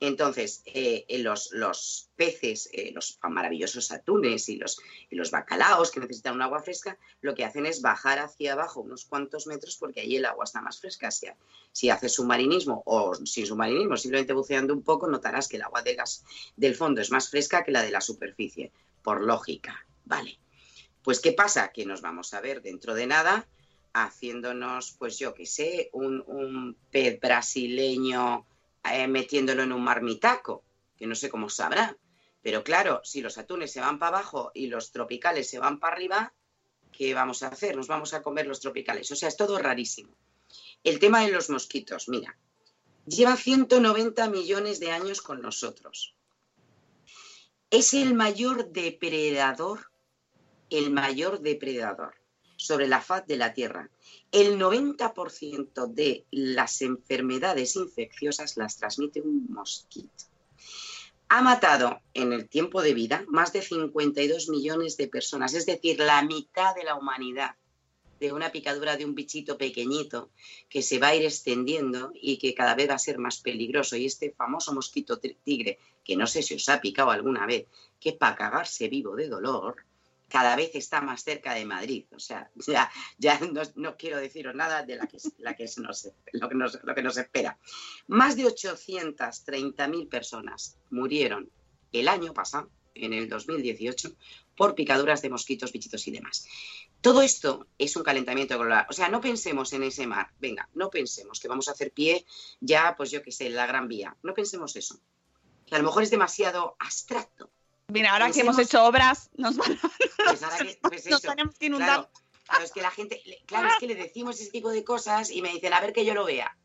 entonces, 0.00 0.62
eh, 0.64 1.04
los, 1.18 1.52
los, 1.52 2.08
peces, 2.16 2.70
eh, 2.72 2.90
los 2.94 3.18
maravillosos 3.22 3.92
atunes 3.92 4.48
y 4.48 4.56
los, 4.56 4.80
y 5.10 5.20
bacalaos 5.30 5.90
que 5.90 6.00
necesitan 6.00 6.34
un 6.34 6.42
agua 6.42 6.62
fresca, 6.62 6.98
lo 7.20 7.34
que 7.34 7.44
hacen 7.44 7.66
es 7.66 7.82
bajar 7.82 8.18
hacia 8.18 8.54
abajo 8.54 8.80
unos 8.80 9.04
cuantos 9.04 9.46
metros 9.46 9.76
porque 9.76 10.00
ahí 10.00 10.16
el 10.16 10.24
agua 10.24 10.44
está 10.44 10.62
más 10.62 10.80
fresca. 10.80 11.10
Si, 11.10 11.26
si 11.70 11.90
haces 11.90 12.14
submarinismo 12.14 12.82
o 12.86 13.14
sin 13.14 13.46
submarinismo, 13.46 13.98
simplemente 13.98 14.32
buceando 14.32 14.72
un 14.72 14.82
poco, 14.82 15.06
notarás 15.06 15.48
que 15.48 15.56
el 15.56 15.62
agua 15.62 15.82
de 15.82 15.98
del 16.56 16.74
fondo 16.74 17.02
es 17.02 17.10
más 17.10 17.28
fresca 17.28 17.62
que 17.62 17.70
la 17.72 17.82
de 17.82 17.90
la 17.90 18.00
superficie, 18.00 18.72
por 19.02 19.22
lógica. 19.22 19.86
Vale. 20.04 20.38
Pues, 21.02 21.20
¿qué 21.20 21.32
pasa? 21.32 21.72
Que 21.72 21.86
nos 21.86 22.02
vamos 22.02 22.34
a 22.34 22.40
ver 22.40 22.62
dentro 22.62 22.94
de 22.94 23.06
nada 23.06 23.46
haciéndonos, 23.92 24.92
pues 24.98 25.18
yo 25.18 25.34
qué 25.34 25.46
sé, 25.46 25.90
un, 25.92 26.76
pez 26.90 27.20
brasileño 27.20 28.46
eh, 28.84 29.08
metiéndolo 29.08 29.62
en 29.62 29.72
un 29.72 29.82
marmitaco, 29.82 30.64
que 30.96 31.06
no 31.06 31.14
sé 31.14 31.28
cómo 31.28 31.48
sabrá. 31.48 31.96
Pero 32.42 32.64
claro, 32.64 33.00
si 33.04 33.20
los 33.20 33.36
atunes 33.36 33.72
se 33.72 33.80
van 33.80 33.98
para 33.98 34.18
abajo 34.18 34.50
y 34.54 34.68
los 34.68 34.92
tropicales 34.92 35.48
se 35.50 35.58
van 35.58 35.78
para 35.78 35.94
arriba, 35.94 36.32
¿qué 36.92 37.12
vamos 37.14 37.42
a 37.42 37.48
hacer? 37.48 37.76
Nos 37.76 37.88
vamos 37.88 38.14
a 38.14 38.22
comer 38.22 38.46
los 38.46 38.60
tropicales. 38.60 39.10
O 39.10 39.16
sea, 39.16 39.28
es 39.28 39.36
todo 39.36 39.58
rarísimo. 39.58 40.14
El 40.82 40.98
tema 40.98 41.22
de 41.24 41.30
los 41.30 41.50
mosquitos, 41.50 42.08
mira, 42.08 42.38
lleva 43.06 43.36
190 43.36 44.28
millones 44.30 44.80
de 44.80 44.90
años 44.90 45.20
con 45.20 45.42
nosotros. 45.42 46.14
Es 47.70 47.94
el 47.94 48.14
mayor 48.14 48.72
depredador, 48.72 49.90
el 50.70 50.90
mayor 50.90 51.40
depredador 51.40 52.14
sobre 52.56 52.88
la 52.88 53.00
faz 53.00 53.26
de 53.26 53.36
la 53.36 53.54
Tierra 53.54 53.90
el 54.32 54.58
90% 54.58 55.86
de 55.86 56.26
las 56.30 56.82
enfermedades 56.82 57.76
infecciosas 57.76 58.56
las 58.56 58.76
transmite 58.76 59.20
un 59.20 59.46
mosquito. 59.50 60.24
Ha 61.28 61.42
matado 61.42 62.00
en 62.14 62.32
el 62.32 62.48
tiempo 62.48 62.82
de 62.82 62.94
vida 62.94 63.24
más 63.28 63.52
de 63.52 63.62
52 63.62 64.48
millones 64.48 64.96
de 64.96 65.08
personas, 65.08 65.54
es 65.54 65.66
decir, 65.66 65.98
la 65.98 66.22
mitad 66.22 66.74
de 66.74 66.84
la 66.84 66.96
humanidad. 66.96 67.56
De 68.20 68.32
una 68.32 68.52
picadura 68.52 68.96
de 68.96 69.06
un 69.06 69.14
bichito 69.14 69.56
pequeñito 69.56 70.30
que 70.68 70.82
se 70.82 70.98
va 70.98 71.08
a 71.08 71.16
ir 71.16 71.24
extendiendo 71.24 72.12
y 72.14 72.36
que 72.36 72.54
cada 72.54 72.74
vez 72.74 72.90
va 72.90 72.94
a 72.94 72.98
ser 72.98 73.18
más 73.18 73.38
peligroso. 73.40 73.96
Y 73.96 74.04
este 74.04 74.30
famoso 74.30 74.74
mosquito 74.74 75.18
tigre, 75.18 75.78
que 76.04 76.16
no 76.16 76.26
sé 76.26 76.42
si 76.42 76.54
os 76.54 76.68
ha 76.68 76.80
picado 76.80 77.10
alguna 77.10 77.46
vez, 77.46 77.66
que 77.98 78.12
para 78.12 78.36
cagarse 78.36 78.88
vivo 78.88 79.16
de 79.16 79.28
dolor, 79.28 79.76
cada 80.28 80.54
vez 80.54 80.70
está 80.74 81.00
más 81.00 81.24
cerca 81.24 81.54
de 81.54 81.64
Madrid. 81.64 82.04
O 82.14 82.20
sea, 82.20 82.50
ya, 82.66 82.90
ya 83.18 83.40
no, 83.74 83.96
quiero 83.96 84.18
deciros 84.18 84.54
nada 84.54 84.82
de 84.82 84.96
la 84.96 85.06
que, 85.06 85.18
la 85.38 85.56
que 85.56 85.66
lo, 86.32 86.48
que 86.48 86.54
nos, 86.54 86.78
lo 86.84 86.94
que 86.94 87.02
nos 87.02 87.16
espera. 87.16 87.58
Más 88.06 88.36
de 88.36 88.44
830.000 88.44 90.08
personas 90.08 90.76
murieron 90.90 91.50
el 91.92 92.06
año 92.06 92.32
pasado, 92.34 92.70
en 92.94 93.12
el 93.12 93.28
2018, 93.28 94.14
por 94.56 94.74
picaduras 94.74 95.22
de 95.22 95.30
mosquitos, 95.30 95.72
bichitos 95.72 96.06
y 96.06 96.10
demás. 96.10 96.46
Todo 97.00 97.22
esto 97.22 97.66
es 97.78 97.96
un 97.96 98.02
calentamiento 98.02 98.58
global. 98.58 98.86
O 98.90 98.92
sea, 98.92 99.08
no 99.08 99.20
pensemos 99.20 99.72
en 99.72 99.82
ese 99.82 100.06
mar. 100.06 100.30
Venga, 100.38 100.68
no 100.74 100.90
pensemos 100.90 101.40
que 101.40 101.48
vamos 101.48 101.68
a 101.68 101.72
hacer 101.72 101.92
pie 101.92 102.26
ya, 102.60 102.94
pues 102.96 103.10
yo 103.10 103.22
qué 103.22 103.32
sé, 103.32 103.48
la 103.48 103.66
Gran 103.66 103.88
Vía. 103.88 104.16
No 104.22 104.34
pensemos 104.34 104.76
eso. 104.76 105.00
Que 105.66 105.76
a 105.76 105.78
lo 105.78 105.84
mejor 105.84 106.02
es 106.02 106.10
demasiado 106.10 106.76
abstracto. 106.78 107.50
Mira, 107.88 108.12
ahora 108.12 108.30
que 108.30 108.40
hemos 108.40 108.58
hecho 108.58 108.84
obras, 108.84 109.30
nos 109.36 109.56
van 109.56 109.72
a... 109.72 109.90
Pues 110.24 110.42
ahora 110.42 110.58
que, 110.58 110.78
pues 110.82 111.06
eso, 111.06 111.18
tenemos 111.20 111.56
que 111.58 111.66
inundar. 111.66 112.10
Claro, 112.44 112.64
es 112.64 112.72
que 112.72 112.82
la 112.82 112.90
gente, 112.90 113.22
claro, 113.46 113.68
es 113.68 113.74
que 113.78 113.86
le 113.86 113.94
decimos 113.94 114.40
ese 114.40 114.50
tipo 114.50 114.70
de 114.70 114.84
cosas 114.84 115.30
y 115.30 115.40
me 115.40 115.50
dicen, 115.50 115.72
a 115.72 115.80
ver 115.80 115.92
que 115.92 116.04
yo 116.04 116.14
lo 116.14 116.24
vea 116.24 116.56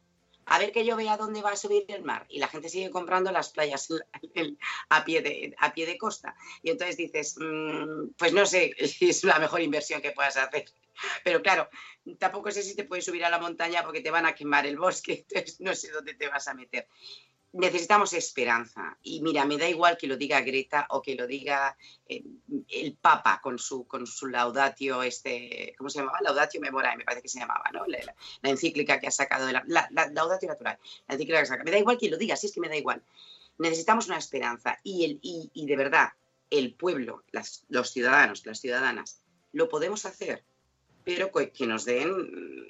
a 0.45 0.59
ver 0.59 0.71
que 0.71 0.85
yo 0.85 0.95
vea 0.95 1.17
dónde 1.17 1.41
va 1.41 1.51
a 1.51 1.55
subir 1.55 1.85
el 1.87 2.03
mar. 2.03 2.25
Y 2.29 2.39
la 2.39 2.47
gente 2.47 2.69
sigue 2.69 2.91
comprando 2.91 3.31
las 3.31 3.49
playas 3.49 3.87
a 4.89 5.05
pie 5.05 5.21
de, 5.21 5.55
a 5.59 5.73
pie 5.73 5.85
de 5.85 5.97
costa. 5.97 6.35
Y 6.61 6.69
entonces 6.69 6.97
dices, 6.97 7.35
mm, 7.39 8.13
pues 8.17 8.33
no 8.33 8.45
sé 8.45 8.75
si 8.87 9.09
es 9.09 9.23
la 9.23 9.39
mejor 9.39 9.61
inversión 9.61 10.01
que 10.01 10.11
puedas 10.11 10.37
hacer. 10.37 10.65
Pero 11.23 11.41
claro, 11.41 11.69
tampoco 12.19 12.51
sé 12.51 12.63
si 12.63 12.75
te 12.75 12.85
puedes 12.85 13.05
subir 13.05 13.25
a 13.25 13.29
la 13.29 13.39
montaña 13.39 13.83
porque 13.83 14.01
te 14.01 14.11
van 14.11 14.25
a 14.25 14.35
quemar 14.35 14.65
el 14.65 14.77
bosque, 14.77 15.25
entonces 15.29 15.59
no 15.59 15.75
sé 15.75 15.91
dónde 15.91 16.13
te 16.13 16.27
vas 16.27 16.47
a 16.47 16.53
meter 16.53 16.87
necesitamos 17.55 18.13
esperanza. 18.13 18.97
Y 19.01 19.21
mira, 19.21 19.45
me 19.45 19.57
da 19.57 19.67
igual 19.67 19.97
que 19.97 20.07
lo 20.07 20.17
diga 20.17 20.41
Greta 20.41 20.87
o 20.89 21.01
que 21.01 21.15
lo 21.15 21.25
diga 21.25 21.77
eh, 22.07 22.23
el 22.69 22.97
Papa 22.97 23.39
con 23.41 23.57
su, 23.57 23.87
con 23.87 24.05
su 24.05 24.27
laudatio, 24.27 25.01
este, 25.03 25.73
¿cómo 25.77 25.89
se 25.89 25.99
llamaba? 25.99 26.19
Laudatio 26.21 26.59
Memorae, 26.59 26.97
me 26.97 27.05
parece 27.05 27.21
que 27.21 27.29
se 27.29 27.39
llamaba, 27.39 27.63
¿no? 27.71 27.85
La, 27.87 28.13
encíclica 28.43 28.99
que 28.99 29.07
ha 29.07 29.11
sacado, 29.11 29.47
de 29.47 29.53
la, 29.53 29.89
laudatio 30.11 30.49
natural, 30.49 30.77
la 31.07 31.15
encíclica 31.15 31.43
que 31.43 31.53
ha 31.53 31.63
Me 31.63 31.71
da 31.71 31.79
igual 31.79 31.97
que 31.97 32.09
lo 32.09 32.17
diga, 32.17 32.35
si 32.35 32.47
es 32.47 32.53
que 32.53 32.59
me 32.59 32.69
da 32.69 32.75
igual. 32.75 33.01
Necesitamos 33.57 34.07
una 34.07 34.17
esperanza 34.17 34.77
y, 34.83 35.05
el, 35.05 35.19
y, 35.21 35.65
de 35.65 35.75
verdad, 35.77 36.09
el 36.49 36.73
pueblo, 36.73 37.23
los 37.69 37.89
ciudadanos, 37.89 38.45
las 38.45 38.59
ciudadanas, 38.59 39.21
lo 39.53 39.69
podemos 39.69 40.05
hacer, 40.05 40.43
pero 41.05 41.31
que 41.31 41.67
nos 41.67 41.85
den 41.85 42.11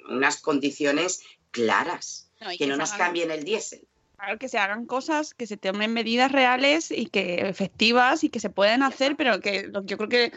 unas 0.08 0.40
condiciones 0.40 1.22
claras, 1.50 2.30
que, 2.56 2.68
no 2.68 2.76
nos 2.76 2.92
cambien 2.92 3.32
el 3.32 3.42
diésel. 3.42 3.88
Claro, 4.16 4.38
que 4.38 4.48
se 4.48 4.58
hagan 4.58 4.86
cosas, 4.86 5.34
que 5.34 5.46
se 5.46 5.56
tomen 5.56 5.92
medidas 5.92 6.32
reales 6.32 6.90
y 6.90 7.06
que 7.06 7.48
efectivas 7.48 8.24
y 8.24 8.30
que 8.30 8.40
se 8.40 8.50
pueden 8.50 8.82
hacer, 8.82 9.16
pero 9.16 9.40
que 9.40 9.70
yo 9.84 9.96
creo 9.98 10.08
que 10.08 10.32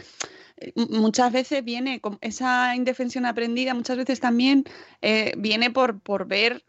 eh, 0.58 0.74
muchas 0.90 1.32
veces 1.32 1.64
viene 1.64 2.02
con 2.02 2.18
esa 2.22 2.76
indefensión 2.76 3.26
aprendida, 3.26 3.74
muchas 3.74 3.98
veces 3.98 4.20
también 4.20 4.66
eh, 5.02 5.34
viene 5.38 5.72
por, 5.72 6.00
por 6.00 6.28
ver 6.28 6.66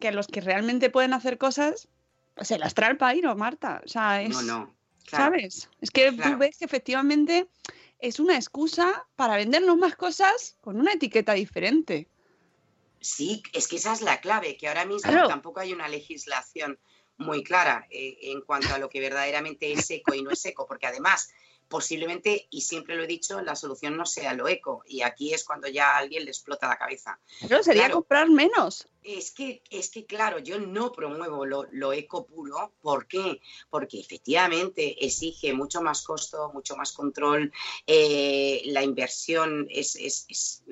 que 0.00 0.10
los 0.10 0.26
que 0.26 0.40
realmente 0.40 0.90
pueden 0.90 1.12
hacer 1.12 1.38
cosas 1.38 1.88
se 2.40 2.58
las 2.58 2.74
trae 2.74 2.90
el 2.90 2.96
país, 2.96 3.22
¿no, 3.22 3.34
Marta? 3.36 3.82
O 3.84 3.88
sea, 3.88 4.22
es, 4.22 4.30
no, 4.30 4.42
no. 4.42 4.74
¿Sabes? 5.06 5.68
Es 5.80 5.90
que 5.90 6.12
tú 6.12 6.36
ves 6.38 6.56
que 6.58 6.64
efectivamente 6.64 7.46
es 7.98 8.20
una 8.20 8.36
excusa 8.36 9.06
para 9.16 9.36
vendernos 9.36 9.76
más 9.76 9.96
cosas 9.96 10.56
con 10.60 10.80
una 10.80 10.92
etiqueta 10.92 11.34
diferente. 11.34 12.08
Sí, 13.04 13.42
es 13.52 13.68
que 13.68 13.76
esa 13.76 13.92
es 13.92 14.00
la 14.00 14.20
clave, 14.22 14.56
que 14.56 14.66
ahora 14.66 14.86
mismo 14.86 15.12
tampoco 15.28 15.60
hay 15.60 15.74
una 15.74 15.88
legislación 15.88 16.78
muy 17.18 17.44
clara 17.44 17.86
eh, 17.90 18.16
en 18.22 18.40
cuanto 18.40 18.74
a 18.74 18.78
lo 18.78 18.88
que 18.88 18.98
verdaderamente 18.98 19.70
es 19.70 19.90
eco 19.90 20.14
y 20.14 20.22
no 20.22 20.30
es 20.30 20.42
eco, 20.46 20.66
porque 20.66 20.86
además 20.86 21.28
posiblemente, 21.68 22.46
y 22.50 22.60
siempre 22.60 22.96
lo 22.96 23.04
he 23.04 23.06
dicho, 23.06 23.40
la 23.40 23.56
solución 23.56 23.96
no 23.96 24.06
sea 24.06 24.34
lo 24.34 24.48
eco. 24.48 24.82
Y 24.86 25.02
aquí 25.02 25.34
es 25.34 25.44
cuando 25.44 25.68
ya 25.68 25.90
a 25.90 25.98
alguien 25.98 26.24
le 26.24 26.30
explota 26.30 26.68
la 26.68 26.76
cabeza. 26.76 27.18
Pero 27.40 27.62
sería 27.62 27.90
comprar 27.90 28.28
menos. 28.30 28.86
Es 29.02 29.32
que, 29.32 29.62
es 29.70 29.90
que, 29.90 30.06
claro, 30.06 30.38
yo 30.38 30.58
no 30.58 30.92
promuevo 30.92 31.44
lo, 31.44 31.92
eco 31.92 32.26
puro. 32.26 32.74
¿Por 32.80 33.06
qué? 33.06 33.40
Porque 33.70 34.00
efectivamente 34.00 35.04
exige 35.04 35.52
mucho 35.52 35.82
más 35.82 36.02
costo, 36.02 36.50
mucho 36.54 36.76
más 36.76 36.92
control. 36.92 37.52
Eh, 37.86 38.62
la 38.66 38.82
inversión 38.82 39.66
es, 39.68 39.96
es 39.96 40.62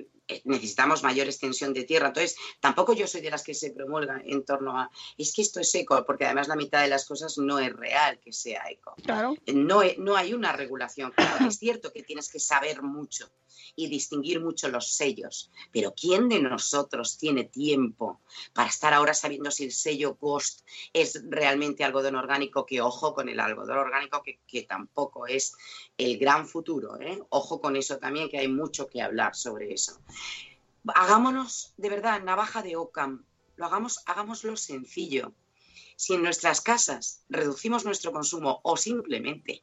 necesitamos 0.44 1.02
mayor 1.02 1.26
extensión 1.26 1.72
de 1.72 1.84
tierra. 1.84 2.08
Entonces, 2.08 2.36
tampoco 2.60 2.94
yo 2.94 3.06
soy 3.06 3.20
de 3.20 3.30
las 3.30 3.42
que 3.42 3.54
se 3.54 3.70
promulgan 3.70 4.22
en 4.26 4.44
torno 4.44 4.78
a, 4.78 4.90
es 5.18 5.32
que 5.32 5.42
esto 5.42 5.60
es 5.60 5.74
eco, 5.74 6.04
porque 6.04 6.24
además 6.24 6.48
la 6.48 6.56
mitad 6.56 6.82
de 6.82 6.88
las 6.88 7.06
cosas 7.06 7.38
no 7.38 7.58
es 7.58 7.72
real 7.72 8.18
que 8.20 8.32
sea 8.32 8.64
eco. 8.70 8.94
Claro. 9.02 9.34
No, 9.46 9.82
no 9.98 10.16
hay 10.16 10.34
una 10.34 10.52
regulación. 10.52 11.12
es 11.46 11.58
cierto 11.58 11.92
que 11.92 12.02
tienes 12.02 12.30
que 12.30 12.38
saber 12.38 12.82
mucho 12.82 13.30
y 13.74 13.88
distinguir 13.88 14.40
mucho 14.40 14.68
los 14.68 14.92
sellos, 14.92 15.50
pero 15.70 15.94
¿quién 15.94 16.28
de 16.28 16.40
nosotros 16.40 17.16
tiene 17.16 17.44
tiempo 17.44 18.20
para 18.52 18.68
estar 18.68 18.92
ahora 18.92 19.14
sabiendo 19.14 19.50
si 19.50 19.64
el 19.64 19.72
sello 19.72 20.16
Ghost 20.20 20.66
es 20.92 21.22
realmente 21.28 21.84
algodón 21.84 22.16
orgánico? 22.16 22.66
Que 22.66 22.80
ojo 22.80 23.14
con 23.14 23.28
el 23.28 23.40
algodón 23.40 23.78
orgánico, 23.78 24.22
que, 24.22 24.40
que 24.46 24.62
tampoco 24.62 25.26
es 25.26 25.54
el 25.96 26.18
gran 26.18 26.46
futuro. 26.46 27.00
¿eh? 27.00 27.22
Ojo 27.30 27.60
con 27.60 27.76
eso 27.76 27.98
también, 27.98 28.28
que 28.28 28.38
hay 28.38 28.48
mucho 28.48 28.86
que 28.86 29.02
hablar 29.02 29.34
sobre 29.34 29.72
eso. 29.72 30.00
Hagámonos 30.94 31.74
de 31.76 31.88
verdad 31.88 32.22
navaja 32.22 32.62
de 32.62 32.76
Ockham, 32.76 33.24
lo 33.56 33.66
hagamos, 33.66 34.00
hagámoslo 34.06 34.56
sencillo. 34.56 35.32
Si 35.96 36.14
en 36.14 36.22
nuestras 36.22 36.60
casas 36.60 37.22
reducimos 37.28 37.84
nuestro 37.84 38.12
consumo 38.12 38.60
o 38.64 38.76
simplemente 38.76 39.62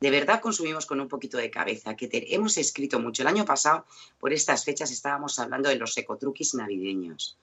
de 0.00 0.10
verdad 0.10 0.40
consumimos 0.40 0.86
con 0.86 1.00
un 1.00 1.08
poquito 1.08 1.36
de 1.36 1.50
cabeza, 1.50 1.94
que 1.94 2.08
hemos 2.30 2.56
escrito 2.56 3.00
mucho. 3.00 3.22
El 3.22 3.28
año 3.28 3.44
pasado, 3.44 3.84
por 4.18 4.32
estas 4.32 4.64
fechas, 4.64 4.90
estábamos 4.90 5.38
hablando 5.38 5.68
de 5.68 5.76
los 5.76 5.96
ecotruquis 5.96 6.54
navideños 6.54 7.36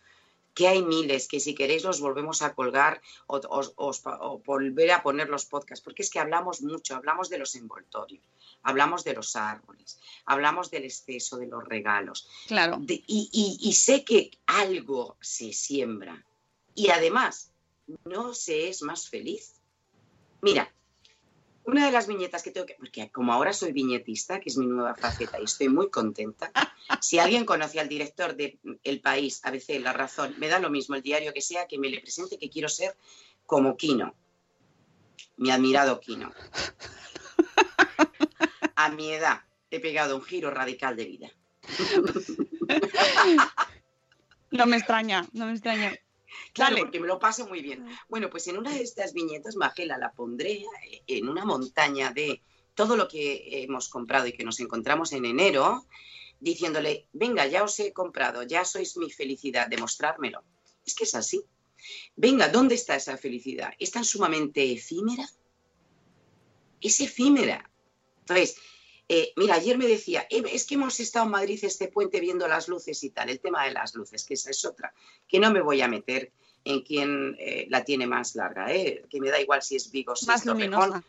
que 0.58 0.68
hay 0.68 0.82
miles, 0.82 1.28
que 1.28 1.40
si 1.40 1.54
queréis 1.54 1.84
los 1.84 2.02
volvemos 2.02 2.42
a 2.42 2.56
colgar 2.56 3.00
o, 3.28 3.40
o, 3.76 4.42
volver 4.44 4.90
a 4.90 5.04
poner 5.04 5.30
los 5.30 5.46
podcasts, 5.46 5.84
porque 5.84 6.02
es 6.02 6.10
que 6.10 6.18
hablamos 6.18 6.64
mucho, 6.64 6.96
hablamos 6.96 7.30
de 7.30 7.38
los 7.38 7.54
envoltorios, 7.54 8.24
hablamos 8.68 9.04
de 9.04 9.14
los 9.14 9.36
árboles, 9.36 10.00
hablamos 10.26 10.70
del 10.70 10.84
exceso, 10.84 11.38
de 11.38 11.48
los 11.48 11.64
regalos. 11.64 12.30
Claro. 12.48 12.80
y, 12.88 13.58
y 13.62 13.74
sé 13.74 14.04
que 14.04 14.32
algo 14.46 15.18
se 15.22 15.54
siembra 15.54 16.26
y 16.76 16.90
además 16.90 17.52
no 18.04 18.34
se 18.34 18.68
es 18.68 18.82
más 18.82 19.08
feliz. 19.08 19.54
Mira, 20.42 20.72
una 21.64 21.86
de 21.86 21.92
las 21.92 22.08
viñetas 22.08 22.44
que 22.44 22.52
tengo 22.52 22.66
que, 22.66 22.76
porque 22.76 23.10
como 23.12 23.34
ahora 23.34 23.52
soy 23.54 23.72
viñetista, 23.72 24.40
que 24.40 24.50
es 24.50 24.58
mi 24.58 24.66
nueva 24.66 24.96
faceta 24.96 25.40
y 25.40 25.44
estoy 25.44 25.70
muy 25.70 25.90
contenta, 25.90 26.52
si 27.02 27.20
alguien 27.20 27.46
conoce 27.46 27.80
al 27.80 27.90
director 27.90 28.36
de 28.36 28.60
El 28.84 29.02
País, 29.02 29.42
ABC, 29.44 29.80
La 29.82 29.94
Razón, 29.94 30.36
me 30.38 30.48
da 30.48 30.60
lo 30.60 30.70
mismo 30.70 30.96
el 30.96 31.02
diario 31.02 31.34
que 31.34 31.42
sea, 31.42 31.68
que 31.68 31.78
me 31.78 31.90
le 31.90 32.00
presente 32.02 32.38
que 32.38 32.50
quiero 32.50 32.70
ser 32.70 32.96
como 33.46 33.76
Quino, 33.78 34.14
mi 35.38 35.52
admirado 35.52 36.00
Quino. 36.00 36.34
A 38.78 38.90
mi 38.90 39.12
edad 39.12 39.42
he 39.72 39.80
pegado 39.80 40.16
un 40.16 40.22
giro 40.22 40.52
radical 40.52 40.96
de 40.96 41.06
vida. 41.06 41.32
No 44.50 44.66
me 44.66 44.78
extraña, 44.78 45.28
no 45.34 45.46
me 45.46 45.52
extraña. 45.52 45.94
Claro, 46.54 46.78
porque 46.78 47.02
me 47.02 47.08
lo 47.08 47.20
paso 47.20 47.48
muy 47.48 47.62
bien. 47.62 47.86
Bueno, 48.08 48.30
pues 48.30 48.48
en 48.48 48.58
una 48.58 48.72
de 48.72 48.82
estas 48.82 49.14
viñetas, 49.14 49.58
Magela, 49.58 49.98
la 49.98 50.14
pondré 50.14 50.64
eh, 50.90 51.04
en 51.08 51.28
una 51.28 51.44
montaña 51.44 52.12
de 52.12 52.42
todo 52.74 52.96
lo 52.96 53.10
que 53.10 53.64
hemos 53.64 53.90
comprado 53.90 54.26
y 54.26 54.32
que 54.32 54.46
nos 54.46 54.62
encontramos 54.62 55.12
en 55.12 55.26
enero, 55.26 55.86
diciéndole, 56.40 57.08
venga, 57.12 57.46
ya 57.46 57.64
os 57.64 57.78
he 57.80 57.92
comprado, 57.92 58.44
ya 58.44 58.64
sois 58.64 58.96
mi 58.96 59.12
felicidad, 59.12 59.68
demostrármelo. 59.68 60.44
Es 60.86 60.96
que 60.96 61.04
es 61.04 61.16
así. 61.16 61.44
Venga, 62.16 62.48
¿dónde 62.48 62.76
está 62.76 62.96
esa 62.96 63.18
felicidad? 63.18 63.74
¿Es 63.80 63.92
tan 63.92 64.06
sumamente 64.06 64.72
efímera? 64.72 65.28
Es 66.80 67.02
efímera. 67.02 67.70
Entonces, 68.28 68.58
eh, 69.10 69.32
mira, 69.38 69.56
ayer 69.56 69.78
me 69.78 69.88
decía, 69.88 70.28
eh, 70.30 70.44
es 70.52 70.66
que 70.66 70.76
hemos 70.76 71.00
estado 71.00 71.26
en 71.26 71.32
Madrid 71.32 71.60
este 71.64 71.88
puente 71.88 72.20
viendo 72.20 72.46
las 72.48 72.68
luces 72.68 73.02
y 73.04 73.10
tal, 73.12 73.30
el 73.30 73.40
tema 73.40 73.64
de 73.66 73.72
las 73.72 73.96
luces, 73.96 74.26
que 74.26 74.34
esa 74.34 74.52
es 74.52 74.66
otra, 74.66 74.94
que 75.28 75.40
no 75.40 75.52
me 75.52 75.62
voy 75.62 75.82
a 75.82 75.88
meter 75.88 76.32
en 76.66 76.82
quién 76.82 77.38
eh, 77.40 77.68
la 77.70 77.86
tiene 77.86 78.06
más 78.06 78.36
larga, 78.36 78.68
que 78.68 79.22
me 79.22 79.30
da 79.30 79.40
igual 79.40 79.62
si 79.62 79.78
es 79.78 79.90
Vigo, 79.92 80.16
si 80.16 80.26
más 80.26 80.42
es 80.42 80.46
Torrejón. 80.46 81.04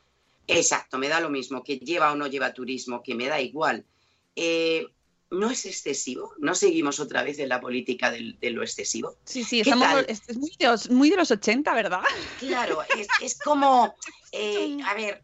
Exacto, 0.47 0.97
me 0.97 1.09
da 1.09 1.21
lo 1.21 1.29
mismo, 1.29 1.62
que 1.62 1.79
lleva 1.79 2.12
o 2.12 2.16
no 2.16 2.29
lleva 2.29 2.55
turismo, 2.55 3.03
que 3.03 3.14
me 3.14 3.27
da 3.27 3.41
igual. 3.41 3.85
no 5.31 5.51
es 5.51 5.66
excesivo, 5.66 6.33
no 6.39 6.55
seguimos 6.55 7.01
otra 7.01 7.25
vez 7.25 7.41
en 7.41 7.49
la 7.49 7.61
política 7.61 8.12
de 8.12 8.51
lo 8.51 8.62
excesivo. 8.62 9.16
Sí, 9.25 9.43
sí, 9.43 9.61
estamos, 9.61 10.05
es 10.07 10.37
muy 10.37 10.53
de, 10.57 10.66
los, 10.69 10.89
muy 10.89 11.11
de, 11.11 11.16
los, 11.16 11.33
80, 11.33 11.75
¿verdad? 11.75 12.01
Claro, 12.39 12.81
es, 12.97 13.09
es 13.21 13.39
como, 13.41 13.97
a 14.87 14.95
ver, 14.95 15.21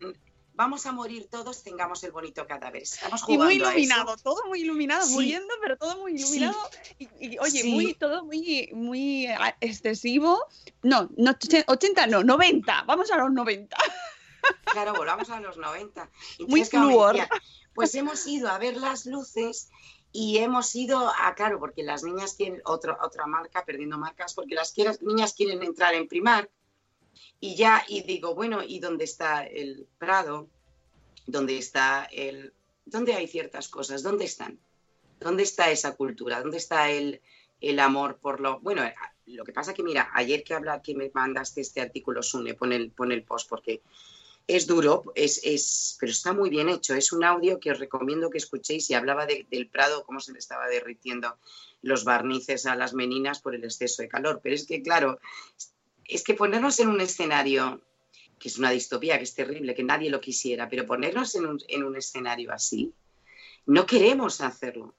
vamos 0.55 0.87
a 0.87 0.93
morir 0.93 1.27
todos, 1.31 1.63
tengamos 1.63 2.03
el 2.05 2.13
bonito 2.13 2.47
cadáver. 2.47 2.83
Estamos 2.83 3.21
Y 3.23 3.25
jugando 3.25 3.45
muy 3.45 3.55
a 3.55 3.57
eso. 3.57 3.71
iluminado, 3.71 4.17
todo 4.17 4.43
muy 4.47 4.61
iluminado, 4.63 5.07
Sí. 5.07 5.13
muriendo, 5.15 5.55
pero 5.61 5.77
todo 5.77 5.99
muy 5.99 6.17
Sí. 6.19 6.25
iluminado. 6.37 6.71
Y, 6.99 7.09
y, 7.21 7.39
oye, 7.39 7.63
Sí. 7.63 7.73
muy, 7.73 7.95
todo 7.95 8.25
muy, 8.25 8.71
muy 8.73 9.27
ah, 9.27 9.57
excesivo. 9.61 10.45
No, 10.83 11.11
no, 11.17 11.33
och- 11.33 11.65
80 11.67 12.07
no, 12.07 12.23
90. 12.23 12.83
Vamos 12.87 13.11
a 13.11 13.19
los 13.19 13.33
90. 13.33 13.77
Claro, 14.65 14.93
volvamos 14.93 15.31
a 15.31 15.41
los 15.41 15.57
90. 15.57 16.11
Muy 16.49 16.61
Entonces, 16.61 16.71
decía, 17.13 17.29
pues 17.75 17.95
hemos 17.95 18.27
ido 18.27 18.51
a 18.51 18.59
ver 18.59 18.77
las 18.77 19.07
luces 19.07 19.71
y 20.13 20.37
hemos 20.37 20.75
ido 20.75 21.11
a, 21.19 21.35
claro, 21.35 21.59
porque 21.59 21.83
las 21.83 22.03
niñas 22.03 22.35
quieren 22.35 22.61
otro, 22.67 22.99
otra 23.01 23.25
marca, 23.27 23.65
perdiendo 23.65 23.97
marcas, 23.97 24.35
porque 24.35 24.55
las 24.55 24.75
niñas 25.01 25.33
quieren 25.33 25.63
entrar 25.63 25.95
en 25.95 26.09
primar 26.09 26.51
y 27.41 27.57
ya, 27.57 27.85
y 27.89 28.03
digo, 28.03 28.35
bueno, 28.35 28.63
¿y 28.63 28.81
dónde 28.81 29.05
está 29.05 29.45
el 29.45 29.87
Prado? 29.99 30.49
¿Dónde 31.27 31.59
está 31.59 32.09
el... 32.13 32.53
¿Dónde 32.87 33.15
hay 33.15 33.27
ciertas 33.27 33.69
cosas? 33.69 34.03
¿Dónde 34.03 34.25
están? 34.27 34.59
¿Dónde 35.21 35.43
está 35.43 35.71
esa 35.71 35.97
cultura? 35.97 36.41
¿Dónde 36.41 36.59
está 36.59 36.91
el, 36.91 37.21
el 37.61 37.79
amor 37.79 38.19
por 38.19 38.41
lo... 38.41 38.61
Bueno, 38.61 38.83
lo 39.27 39.45
que 39.45 39.53
pasa 39.53 39.73
que, 39.73 39.83
mira, 39.83 40.11
ayer 40.15 40.45
que 40.45 40.53
habla, 40.53 40.83
que 40.83 40.95
me 40.95 41.11
mandaste 41.15 41.63
este 41.63 41.81
artículo, 41.81 42.23
Sune, 42.23 42.55
pon 42.55 42.73
el, 42.73 42.91
pon 42.91 43.11
el 43.11 43.23
post, 43.23 43.49
porque 43.49 43.81
es 44.47 44.67
duro, 44.67 45.05
es, 45.15 45.41
es, 45.45 45.97
pero 45.99 46.13
está 46.13 46.35
muy 46.35 46.51
bien 46.51 46.69
hecho. 46.69 46.95
Es 46.95 47.11
un 47.13 47.25
audio 47.25 47.59
que 47.59 47.71
os 47.71 47.79
recomiendo 47.79 48.29
que 48.29 48.37
escuchéis 48.37 48.91
y 48.91 48.95
hablaba 48.95 49.25
de- 49.25 49.47
del 49.51 49.69
Prado, 49.69 50.05
cómo 50.05 50.21
se 50.21 50.33
le 50.33 50.39
estaba 50.39 50.69
derritiendo 50.69 51.39
los 51.81 52.05
barnices 52.05 52.67
a 52.67 52.77
las 52.77 52.93
meninas 52.93 53.41
por 53.41 53.55
el 53.55 53.65
exceso 53.65 54.03
de 54.03 54.09
calor. 54.09 54.41
Pero 54.43 54.55
es 54.55 54.67
que, 54.67 54.83
claro, 54.83 55.19
es 56.09 56.23
que 56.25 56.35
ponernos 56.35 56.79
en 56.81 56.89
un 56.89 57.01
escenario 57.01 57.81
que 58.39 58.49
es 58.49 58.59
una 58.59 58.71
distopía, 58.71 59.17
que 59.19 59.25
es 59.25 59.35
terrible, 59.35 59.75
que 59.75 59.83
nadie 59.85 60.11
lo 60.11 60.21
quisiera, 60.21 60.69
pero 60.69 60.87
ponernos 60.87 61.35
en 61.35 61.47
un, 61.47 61.59
en 61.69 61.83
un 61.85 61.97
escenario 61.97 62.53
así, 62.53 62.93
no 63.67 63.87
queremos 63.87 64.41
hacerlo. 64.41 64.95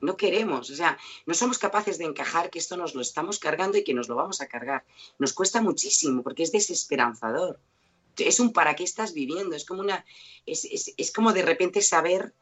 No 0.00 0.16
queremos, 0.16 0.68
o 0.70 0.76
sea, 0.76 0.98
no 1.24 1.32
somos 1.32 1.56
capaces 1.58 1.96
de 1.96 2.04
encajar 2.04 2.50
que 2.50 2.58
esto 2.58 2.76
nos 2.76 2.94
lo 2.94 3.00
estamos 3.00 3.38
cargando 3.38 3.78
y 3.78 3.84
que 3.84 3.94
nos 3.94 4.08
lo 4.08 4.14
vamos 4.14 4.42
a 4.42 4.46
cargar. 4.46 4.84
Nos 5.18 5.32
cuesta 5.32 5.62
muchísimo 5.62 6.22
porque 6.22 6.42
es 6.42 6.52
desesperanzador 6.52 7.58
es 8.18 8.40
un 8.40 8.52
para 8.52 8.74
qué 8.74 8.84
estás 8.84 9.12
viviendo, 9.12 9.54
es 9.56 9.64
como 9.66 9.80
una, 9.80 10.04
es, 10.46 10.64
es- 10.64 10.94
es 10.96 11.12
como 11.12 11.32
de 11.32 11.42
repente 11.42 11.82
saber 11.82 12.32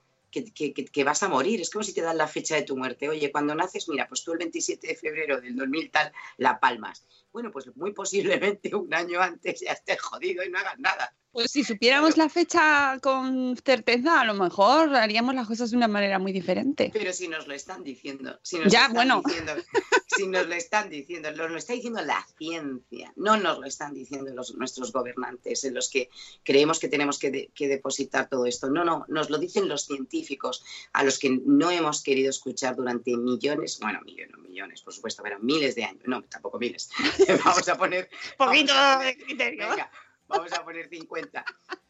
que, 0.42 0.72
que- 0.72 0.84
que- 0.84 1.04
vas 1.04 1.22
a 1.22 1.28
morir, 1.28 1.60
es 1.60 1.70
como 1.70 1.82
si 1.84 1.92
te 1.94 2.00
dan 2.02 2.16
la 2.18 2.26
fecha 2.26 2.56
de 2.56 2.62
tu 2.62 2.76
muerte, 2.76 3.08
oye, 3.08 3.30
cuando 3.30 3.54
naces, 3.54 3.88
mira, 3.88 4.08
pues 4.08 4.24
tú 4.24 4.32
el 4.32 4.38
27 4.38 4.86
de 4.88 4.96
febrero 4.96 5.40
del 5.40 5.54
2000 5.54 5.90
tal, 5.90 6.12
la 6.38 6.58
palmas. 6.58 7.06
Bueno, 7.32 7.50
pues 7.50 7.66
muy 7.76 7.92
posiblemente 7.92 8.74
un 8.74 8.92
año 8.94 9.20
antes 9.20 9.60
ya 9.60 9.72
estés 9.72 10.00
jodido 10.00 10.42
y 10.44 10.50
no 10.50 10.58
hagas 10.58 10.78
nada. 10.78 11.14
Pues 11.32 11.50
si 11.50 11.64
supiéramos 11.64 12.16
la 12.16 12.28
fecha 12.28 12.98
con 13.02 13.56
certeza, 13.56 14.20
a 14.20 14.24
lo 14.24 14.34
mejor 14.34 14.94
haríamos 14.94 15.34
las 15.34 15.48
cosas 15.48 15.70
de 15.72 15.76
una 15.76 15.88
manera 15.88 16.20
muy 16.20 16.32
diferente. 16.32 16.90
Pero 16.92 17.12
si 17.12 17.26
nos 17.26 17.48
lo 17.48 17.54
están 17.54 17.82
diciendo, 17.82 18.38
si 18.42 18.58
nos 18.58 18.72
Ya, 18.72 18.82
están 18.82 18.94
bueno. 18.94 19.22
diciendo, 19.26 19.52
si 20.16 20.26
nos 20.26 20.46
lo 20.46 20.54
están 20.54 20.88
diciendo, 20.90 21.30
nos 21.32 21.50
lo 21.50 21.56
está 21.58 21.72
diciendo 21.72 22.02
la 22.02 22.24
ciencia, 22.38 23.12
no 23.16 23.36
nos 23.36 23.58
lo 23.58 23.66
están 23.66 23.94
diciendo 23.94 24.32
los, 24.34 24.54
nuestros 24.54 24.92
gobernantes, 24.92 25.64
en 25.64 25.74
los 25.74 25.88
que 25.90 26.08
creemos 26.42 26.78
que 26.78 26.88
tenemos 26.88 27.18
que, 27.18 27.30
de- 27.30 27.50
que 27.54 27.68
depositar 27.68 28.28
todo 28.28 28.46
esto. 28.46 28.68
No, 28.70 28.84
no, 28.84 29.04
nos 29.08 29.30
lo 29.30 29.38
dicen 29.38 29.68
los 29.68 29.84
científicos, 29.86 30.64
a 30.92 31.02
los 31.04 31.18
que 31.18 31.30
no 31.44 31.70
hemos 31.70 32.02
querido 32.02 32.30
escuchar 32.30 32.76
durante 32.76 33.16
millones, 33.16 33.78
bueno, 33.80 34.00
millones, 34.04 34.36
millones, 34.38 34.82
por 34.82 34.92
supuesto, 34.94 35.22
pero 35.22 35.38
miles 35.40 35.74
de 35.74 35.84
años, 35.84 36.02
no, 36.06 36.22
tampoco 36.24 36.58
miles. 36.58 36.90
Vamos 37.44 37.68
a 37.68 37.76
poner 37.76 38.08
Poquito 38.38 38.72
vamos 38.72 38.94
a 38.94 38.98
poner- 38.98 39.16
de 39.18 39.24
criterio. 39.24 39.68
Venga, 39.68 39.90
vamos 40.28 40.52
a 40.52 40.64
poner 40.64 40.88
50. 40.88 41.44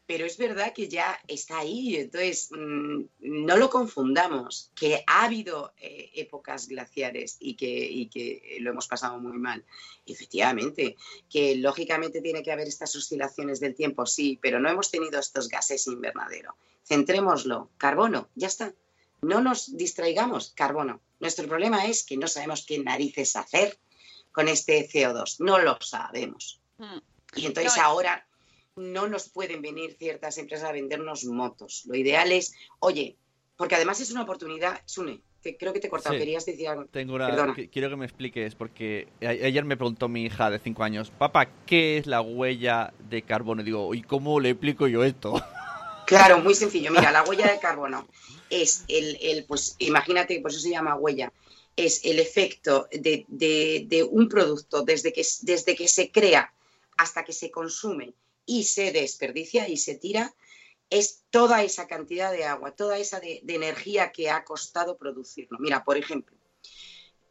Pero 0.07 0.25
es 0.25 0.37
verdad 0.37 0.71
que 0.73 0.87
ya 0.87 1.19
está 1.27 1.59
ahí, 1.59 1.95
entonces 1.95 2.49
mm, 2.51 3.05
no 3.19 3.57
lo 3.57 3.71
confundamos, 3.71 4.71
que 4.75 5.03
ha 5.07 5.23
habido 5.23 5.73
eh, 5.77 6.11
épocas 6.13 6.67
glaciares 6.67 7.37
y 7.39 7.55
que, 7.55 8.57
lo 8.59 8.69
hemos 8.69 8.87
pasado 8.87 9.19
muy 9.19 9.37
mal. 9.37 9.65
Efectivamente, 10.05 10.95
que 11.27 11.55
lógicamente 11.55 12.21
tiene 12.21 12.43
que 12.43 12.51
haber 12.51 12.67
estas 12.67 12.95
oscilaciones 12.95 13.59
del 13.59 13.73
tiempo, 13.73 14.05
sí, 14.05 14.37
pero 14.39 14.59
no 14.59 14.69
hemos 14.69 14.91
tenido 14.91 15.19
estos 15.19 15.49
gases 15.49 15.87
invernadero. 15.87 16.55
Centrémoslo, 16.83 17.71
carbono, 17.77 18.29
ya 18.35 18.47
está. 18.47 18.73
No 19.23 19.41
nos 19.41 19.75
distraigamos, 19.75 20.51
carbono. 20.55 21.01
Nuestro 21.19 21.47
problema 21.47 21.87
es 21.87 22.03
que 22.03 22.17
no 22.17 22.27
sabemos 22.27 22.63
qué 22.67 22.77
narices 22.77 23.35
hacer 23.35 23.79
con 24.31 24.49
este 24.49 24.87
CO2, 24.87 25.37
no 25.39 25.57
lo 25.57 25.79
sabemos. 25.81 26.61
Mm. 26.77 27.14
Y 27.35 27.45
entonces 27.45 27.73
No, 27.77 27.83
ahora 27.83 28.27
no 28.75 29.07
nos 29.07 29.29
pueden 29.29 29.61
venir 29.61 29.95
ciertas 29.97 30.37
empresas 30.37 30.69
a 30.69 30.71
vendernos 30.73 31.25
motos. 31.25 31.83
Lo 31.85 31.95
ideal 31.95 32.31
es, 32.31 32.53
oye, 32.79 33.15
porque 33.57 33.75
además 33.75 33.99
es 34.01 34.11
una 34.11 34.23
oportunidad, 34.23 34.81
Sune, 34.85 35.21
te- 35.41 35.55
creo 35.57 35.71
que 35.71 35.79
te 35.79 35.87
he 35.87 35.89
cortado, 35.89 36.13
Sí. 36.15 36.19
querías 36.19 36.45
decir 36.45 36.67
algo. 36.67 36.85
Tengo 36.87 37.15
una... 37.15 37.27
Perdona. 37.27 37.55
que- 37.55 37.69
Quiero 37.69 37.89
que 37.89 37.95
me 37.95 38.05
expliques, 38.05 38.53
porque 38.55 39.07
ayer 39.21 39.63
me 39.63 39.77
preguntó 39.77 40.09
mi 40.09 40.25
hija 40.25 40.49
de 40.49 40.59
5 40.59 40.83
años, 40.83 41.09
papá, 41.11 41.47
¿qué 41.65 41.97
es 41.97 42.05
la 42.07 42.19
huella 42.21 42.93
de 43.09 43.21
carbono? 43.21 43.61
Y 43.61 43.65
digo, 43.65 43.93
¿y 43.95 44.01
cómo 44.01 44.39
le 44.39 44.49
explico 44.51 44.87
yo 44.87 45.03
esto? 45.03 45.33
Claro, 46.05 46.37
muy 46.39 46.53
sencillo. 46.53 46.91
Mira, 46.91 47.11
la 47.11 47.23
huella 47.23 47.51
de 47.51 47.57
carbono 47.59 48.07
es 48.51 48.85
el, 48.89 49.17
el, 49.23 49.43
pues 49.45 49.75
imagínate, 49.79 50.39
por 50.39 50.51
eso 50.51 50.59
se 50.59 50.69
llama 50.69 50.93
huella, 50.95 51.33
es 51.75 52.05
el 52.05 52.19
efecto 52.19 52.87
de, 52.91 53.25
de- 53.27 53.85
de 53.87 54.03
un 54.03 54.29
producto 54.29 54.83
desde 54.83 55.11
que, 55.11 55.25
desde 55.41 55.75
que 55.75 55.87
se 55.87 56.11
crea 56.11 56.53
hasta 56.97 57.23
que 57.23 57.33
se 57.33 57.51
consume 57.51 58.15
y 58.45 58.63
se 58.63 58.91
desperdicia 58.91 59.67
y 59.67 59.77
se 59.77 59.95
tira, 59.95 60.35
es 60.89 61.23
toda 61.29 61.63
esa 61.63 61.87
cantidad 61.87 62.31
de 62.31 62.45
agua, 62.45 62.75
toda 62.75 62.99
esa 62.99 63.19
de, 63.19 63.43
energía 63.47 64.11
que 64.11 64.29
ha 64.29 64.43
costado 64.43 64.97
producirlo. 64.97 65.57
Mira, 65.59 65.83
por 65.83 65.97
ejemplo, 65.97 66.37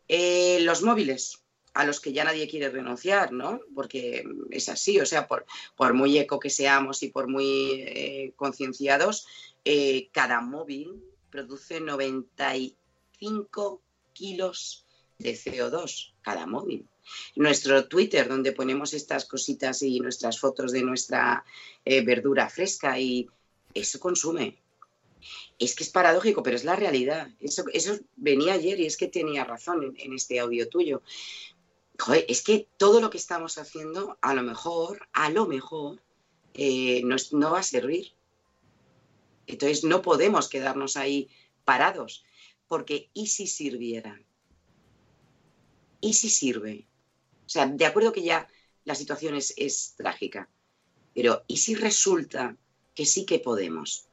eh, 0.09 0.59
los 0.63 0.83
móviles 0.83 1.41
a 1.73 1.85
los 1.85 2.01
que 2.01 2.13
ya 2.13 2.25
nadie 2.25 2.49
quiere 2.49 2.71
renunciar, 2.71 3.33
¿no? 3.33 3.61
Porque 3.75 4.25
es 4.51 4.69
así, 4.69 5.01
o 5.01 5.07
sea, 5.07 5.27
por, 5.27 5.47
por 5.77 5.95
muy 5.95 6.19
eco 6.19 6.39
que 6.39 6.51
seamos 6.51 7.03
y 7.03 7.09
por 7.09 7.29
muy 7.29 7.83
eh, 7.87 8.33
concienciados, 8.37 9.27
eh, 9.65 10.09
cada 10.13 10.41
móvil 10.41 11.03
produce 11.31 11.81
95 11.81 13.83
kilos 14.13 14.84
de 15.19 15.35
CO2, 15.35 16.15
cada 16.23 16.47
móvil. 16.47 16.89
Nuestro 17.37 17.87
Twitter, 17.87 18.29
donde 18.29 18.53
ponemos 18.53 18.95
estas 18.95 19.25
cositas 19.27 19.83
y 19.83 20.01
nuestras 20.01 20.39
fotos 20.39 20.73
de 20.73 20.83
nuestra 20.83 21.45
eh, 21.85 22.05
verdura 22.05 22.49
fresca 22.49 22.99
y 22.99 23.29
eso 23.75 24.01
consume. 24.01 24.59
Es 25.59 25.75
que 25.75 25.85
es 25.85 25.91
paradójico, 25.91 26.43
pero 26.43 26.57
es 26.57 26.65
la 26.65 26.77
realidad. 26.77 27.29
Eso, 27.41 27.65
venía 28.17 28.55
ayer 28.55 28.81
y 28.81 28.87
es 28.87 28.97
que 28.97 29.09
tenía 29.09 29.45
razón 29.45 29.95
en, 29.99 30.13
este 30.13 30.41
audio 30.41 30.69
tuyo. 30.69 31.03
Es 32.27 32.43
que 32.43 32.67
todo 32.77 33.01
lo 33.01 33.11
que 33.11 33.19
estamos 33.19 33.57
haciendo, 33.59 34.19
a 34.21 34.35
lo 34.35 34.43
mejor, 34.43 35.09
a 35.13 35.31
lo 35.31 35.47
mejor, 35.47 36.03
eh, 36.55 37.03
no, 37.05 37.17
no 37.33 37.53
va 37.53 37.61
a 37.61 37.63
servir. 37.63 38.13
Entonces 39.47 39.85
no 39.85 40.03
podemos 40.03 40.49
quedarnos 40.49 40.97
ahí 40.97 41.29
parados, 41.65 42.25
porque 42.67 43.11
¿y 43.15 43.29
si 43.29 43.47
sirviera? 43.47 44.21
¿Y 46.05 46.13
si 46.13 46.29
sirve? 46.29 46.87
O 47.47 47.49
sea, 47.49 47.67
de 47.67 47.87
acuerdo 47.87 48.13
que 48.13 48.23
ya 48.23 48.47
la 48.85 48.95
situación 48.95 49.35
es, 49.37 49.55
es 49.57 49.95
trágica, 49.97 50.51
pero 51.15 51.45
¿y 51.47 51.57
si 51.57 51.75
resulta 51.75 52.57
que 52.95 53.07
sí 53.07 53.25
que 53.25 53.39
podemos? 53.39 54.07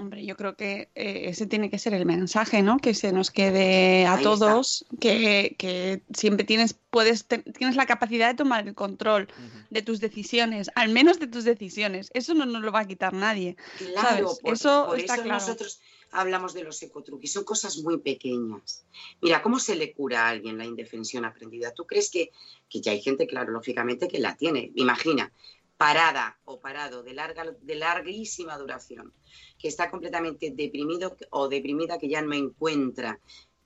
Hombre, 0.00 0.24
yo 0.24 0.36
creo 0.36 0.56
que 0.56 0.88
eh, 0.94 1.28
ese 1.28 1.46
tiene 1.46 1.70
que 1.70 1.78
ser 1.78 1.92
el 1.94 2.06
mensaje, 2.06 2.62
¿no? 2.62 2.78
Que 2.78 2.94
se 2.94 3.12
nos 3.12 3.30
quede 3.30 4.06
a 4.06 4.14
Ahí 4.14 4.24
todos, 4.24 4.84
que, 4.98 5.54
que 5.58 6.02
siempre 6.14 6.44
tienes, 6.44 6.74
puedes, 6.90 7.26
te- 7.26 7.38
tienes 7.58 7.76
la 7.76 7.84
capacidad 7.86 8.28
de 8.28 8.34
tomar 8.34 8.66
el 8.66 8.74
control 8.74 9.28
de 9.70 9.82
tus 9.82 10.00
decisiones, 10.00 10.70
al 10.74 10.88
menos 10.88 11.20
de 11.20 11.26
tus 11.28 11.44
decisiones. 11.44 12.10
Eso 12.14 12.32
no 12.34 12.46
nos 12.46 12.62
lo 12.62 12.72
va 12.72 12.80
a 12.80 12.86
quitar 12.86 13.12
nadie. 13.12 13.56
Claro, 13.78 14.00
¿Sabes? 14.00 14.38
por 14.42 14.54
Eso 14.54 14.86
por 14.88 14.98
está 14.98 15.14
eso 15.14 15.22
claro. 15.24 15.38
nosotros 15.38 15.80
hablamos 16.12 16.54
de 16.54 16.62
los 16.62 16.80
ecotruquis, 16.82 17.32
son 17.32 17.44
cosas 17.44 17.78
muy 17.78 17.98
pequeñas. 17.98 18.84
Mira, 19.20 19.42
¿cómo 19.42 19.58
se 19.58 19.74
le 19.74 19.92
cura 19.92 20.26
a 20.26 20.28
alguien 20.28 20.58
la 20.58 20.64
indefensión 20.64 21.24
aprendida? 21.24 21.72
¿Tú 21.72 21.86
crees 21.86 22.10
que, 22.10 22.30
que 22.68 22.80
ya 22.80 22.92
hay 22.92 23.00
gente, 23.00 23.26
claro, 23.26 23.52
lógicamente, 23.52 24.08
que 24.08 24.18
la 24.18 24.36
tiene? 24.36 24.70
Imagina, 24.76 25.32
parada 25.76 26.38
o 26.44 26.60
parado 26.60 27.02
de, 27.02 27.14
larga, 27.14 27.56
de 27.60 27.74
larguísima 27.74 28.56
duración, 28.58 29.12
que 29.58 29.68
está 29.68 29.90
completamente 29.90 30.52
deprimido 30.54 31.16
o 31.30 31.48
deprimida, 31.48 31.98
que 31.98 32.08
ya 32.08 32.22
no 32.22 32.34
encuentra. 32.34 33.18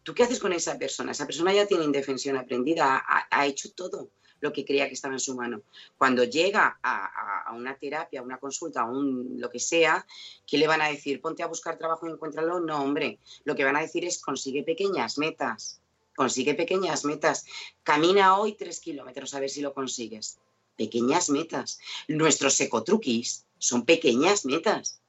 ¿Tú 0.02 0.14
qué 0.14 0.22
haces 0.22 0.38
con 0.38 0.52
esa 0.52 0.78
persona? 0.78 1.12
Esa 1.12 1.26
persona 1.26 1.52
ya 1.52 1.66
tiene 1.66 1.84
indefensión 1.84 2.36
aprendida, 2.36 2.96
ha, 2.96 3.26
ha 3.30 3.46
hecho 3.46 3.72
todo 3.72 4.10
lo 4.40 4.52
que 4.52 4.64
creía 4.64 4.88
que 4.88 4.94
estaba 4.94 5.14
en 5.14 5.20
su 5.20 5.34
mano. 5.34 5.62
Cuando 5.96 6.24
llega 6.24 6.78
a, 6.82 7.52
una 7.54 7.76
terapia, 7.76 8.20
a 8.20 8.22
una 8.22 8.38
consulta, 8.38 8.82
a 8.82 8.84
un 8.84 9.40
lo 9.40 9.50
que 9.50 9.60
sea, 9.60 10.06
¿qué 10.46 10.58
le 10.58 10.66
van 10.66 10.82
a 10.82 10.88
decir? 10.88 11.20
Ponte 11.20 11.42
a 11.42 11.46
buscar 11.46 11.78
trabajo 11.78 12.06
y 12.06 12.10
encuéntralo. 12.10 12.60
No, 12.60 12.82
hombre, 12.82 13.18
lo 13.44 13.54
que 13.54 13.64
van 13.64 13.76
a 13.76 13.80
decir 13.80 14.04
es 14.04 14.20
consigue 14.20 14.62
pequeñas 14.62 15.18
metas, 15.18 15.80
consigue 16.14 16.54
pequeñas 16.54 17.04
metas. 17.04 17.46
Camina 17.82 18.38
hoy 18.38 18.54
tres 18.54 18.80
kilómetros 18.80 19.34
a 19.34 19.40
ver 19.40 19.50
si 19.50 19.60
lo 19.60 19.72
consigues. 19.72 20.38
pequeñas 20.76 21.30
metas. 21.30 21.78
Nuestros 22.06 22.60
ecotruquis 22.60 23.46
son 23.58 23.86
pequeñas 23.86 24.44
metas. 24.44 25.00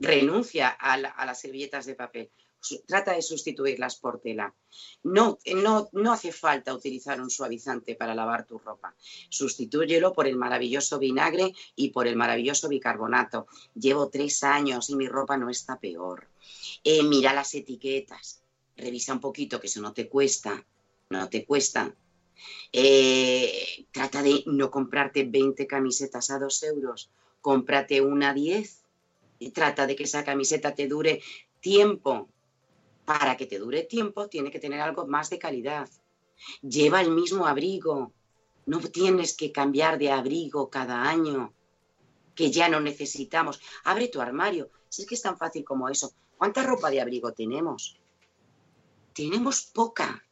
Renuncia 0.00 0.68
a, 0.68 0.96
las 0.96 1.40
servilletas 1.40 1.86
de 1.86 1.94
papel. 1.94 2.30
Trata 2.86 3.12
de 3.12 3.22
sustituirlas 3.22 3.96
por 3.96 4.20
tela. 4.20 4.54
No, 5.02 5.38
no, 5.54 5.88
no 5.92 6.12
hace 6.12 6.32
falta 6.32 6.74
utilizar 6.74 7.20
un 7.20 7.30
suavizante 7.30 7.94
para 7.94 8.14
lavar 8.14 8.46
tu 8.46 8.58
ropa. 8.58 8.94
Sustitúyelo 9.28 10.12
por 10.12 10.26
el 10.26 10.36
maravilloso 10.36 10.98
vinagre 10.98 11.54
y 11.76 11.90
por 11.90 12.06
el 12.06 12.16
maravilloso 12.16 12.68
bicarbonato. 12.68 13.46
Llevo 13.74 14.08
tres 14.08 14.42
años 14.42 14.90
y 14.90 14.96
mi 14.96 15.08
ropa 15.08 15.36
no 15.36 15.50
está 15.50 15.78
peor. 15.78 16.28
Eh, 16.84 17.02
mira 17.02 17.32
las 17.32 17.54
etiquetas. 17.54 18.42
Revisa 18.76 19.12
un 19.12 19.20
poquito, 19.20 19.60
que 19.60 19.66
eso 19.66 19.80
no 19.80 19.92
te 19.92 20.08
cuesta. 20.08 20.64
No 21.10 21.28
te 21.28 21.44
cuesta. 21.44 21.94
Eh, 22.72 23.86
trata 23.92 24.22
de 24.22 24.44
no 24.46 24.70
comprarte 24.70 25.24
20 25.24 25.66
camisetas 25.66 26.30
a 26.30 26.38
2 26.38 26.62
euros, 26.64 27.10
cómprate 27.40 28.00
una 28.00 28.30
a 28.30 28.34
10 28.34 28.84
y 29.38 29.50
trata 29.50 29.86
de 29.86 29.96
que 29.96 30.04
esa 30.04 30.24
camiseta 30.24 30.74
te 30.74 30.86
dure 30.86 31.22
tiempo. 31.60 32.28
Para 33.08 33.38
que 33.38 33.46
te 33.46 33.58
dure 33.58 33.84
tiempo 33.84 34.28
tiene 34.28 34.50
que 34.50 34.60
tener 34.60 34.82
algo 34.82 35.06
más 35.06 35.30
de 35.30 35.38
calidad. 35.38 35.88
Lleva 36.60 37.00
el 37.00 37.10
mismo 37.10 37.46
abrigo. 37.46 38.12
No 38.66 38.80
tienes 38.80 39.34
que 39.34 39.50
cambiar 39.50 39.96
de 39.96 40.12
abrigo 40.12 40.68
cada 40.68 41.08
año, 41.08 41.54
que 42.34 42.50
ya 42.50 42.68
no 42.68 42.80
necesitamos. 42.80 43.62
Abre 43.84 44.08
tu 44.08 44.20
armario. 44.20 44.70
Si 44.90 45.00
es 45.00 45.08
que 45.08 45.14
es 45.14 45.22
tan 45.22 45.38
fácil 45.38 45.64
como 45.64 45.88
eso. 45.88 46.12
¿Cuánta 46.36 46.62
ropa 46.62 46.90
de 46.90 47.00
abrigo 47.00 47.32
tenemos? 47.32 47.98
Tenemos 49.14 49.62
poca, 49.62 50.22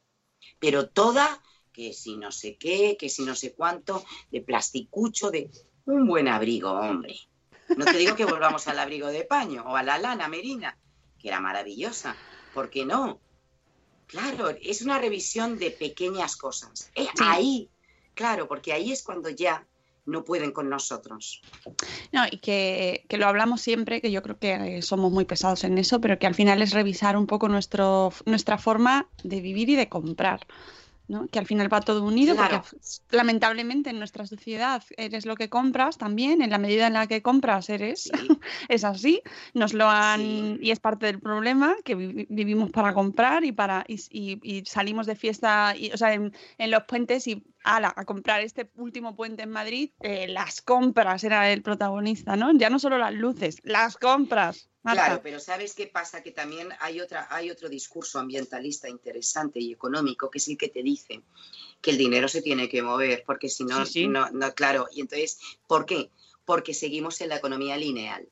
pero 0.58 0.90
toda 0.90 1.42
que 1.72 1.94
si 1.94 2.18
no 2.18 2.30
sé 2.30 2.58
qué, 2.58 2.98
que 2.98 3.08
si 3.08 3.24
no 3.24 3.34
sé 3.34 3.54
cuánto, 3.54 4.04
de 4.30 4.42
plasticucho, 4.42 5.30
de 5.30 5.50
un 5.86 6.06
buen 6.06 6.28
abrigo, 6.28 6.72
hombre. 6.72 7.16
No 7.74 7.86
te 7.86 7.96
digo 7.96 8.16
que 8.16 8.26
volvamos 8.26 8.68
al 8.68 8.78
abrigo 8.78 9.08
de 9.08 9.24
paño 9.24 9.64
o 9.66 9.76
a 9.76 9.82
la 9.82 9.98
lana 9.98 10.28
merina, 10.28 10.78
que 11.18 11.28
era 11.28 11.40
maravillosa. 11.40 12.14
¿Por 12.56 12.70
qué 12.70 12.86
no? 12.86 13.20
Claro, 14.06 14.48
es 14.48 14.80
una 14.80 14.98
revisión 14.98 15.58
de 15.58 15.70
pequeñas 15.70 16.36
cosas. 16.36 16.90
Eh, 16.94 17.06
ahí, 17.20 17.68
claro, 18.14 18.48
porque 18.48 18.72
ahí 18.72 18.92
es 18.92 19.02
cuando 19.02 19.28
ya 19.28 19.66
no 20.06 20.24
pueden 20.24 20.52
con 20.52 20.70
nosotros. 20.70 21.42
No, 22.12 22.24
y 22.30 22.38
que, 22.38 23.04
que, 23.10 23.18
lo 23.18 23.26
hablamos 23.26 23.60
siempre, 23.60 24.00
que 24.00 24.10
yo 24.10 24.22
creo 24.22 24.38
que 24.38 24.80
somos 24.80 25.12
muy 25.12 25.26
pesados 25.26 25.64
en 25.64 25.76
eso, 25.76 26.00
pero 26.00 26.18
que 26.18 26.26
al 26.26 26.34
final 26.34 26.62
es 26.62 26.72
revisar 26.72 27.18
un 27.18 27.26
poco 27.26 27.50
nuestro, 27.50 28.10
nuestra 28.24 28.56
forma 28.56 29.06
de 29.22 29.42
vivir 29.42 29.68
y 29.68 29.76
de 29.76 29.90
comprar 29.90 30.46
que 31.30 31.38
al 31.38 31.46
final 31.46 31.72
va 31.72 31.80
todo 31.80 32.04
unido, 32.04 32.34
porque 32.34 32.60
lamentablemente 33.10 33.90
en 33.90 33.98
nuestra 33.98 34.26
sociedad 34.26 34.82
eres 34.96 35.24
lo 35.24 35.36
que 35.36 35.48
compras 35.48 35.98
también, 35.98 36.42
en 36.42 36.50
la 36.50 36.58
medida 36.58 36.88
en 36.88 36.94
la 36.94 37.06
que 37.06 37.22
compras 37.22 37.70
eres, 37.70 38.10
es 38.68 38.84
así, 38.84 39.22
nos 39.54 39.72
lo 39.72 39.88
han, 39.88 40.58
y 40.60 40.70
es 40.70 40.80
parte 40.80 41.06
del 41.06 41.20
problema, 41.20 41.76
que 41.84 41.94
vivimos 41.94 42.70
para 42.70 42.92
comprar 42.92 43.44
y 43.44 43.52
para 43.52 43.84
y, 43.88 44.64
salimos 44.66 45.06
de 45.06 45.14
fiesta, 45.14 45.74
y, 45.76 45.92
o 45.92 45.96
sea, 45.96 46.14
en, 46.14 46.32
los 46.58 46.82
puentes 46.84 47.26
y 47.28 47.44
ala, 47.66 47.92
a 47.94 48.04
comprar 48.04 48.40
este 48.40 48.70
último 48.76 49.16
puente 49.16 49.42
en 49.42 49.50
Madrid, 49.50 49.90
eh, 50.00 50.28
las 50.28 50.62
compras 50.62 51.24
era 51.24 51.52
el 51.52 51.62
protagonista, 51.62 52.36
¿no? 52.36 52.56
Ya 52.56 52.70
no 52.70 52.78
solo 52.78 52.96
las 52.96 53.12
luces, 53.12 53.58
las 53.64 53.96
compras. 53.96 54.68
Claro, 54.82 55.20
pero 55.20 55.40
¿sabes 55.40 55.74
qué 55.74 55.88
pasa? 55.88 56.22
Que 56.22 56.30
también 56.30 56.68
hay, 56.78 57.00
otra, 57.00 57.26
hay 57.30 57.50
otro 57.50 57.68
discurso 57.68 58.20
ambientalista 58.20 58.88
interesante 58.88 59.58
y 59.58 59.72
económico, 59.72 60.30
que 60.30 60.38
es 60.38 60.46
el 60.46 60.56
que 60.56 60.68
te 60.68 60.82
dice 60.82 61.22
que 61.80 61.90
el 61.90 61.98
dinero 61.98 62.28
se 62.28 62.40
tiene 62.40 62.68
que 62.68 62.82
mover, 62.82 63.24
porque 63.26 63.48
si 63.48 63.64
no, 63.64 63.84
no, 64.08 64.30
no, 64.30 64.54
claro. 64.54 64.86
Y 64.92 65.00
entonces, 65.00 65.38
¿por 65.66 65.86
qué? 65.86 66.10
Porque 66.44 66.72
seguimos 66.72 67.20
en 67.20 67.30
la 67.30 67.36
economía 67.36 67.76
lineal. 67.76 68.28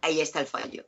Ahí 0.00 0.20
está 0.20 0.40
el 0.40 0.46
fallo 0.46 0.86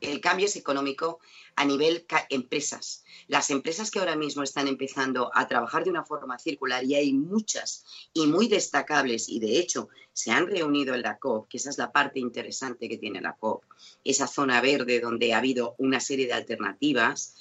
el 0.00 0.20
cambio 0.20 0.46
es 0.46 0.56
económico 0.56 1.20
a 1.56 1.64
nivel 1.64 2.06
empresas. 2.30 3.04
Las 3.28 3.50
empresas 3.50 3.90
que 3.90 3.98
ahora 3.98 4.16
mismo 4.16 4.42
están 4.42 4.66
empezando 4.66 5.30
a 5.34 5.46
trabajar 5.46 5.84
de 5.84 5.90
una 5.90 6.04
forma 6.04 6.38
circular, 6.38 6.84
y 6.84 6.94
hay 6.94 7.12
muchas 7.12 7.84
y 8.12 8.26
muy 8.26 8.48
destacables, 8.48 9.28
y 9.28 9.40
de 9.40 9.58
hecho 9.58 9.88
se 10.12 10.30
han 10.30 10.46
reunido 10.46 10.94
en 10.94 11.02
la 11.02 11.18
COP, 11.18 11.48
que 11.48 11.58
esa 11.58 11.70
es 11.70 11.78
la 11.78 11.92
parte 11.92 12.18
interesante 12.18 12.88
que 12.88 12.98
tiene 12.98 13.20
la 13.20 13.34
COP, 13.34 13.64
esa 14.04 14.26
zona 14.26 14.60
verde 14.60 15.00
donde 15.00 15.34
ha 15.34 15.38
habido 15.38 15.74
una 15.78 16.00
serie 16.00 16.26
de 16.26 16.32
alternativas 16.32 17.36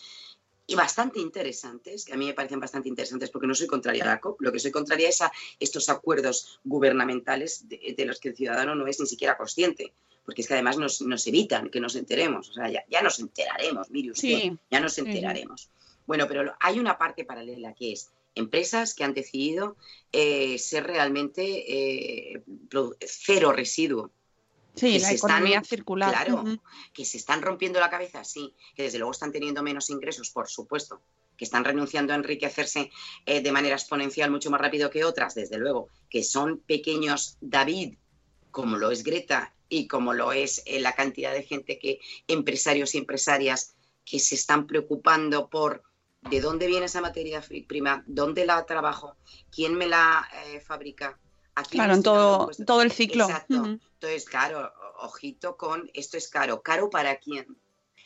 y 0.70 0.76
bastante 0.76 1.20
interesantes, 1.20 2.06
que 2.06 2.14
a 2.14 2.18
mí 2.18 2.26
me 2.28 2.34
parecen 2.34 2.60
bastante 2.60 2.90
interesantes 2.90 3.30
porque 3.30 3.48
no 3.48 3.56
soy 3.56 3.68
contraria 3.68 4.04
a 4.04 4.08
la 4.08 4.20
COP, 4.20 4.42
lo 4.42 4.52
que 4.52 4.60
soy 4.60 4.72
contraria 4.72 5.10
es 5.10 5.22
a 5.22 5.32
estos 5.60 5.90
acuerdos 5.90 6.60
gubernamentales 6.64 7.68
de 7.68 8.06
los 8.06 8.20
que 8.20 8.30
el 8.30 8.36
ciudadano 8.36 8.76
no 8.76 8.88
es 8.88 9.00
ni 9.00 9.08
siquiera 9.08 9.36
consciente 9.36 9.94
porque 10.30 10.44
es 10.44 10.48
que 10.48 10.54
además 10.54 10.78
nos, 10.78 11.26
evitan 11.26 11.72
que 11.72 11.80
nos 11.80 11.96
enteremos, 11.96 12.50
o 12.50 12.54
sea, 12.54 12.70
ya, 12.70 13.02
nos 13.02 13.20
enteraremos, 13.20 13.90
mire 13.90 14.12
usted, 14.12 14.52
ya 14.70 14.80
nos 14.80 14.96
enteraremos. 15.00 15.72
Bueno, 16.06 16.28
pero 16.28 16.54
hay 16.60 16.78
una 16.78 17.00
parte 17.00 17.26
paralela 17.26 17.74
que 17.74 17.94
es 17.94 18.12
empresas 18.36 18.94
que 18.94 19.04
han 19.04 19.16
decidido 19.16 19.76
eh, 20.12 20.60
ser 20.60 20.86
realmente 20.86 22.34
eh, 22.34 22.44
cero 23.00 23.54
residuo. 23.54 24.12
Sí, 24.80 25.00
la 25.00 25.12
economía 25.12 25.64
circular. 25.64 26.12
Claro, 26.12 26.44
que 26.94 27.06
se 27.06 27.18
están 27.18 27.42
rompiendo 27.42 27.80
la 27.80 27.90
cabeza, 27.90 28.24
sí, 28.24 28.54
que 28.76 28.84
desde 28.84 28.98
luego 28.98 29.12
están 29.12 29.32
teniendo 29.32 29.62
menos 29.62 29.90
ingresos, 29.90 30.30
por 30.30 30.48
supuesto, 30.50 31.02
que 31.38 31.46
están 31.46 31.66
renunciando 31.66 32.14
a 32.14 32.16
enriquecerse 32.16 32.92
eh, 33.26 33.42
de 33.42 33.52
manera 33.52 33.76
exponencial 33.76 34.32
mucho 34.32 34.50
más 34.50 34.62
rápido 34.62 34.90
que 34.90 35.04
otras, 35.04 35.36
desde 35.36 35.58
luego, 35.58 35.90
que 36.10 36.24
son 36.24 36.60
pequeños 36.60 37.38
David, 37.42 37.96
como 38.52 38.78
lo 38.78 38.92
es 38.92 39.04
Greta 39.04 39.54
y 39.68 39.88
como 39.88 40.14
lo 40.14 40.34
es 40.34 40.64
eh, 40.66 40.80
la 40.80 40.96
cantidad 40.96 41.34
de 41.34 41.44
gente 41.44 41.78
que, 41.78 42.00
empresarios 42.28 42.96
y 42.96 42.98
empresarias 42.98 43.76
que 44.06 44.20
se 44.20 44.36
están 44.36 44.66
preocupando 44.66 45.50
por 45.50 45.84
de 46.22 46.42
dónde 46.42 46.68
viene 46.68 46.88
esa 46.88 47.02
materia 47.02 47.44
prima, 47.68 48.04
dónde 48.08 48.46
la 48.46 48.66
trabajo, 48.66 49.16
quién 49.52 49.76
me 49.76 49.88
la 49.88 50.28
eh, 50.46 50.60
fabrica. 50.60 51.20
Claro, 51.70 51.94
en 51.94 52.04
todo, 52.04 52.50
todo 52.66 52.82
el 52.82 52.92
ciclo. 52.92 53.26
Exacto. 53.26 53.66
Entonces, 53.66 54.26
claro, 54.26 54.72
ojito 55.00 55.58
con 55.58 55.90
esto 55.94 56.18
es 56.18 56.28
caro. 56.30 56.62
¿Caro 56.62 56.90
para 56.90 57.18
quién? 57.18 57.58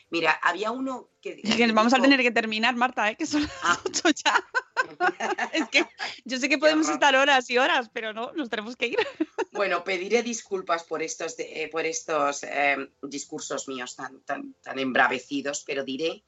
Mira, 0.09 0.31
había 0.43 0.69
uno 0.69 1.09
que... 1.21 1.41
vamos 1.73 1.93
a 1.93 1.99
tener 1.99 2.21
que 2.21 2.29
terminar, 2.31 2.75
Marta, 2.75 3.09
¿eh? 3.09 3.15
que 3.15 3.25
son 3.25 3.49
ah. 3.63 3.79
ya. 4.23 4.45
es 5.53 5.67
que 5.69 5.85
yo 6.23 6.37
sé 6.37 6.49
que 6.49 6.59
podemos 6.59 6.87
estar 6.87 7.15
horas 7.15 7.49
y 7.49 7.57
horas, 7.57 7.89
pero 7.91 8.13
no, 8.13 8.31
nos 8.33 8.49
tenemos 8.49 8.75
que 8.75 8.87
ir. 8.87 8.97
bueno, 9.51 9.83
pediré 9.83 10.21
disculpas 10.21 10.83
por 10.83 11.01
estos, 11.01 11.35
eh, 11.39 11.67
por 11.71 11.85
estos 11.85 12.43
em, 12.43 12.89
discursos 13.01 13.67
míos 13.67 13.95
tan, 13.95 14.19
tan, 14.21 14.53
tan 14.61 14.77
embravecidos, 14.77 15.63
pero 15.65 15.83
diré 15.83 16.23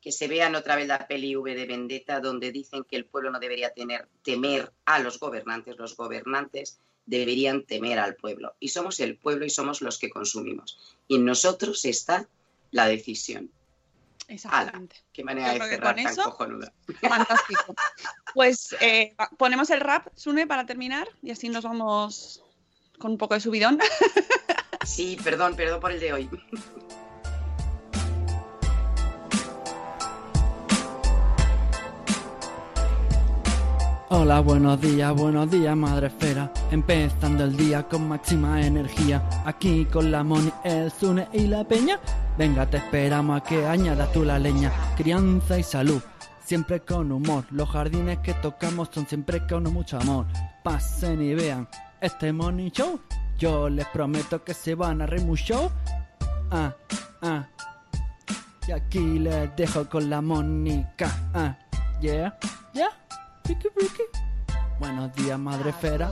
que 0.00 0.12
se 0.12 0.28
vean 0.28 0.54
otra 0.54 0.76
vez 0.76 0.86
la 0.86 1.06
peli 1.06 1.36
V 1.36 1.54
de 1.54 1.66
Vendetta, 1.66 2.20
donde 2.20 2.52
dicen 2.52 2.84
que 2.84 2.96
el 2.96 3.06
pueblo 3.06 3.30
no 3.30 3.40
debería 3.40 3.72
tener, 3.74 4.08
temer 4.22 4.72
a 4.84 4.98
los 4.98 5.18
gobernantes, 5.18 5.76
los 5.76 5.96
gobernantes 5.96 6.78
deberían 7.06 7.64
temer 7.64 7.98
al 7.98 8.16
pueblo. 8.16 8.54
Y 8.60 8.68
somos 8.68 9.00
el 9.00 9.16
pueblo 9.16 9.44
y 9.44 9.50
somos 9.50 9.80
los 9.80 9.98
que 9.98 10.10
consumimos. 10.10 10.96
Y 11.08 11.16
en 11.16 11.24
nosotros 11.24 11.84
está 11.84 12.28
la 12.70 12.86
decisión. 12.86 13.50
Exactamente. 14.28 14.96
qué 15.12 15.22
manera 15.22 15.52
de 15.52 15.60
cerrar 15.60 15.94
tan 15.94 16.06
eso, 16.06 16.24
cojonuda. 16.24 16.72
Fantástico. 17.00 17.74
Pues 18.34 18.74
eh, 18.80 19.14
ponemos 19.38 19.70
el 19.70 19.80
rap, 19.80 20.08
Sune, 20.14 20.46
para 20.46 20.66
terminar, 20.66 21.08
y 21.22 21.30
así 21.30 21.48
nos 21.48 21.64
vamos 21.64 22.42
con 22.98 23.12
un 23.12 23.18
poco 23.18 23.34
de 23.34 23.40
subidón. 23.40 23.78
Sí, 24.84 25.18
perdón, 25.22 25.56
perdón 25.56 25.80
por 25.80 25.90
el 25.90 25.98
de 26.00 26.12
hoy. 26.12 26.30
Hola, 34.08 34.38
buenos 34.38 34.80
días, 34.80 35.12
buenos 35.14 35.50
días, 35.50 35.76
madre 35.76 36.06
esfera. 36.06 36.52
Empezando 36.70 37.42
el 37.42 37.56
día 37.56 37.88
con 37.88 38.06
máxima 38.06 38.64
energía. 38.64 39.28
Aquí 39.44 39.84
con 39.86 40.12
la 40.12 40.22
Moni, 40.22 40.52
el 40.62 40.92
Zune 40.92 41.26
y 41.32 41.48
la 41.48 41.64
Peña. 41.64 41.98
Venga, 42.38 42.70
te 42.70 42.76
esperamos 42.76 43.40
a 43.40 43.42
que 43.42 43.66
añadas 43.66 44.12
tú 44.12 44.24
la 44.24 44.38
leña. 44.38 44.70
Crianza 44.96 45.58
y 45.58 45.64
salud, 45.64 46.00
siempre 46.44 46.82
con 46.82 47.10
humor. 47.10 47.46
Los 47.50 47.68
jardines 47.68 48.18
que 48.18 48.34
tocamos 48.34 48.90
son 48.92 49.08
siempre 49.08 49.44
con 49.44 49.64
mucho 49.72 49.98
amor. 49.98 50.26
Pasen 50.62 51.20
y 51.20 51.34
vean 51.34 51.68
este 52.00 52.32
Money 52.32 52.70
Show. 52.70 53.00
Yo 53.36 53.68
les 53.68 53.86
prometo 53.88 54.44
que 54.44 54.54
se 54.54 54.76
van 54.76 55.02
a 55.02 55.06
reír 55.06 55.24
mucho. 55.24 55.72
Ah, 56.52 56.72
ah. 57.22 57.48
Y 58.68 58.70
aquí 58.70 59.18
les 59.18 59.56
dejo 59.56 59.88
con 59.88 60.08
la 60.08 60.20
Mónica. 60.20 61.10
Ah, 61.34 61.58
yeah, 62.00 62.38
yeah. 62.72 62.90
Buenos 64.78 65.14
días, 65.14 65.38
madre 65.38 65.72
fera. 65.72 66.10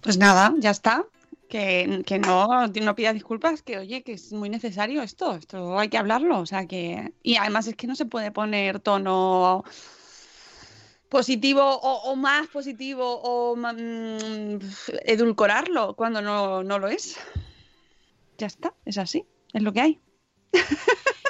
Pues 0.00 0.18
nada, 0.18 0.52
ya 0.58 0.70
está. 0.70 1.06
Que, 1.48 2.02
que, 2.04 2.18
no, 2.18 2.66
no 2.66 2.94
pida 2.94 3.12
disculpas, 3.12 3.62
que 3.62 3.78
oye, 3.78 4.02
que 4.02 4.14
es 4.14 4.32
muy 4.32 4.50
necesario 4.50 5.02
esto, 5.02 5.36
esto 5.36 5.78
hay 5.78 5.88
que 5.88 5.98
hablarlo, 5.98 6.40
o 6.40 6.46
sea 6.46 6.66
que... 6.66 7.12
Y 7.22 7.36
además 7.36 7.68
es 7.68 7.76
que 7.76 7.86
no 7.86 7.94
se 7.94 8.06
puede 8.06 8.32
poner 8.32 8.80
tono 8.80 9.62
positivo 11.08 11.62
o, 11.62 12.10
o 12.10 12.16
más 12.16 12.48
positivo 12.48 13.20
o 13.22 13.54
mm, 13.54 14.58
edulcorarlo 15.04 15.94
cuando 15.94 16.20
no, 16.20 16.64
no 16.64 16.78
lo 16.80 16.88
es. 16.88 17.16
Ya 18.36 18.48
está, 18.48 18.74
es 18.84 18.98
así, 18.98 19.24
es 19.52 19.62
lo 19.62 19.72
que 19.72 19.80
hay. 19.80 20.00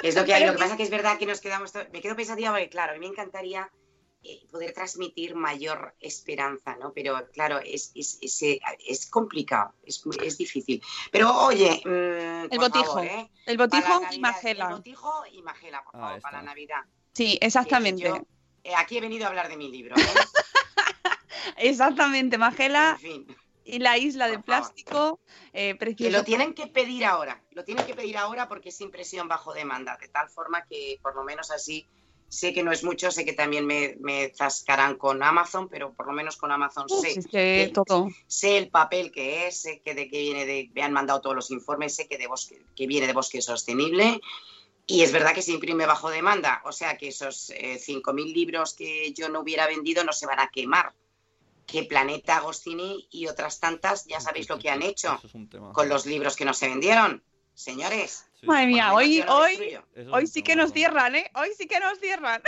Es 0.03 0.15
lo 0.15 0.23
que 0.25 0.33
hay. 0.33 0.45
Lo 0.45 0.53
que 0.53 0.59
pasa 0.59 0.77
que 0.77 0.83
es 0.83 0.89
verdad 0.89 1.17
que 1.17 1.25
nos 1.25 1.41
quedamos. 1.41 1.71
Me 1.91 2.01
quedo 2.01 2.15
pensativa 2.15 2.51
porque, 2.51 2.69
claro, 2.69 2.91
a 2.91 2.93
mí 2.95 2.99
me 2.99 3.07
encantaría 3.07 3.69
eh, 4.23 4.45
poder 4.51 4.73
transmitir 4.73 5.35
mayor 5.35 5.95
esperanza, 5.99 6.75
¿no? 6.77 6.93
Pero, 6.93 7.27
claro, 7.31 7.59
es, 7.59 7.91
es, 7.95 8.17
es, 8.21 8.41
eh, 8.43 8.59
es 8.87 9.07
complicado, 9.09 9.73
es, 9.83 10.37
difícil. 10.37 10.81
Pero, 11.11 11.31
oye, 11.45 11.81
mm, 11.85 12.43
El 12.43 12.49
por 12.49 12.59
botijo. 12.59 12.85
favor, 12.85 13.05
¿eh? 13.05 13.29
El 13.45 13.57
botijo 13.57 14.01
y 14.11 14.19
Magela. 14.19 14.67
El 14.69 14.75
botijo 14.75 15.23
y 15.31 15.41
Magela, 15.41 15.83
por 15.83 15.95
Ah, 15.95 15.99
favor, 15.99 16.21
para 16.21 16.37
la 16.39 16.43
Navidad. 16.43 16.81
Sí, 17.13 17.37
exactamente. 17.41 18.03
yo, 18.03 18.17
eh, 18.63 18.73
aquí 18.75 18.97
he 18.97 19.01
venido 19.01 19.25
a 19.25 19.29
hablar 19.29 19.47
de 19.47 19.57
mi 19.57 19.69
libro, 19.71 19.95
¿eh? 19.95 20.01
Exactamente, 21.57 22.37
Magela 22.37 22.97
En 23.01 23.25
fin. 23.25 23.37
Y 23.65 23.79
la 23.79 23.97
isla 23.97 24.27
de 24.27 24.39
plástico, 24.39 25.19
eh, 25.51 25.75
Que 25.97 26.11
lo 26.11 26.23
tienen 26.23 26.53
que 26.53 26.67
pedir 26.67 27.03
ahora, 27.03 27.43
lo 27.51 27.63
tienen 27.63 27.85
que 27.85 27.95
pedir 27.95 28.17
ahora 28.17 28.47
porque 28.47 28.69
es 28.69 28.79
impresión 28.79 29.27
bajo 29.27 29.53
demanda, 29.53 29.97
de 29.99 30.07
tal 30.07 30.29
forma 30.29 30.65
que 30.65 30.99
por 31.01 31.15
lo 31.15 31.23
menos 31.23 31.51
así 31.51 31.87
sé 32.27 32.53
que 32.53 32.63
no 32.63 32.71
es 32.71 32.83
mucho, 32.83 33.11
sé 33.11 33.23
que 33.25 33.33
también 33.33 33.65
me, 33.65 33.95
me 33.99 34.31
zascarán 34.35 34.97
con 34.97 35.23
Amazon, 35.23 35.69
pero 35.69 35.93
por 35.93 36.07
lo 36.07 36.13
menos 36.13 36.37
con 36.37 36.51
Amazon 36.51 36.87
sé, 36.89 37.11
es 37.19 37.27
que 37.27 37.31
que- 37.67 37.71
todo. 37.73 38.09
sé 38.27 38.57
el 38.57 38.69
papel 38.69 39.11
que 39.11 39.47
es, 39.47 39.61
sé 39.61 39.81
que 39.81 39.93
de 39.93 40.09
que 40.09 40.19
viene 40.19 40.45
de, 40.45 40.69
me 40.73 40.83
han 40.83 40.93
mandado 40.93 41.21
todos 41.21 41.35
los 41.35 41.51
informes, 41.51 41.95
sé 41.95 42.07
que, 42.07 42.17
de 42.17 42.27
bosque, 42.27 42.61
que 42.75 42.87
viene 42.87 43.07
de 43.07 43.13
bosque 43.13 43.41
sostenible. 43.41 44.19
Y 44.87 45.01
es 45.01 45.11
verdad 45.11 45.33
que 45.33 45.41
se 45.41 45.51
imprime 45.51 45.87
bajo 45.87 46.11
demanda, 46.11 46.61
o 46.65 46.71
sea 46.71 46.95
que 46.97 47.07
esos 47.07 47.49
eh, 47.51 47.79
5.000 47.79 48.33
libros 48.33 48.75
que 48.75 49.13
yo 49.13 49.29
no 49.29 49.39
hubiera 49.39 49.65
vendido 49.65 50.03
no 50.03 50.13
se 50.13 50.27
van 50.27 50.39
a 50.39 50.49
quemar. 50.49 50.93
Que 51.65 51.83
Planeta 51.83 52.37
Agostini 52.37 53.07
y 53.11 53.27
otras 53.27 53.59
tantas 53.59 54.05
ya 54.05 54.19
sabéis 54.19 54.47
lo 54.49 54.59
que 54.59 54.69
han 54.69 54.81
hecho 54.83 55.19
es 55.23 55.33
un 55.33 55.49
tema. 55.49 55.73
con 55.73 55.89
los 55.89 56.05
libros 56.05 56.35
que 56.35 56.45
no 56.45 56.53
se 56.53 56.67
vendieron. 56.69 57.23
Señores, 57.53 58.25
Sí. 58.39 58.47
Madre 58.47 58.67
mía, 58.67 58.93
hoy, 58.93 59.23
hoy, 59.27 59.79
es 59.95 60.07
hoy 60.11 60.27
sí 60.27 60.43
que 60.43 60.55
nos 60.55 60.69
¿no? 60.69 60.73
cierran, 60.75 61.15
¿eh? 61.15 61.31
Hoy 61.35 61.49
sí 61.57 61.65
que 61.67 61.79
nos 61.79 61.97
cierran. 61.99 62.43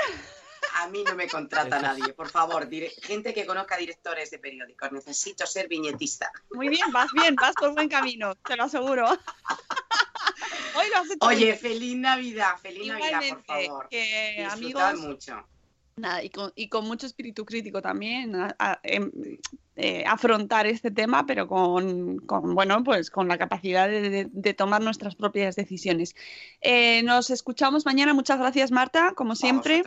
a 0.76 0.88
mí 0.90 1.04
no 1.04 1.16
me 1.16 1.28
contrata 1.30 1.80
nadie, 1.80 2.14
por 2.14 2.30
favor. 2.30 2.68
dire- 2.70 2.92
gente 3.02 3.34
que 3.34 3.46
conozca 3.46 3.78
directores 3.78 4.30
de 4.30 4.38
periódicos, 4.38 4.92
necesito 4.92 5.48
ser 5.48 5.68
viñetista. 5.68 6.30
Muy 6.52 6.68
bien, 6.70 6.92
vas 6.92 7.08
bien, 7.14 7.36
vas 7.36 7.54
por 7.56 7.74
buen 7.74 7.88
camino, 7.90 8.36
te 8.36 8.56
lo 8.58 8.66
aseguro. 8.66 9.08
Hoy 10.76 10.86
lo 10.92 10.98
has 10.98 11.06
hecho 11.10 11.26
Oye, 11.28 11.46
bien. 11.46 11.58
feliz 11.60 11.96
Navidad, 11.98 12.58
feliz 12.62 12.88
Navidad, 12.88 13.10
por 13.20 13.24
Igualmente, 13.24 13.68
favor. 13.68 13.88
que 13.90 14.36
Disfrutad 14.38 14.90
amigos, 14.90 15.00
mucho. 15.08 15.48
Nada, 15.98 16.24
y, 16.24 16.30
con, 16.30 16.52
y 16.56 16.70
con 16.70 16.86
mucho 16.86 17.06
espíritu 17.06 17.44
crítico 17.46 17.82
también, 17.82 18.36
a- 18.36 18.56
a- 18.60 18.80
em, 18.84 19.12
eh, 19.76 20.04
afrontar 20.08 20.66
este 20.68 20.92
tema, 20.92 21.26
pero 21.26 21.48
con, 21.48 22.18
con, 22.20 22.56
bueno, 22.56 22.84
pues 22.84 23.10
con 23.12 23.28
la 23.28 23.38
capacidad 23.38 23.88
de, 23.90 24.10
de- 24.10 24.28
de 24.32 24.54
tomar 24.54 24.82
nuestras 24.82 25.16
propias 25.16 25.56
decisiones. 25.56 26.16
Eh, 26.62 27.04
nos 27.04 27.30
escuchamos 27.30 27.86
mañana, 27.86 28.14
muchas 28.14 28.40
gracias 28.40 28.72
Marta, 28.72 29.14
como 29.16 29.36
siempre. 29.36 29.84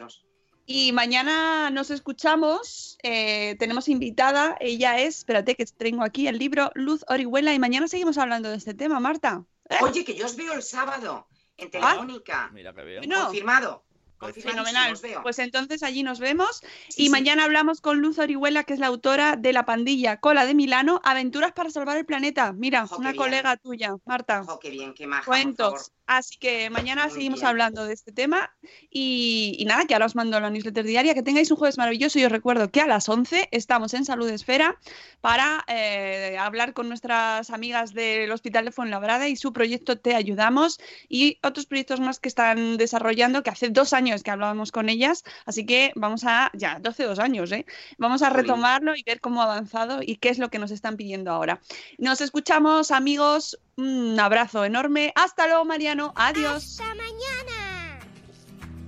Y 0.67 0.93
mañana 0.93 1.71
nos 1.71 1.91
escuchamos. 1.91 2.97
eh, 3.03 3.57
tenemos 3.59 3.89
invitada. 3.89 4.57
Ella 4.61 5.01
es, 5.01 5.19
espérate 5.19 5.57
que 5.57 5.65
tengo 5.67 6.05
aquí 6.05 6.29
el 6.29 6.39
libro 6.39 6.71
Luz 6.75 7.05
Orihuela. 7.09 7.53
Y 7.55 7.59
mañana 7.59 7.89
seguimos 7.89 8.19
hablando 8.19 8.51
de 8.51 8.57
este 8.57 8.75
tema, 8.75 9.01
Marta. 9.01 9.45
Oye, 9.81 10.05
que 10.05 10.15
yo 10.15 10.27
os 10.27 10.37
veo 10.37 10.53
el 10.53 10.63
sábado 10.63 11.27
en 11.57 11.69
Ah. 11.69 11.71
Telefónica. 11.73 12.51
Mira 12.53 12.73
que 12.73 12.85
bien. 12.85 13.11
Confirmado. 13.11 13.83
Pues 14.21 14.35
Fenomenal. 14.45 14.99
Pues 15.23 15.39
entonces 15.39 15.83
allí 15.83 16.03
nos 16.03 16.21
vemos. 16.21 16.61
Sí, 16.89 17.05
y 17.05 17.05
sí. 17.07 17.11
mañana 17.11 17.45
hablamos 17.45 17.81
con 17.81 18.01
Luz 18.01 18.19
Orihuela, 18.19 18.65
que 18.65 18.75
es 18.75 18.79
la 18.79 18.89
autora 18.89 19.37
de 19.37 19.55
La 19.55 19.65
Pandilla 19.65 20.19
Cola 20.19 20.45
de 20.45 20.55
Milano, 20.55 21.01
Aventuras 21.05 21.53
para 21.53 21.71
salvar 21.71 21.97
el 21.97 22.05
planeta. 22.05 22.53
Mira, 22.53 22.87
Jo, 22.87 22.99
una 22.99 23.15
colega 23.15 23.57
tuya, 23.57 23.97
Marta. 24.05 24.43
Ojo, 24.43 24.61
qué 24.61 24.69
bien, 24.69 24.93
qué 24.93 25.07
maja, 25.07 25.25
por 25.25 25.57
favor. 25.57 25.81
Así 26.13 26.39
que 26.39 26.71
mañana 26.71 27.05
Muy 27.05 27.15
seguimos 27.15 27.39
bien. 27.39 27.47
hablando 27.47 27.85
de 27.85 27.95
este 27.95 28.11
tema. 28.11 28.53
Y, 28.91 29.55
y 29.61 29.65
nada, 29.65 29.85
que 29.85 29.95
ahora 29.95 30.07
os 30.07 30.17
mando 30.17 30.41
la 30.41 30.51
newsletter 30.51 30.85
diaria. 30.85 31.15
Que 31.15 31.23
tengáis 31.23 31.53
un 31.53 31.57
jueves 31.57 31.79
maravilloso. 31.79 32.19
Y 32.19 32.25
os 32.25 32.33
recuerdo 32.33 32.69
que 32.69 32.81
a 32.81 32.89
las 32.89 33.09
11 33.09 33.49
estamos 33.53 33.95
en 33.95 34.05
Salud 34.05 34.29
Esfera 34.29 34.77
para 35.21 35.65
eh, 35.69 36.37
hablar 36.37 36.73
con 36.73 36.89
nuestras 36.89 37.51
amigas 37.51 37.95
del 37.95 38.33
Hospital 38.33 38.65
de 38.65 38.73
Fuenlabrada 38.73 39.29
y 39.29 39.37
su 39.37 39.53
proyecto 39.53 39.99
Te 39.99 40.17
Ayudamos 40.17 40.81
y 41.09 41.39
otros 41.45 41.67
proyectos 41.67 42.01
más 42.01 42.19
que 42.19 42.29
están 42.29 42.77
desarrollando, 42.77 43.45
que 43.45 43.51
hace 43.51 43.69
dos 43.69 43.93
años 43.93 44.25
que 44.25 44.33
hablábamos 44.33 44.73
con 44.73 44.89
ellas. 44.89 45.23
Así 45.47 45.65
que 45.65 45.93
vamos 45.95 46.25
a, 46.25 46.51
ya, 46.55 46.81
12 46.81 47.05
dos 47.05 47.21
años, 47.21 47.53
¿eh? 47.53 47.67
Vamos 47.99 48.23
a 48.23 48.31
retomarlo 48.31 48.97
y 48.97 49.05
ver 49.05 49.21
cómo 49.21 49.43
ha 49.43 49.45
avanzado 49.45 50.01
y 50.03 50.17
qué 50.17 50.31
es 50.31 50.39
lo 50.39 50.49
que 50.49 50.59
nos 50.59 50.73
están 50.73 50.97
pidiendo 50.97 51.31
ahora. 51.31 51.61
Nos 51.99 52.21
escuchamos, 52.21 52.91
amigos. 52.91 53.61
Un 53.77 54.19
abrazo 54.19 54.65
enorme. 54.65 55.13
Hasta 55.15 55.47
luego, 55.47 55.65
Mariano. 55.65 56.13
Adiós. 56.17 56.81
Hasta 56.81 56.95
mañana. 56.95 58.01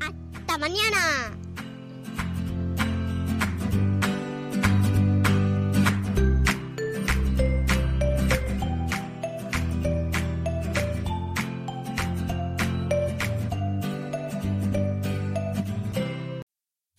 Hasta 0.01 0.59
mañana. 0.59 1.42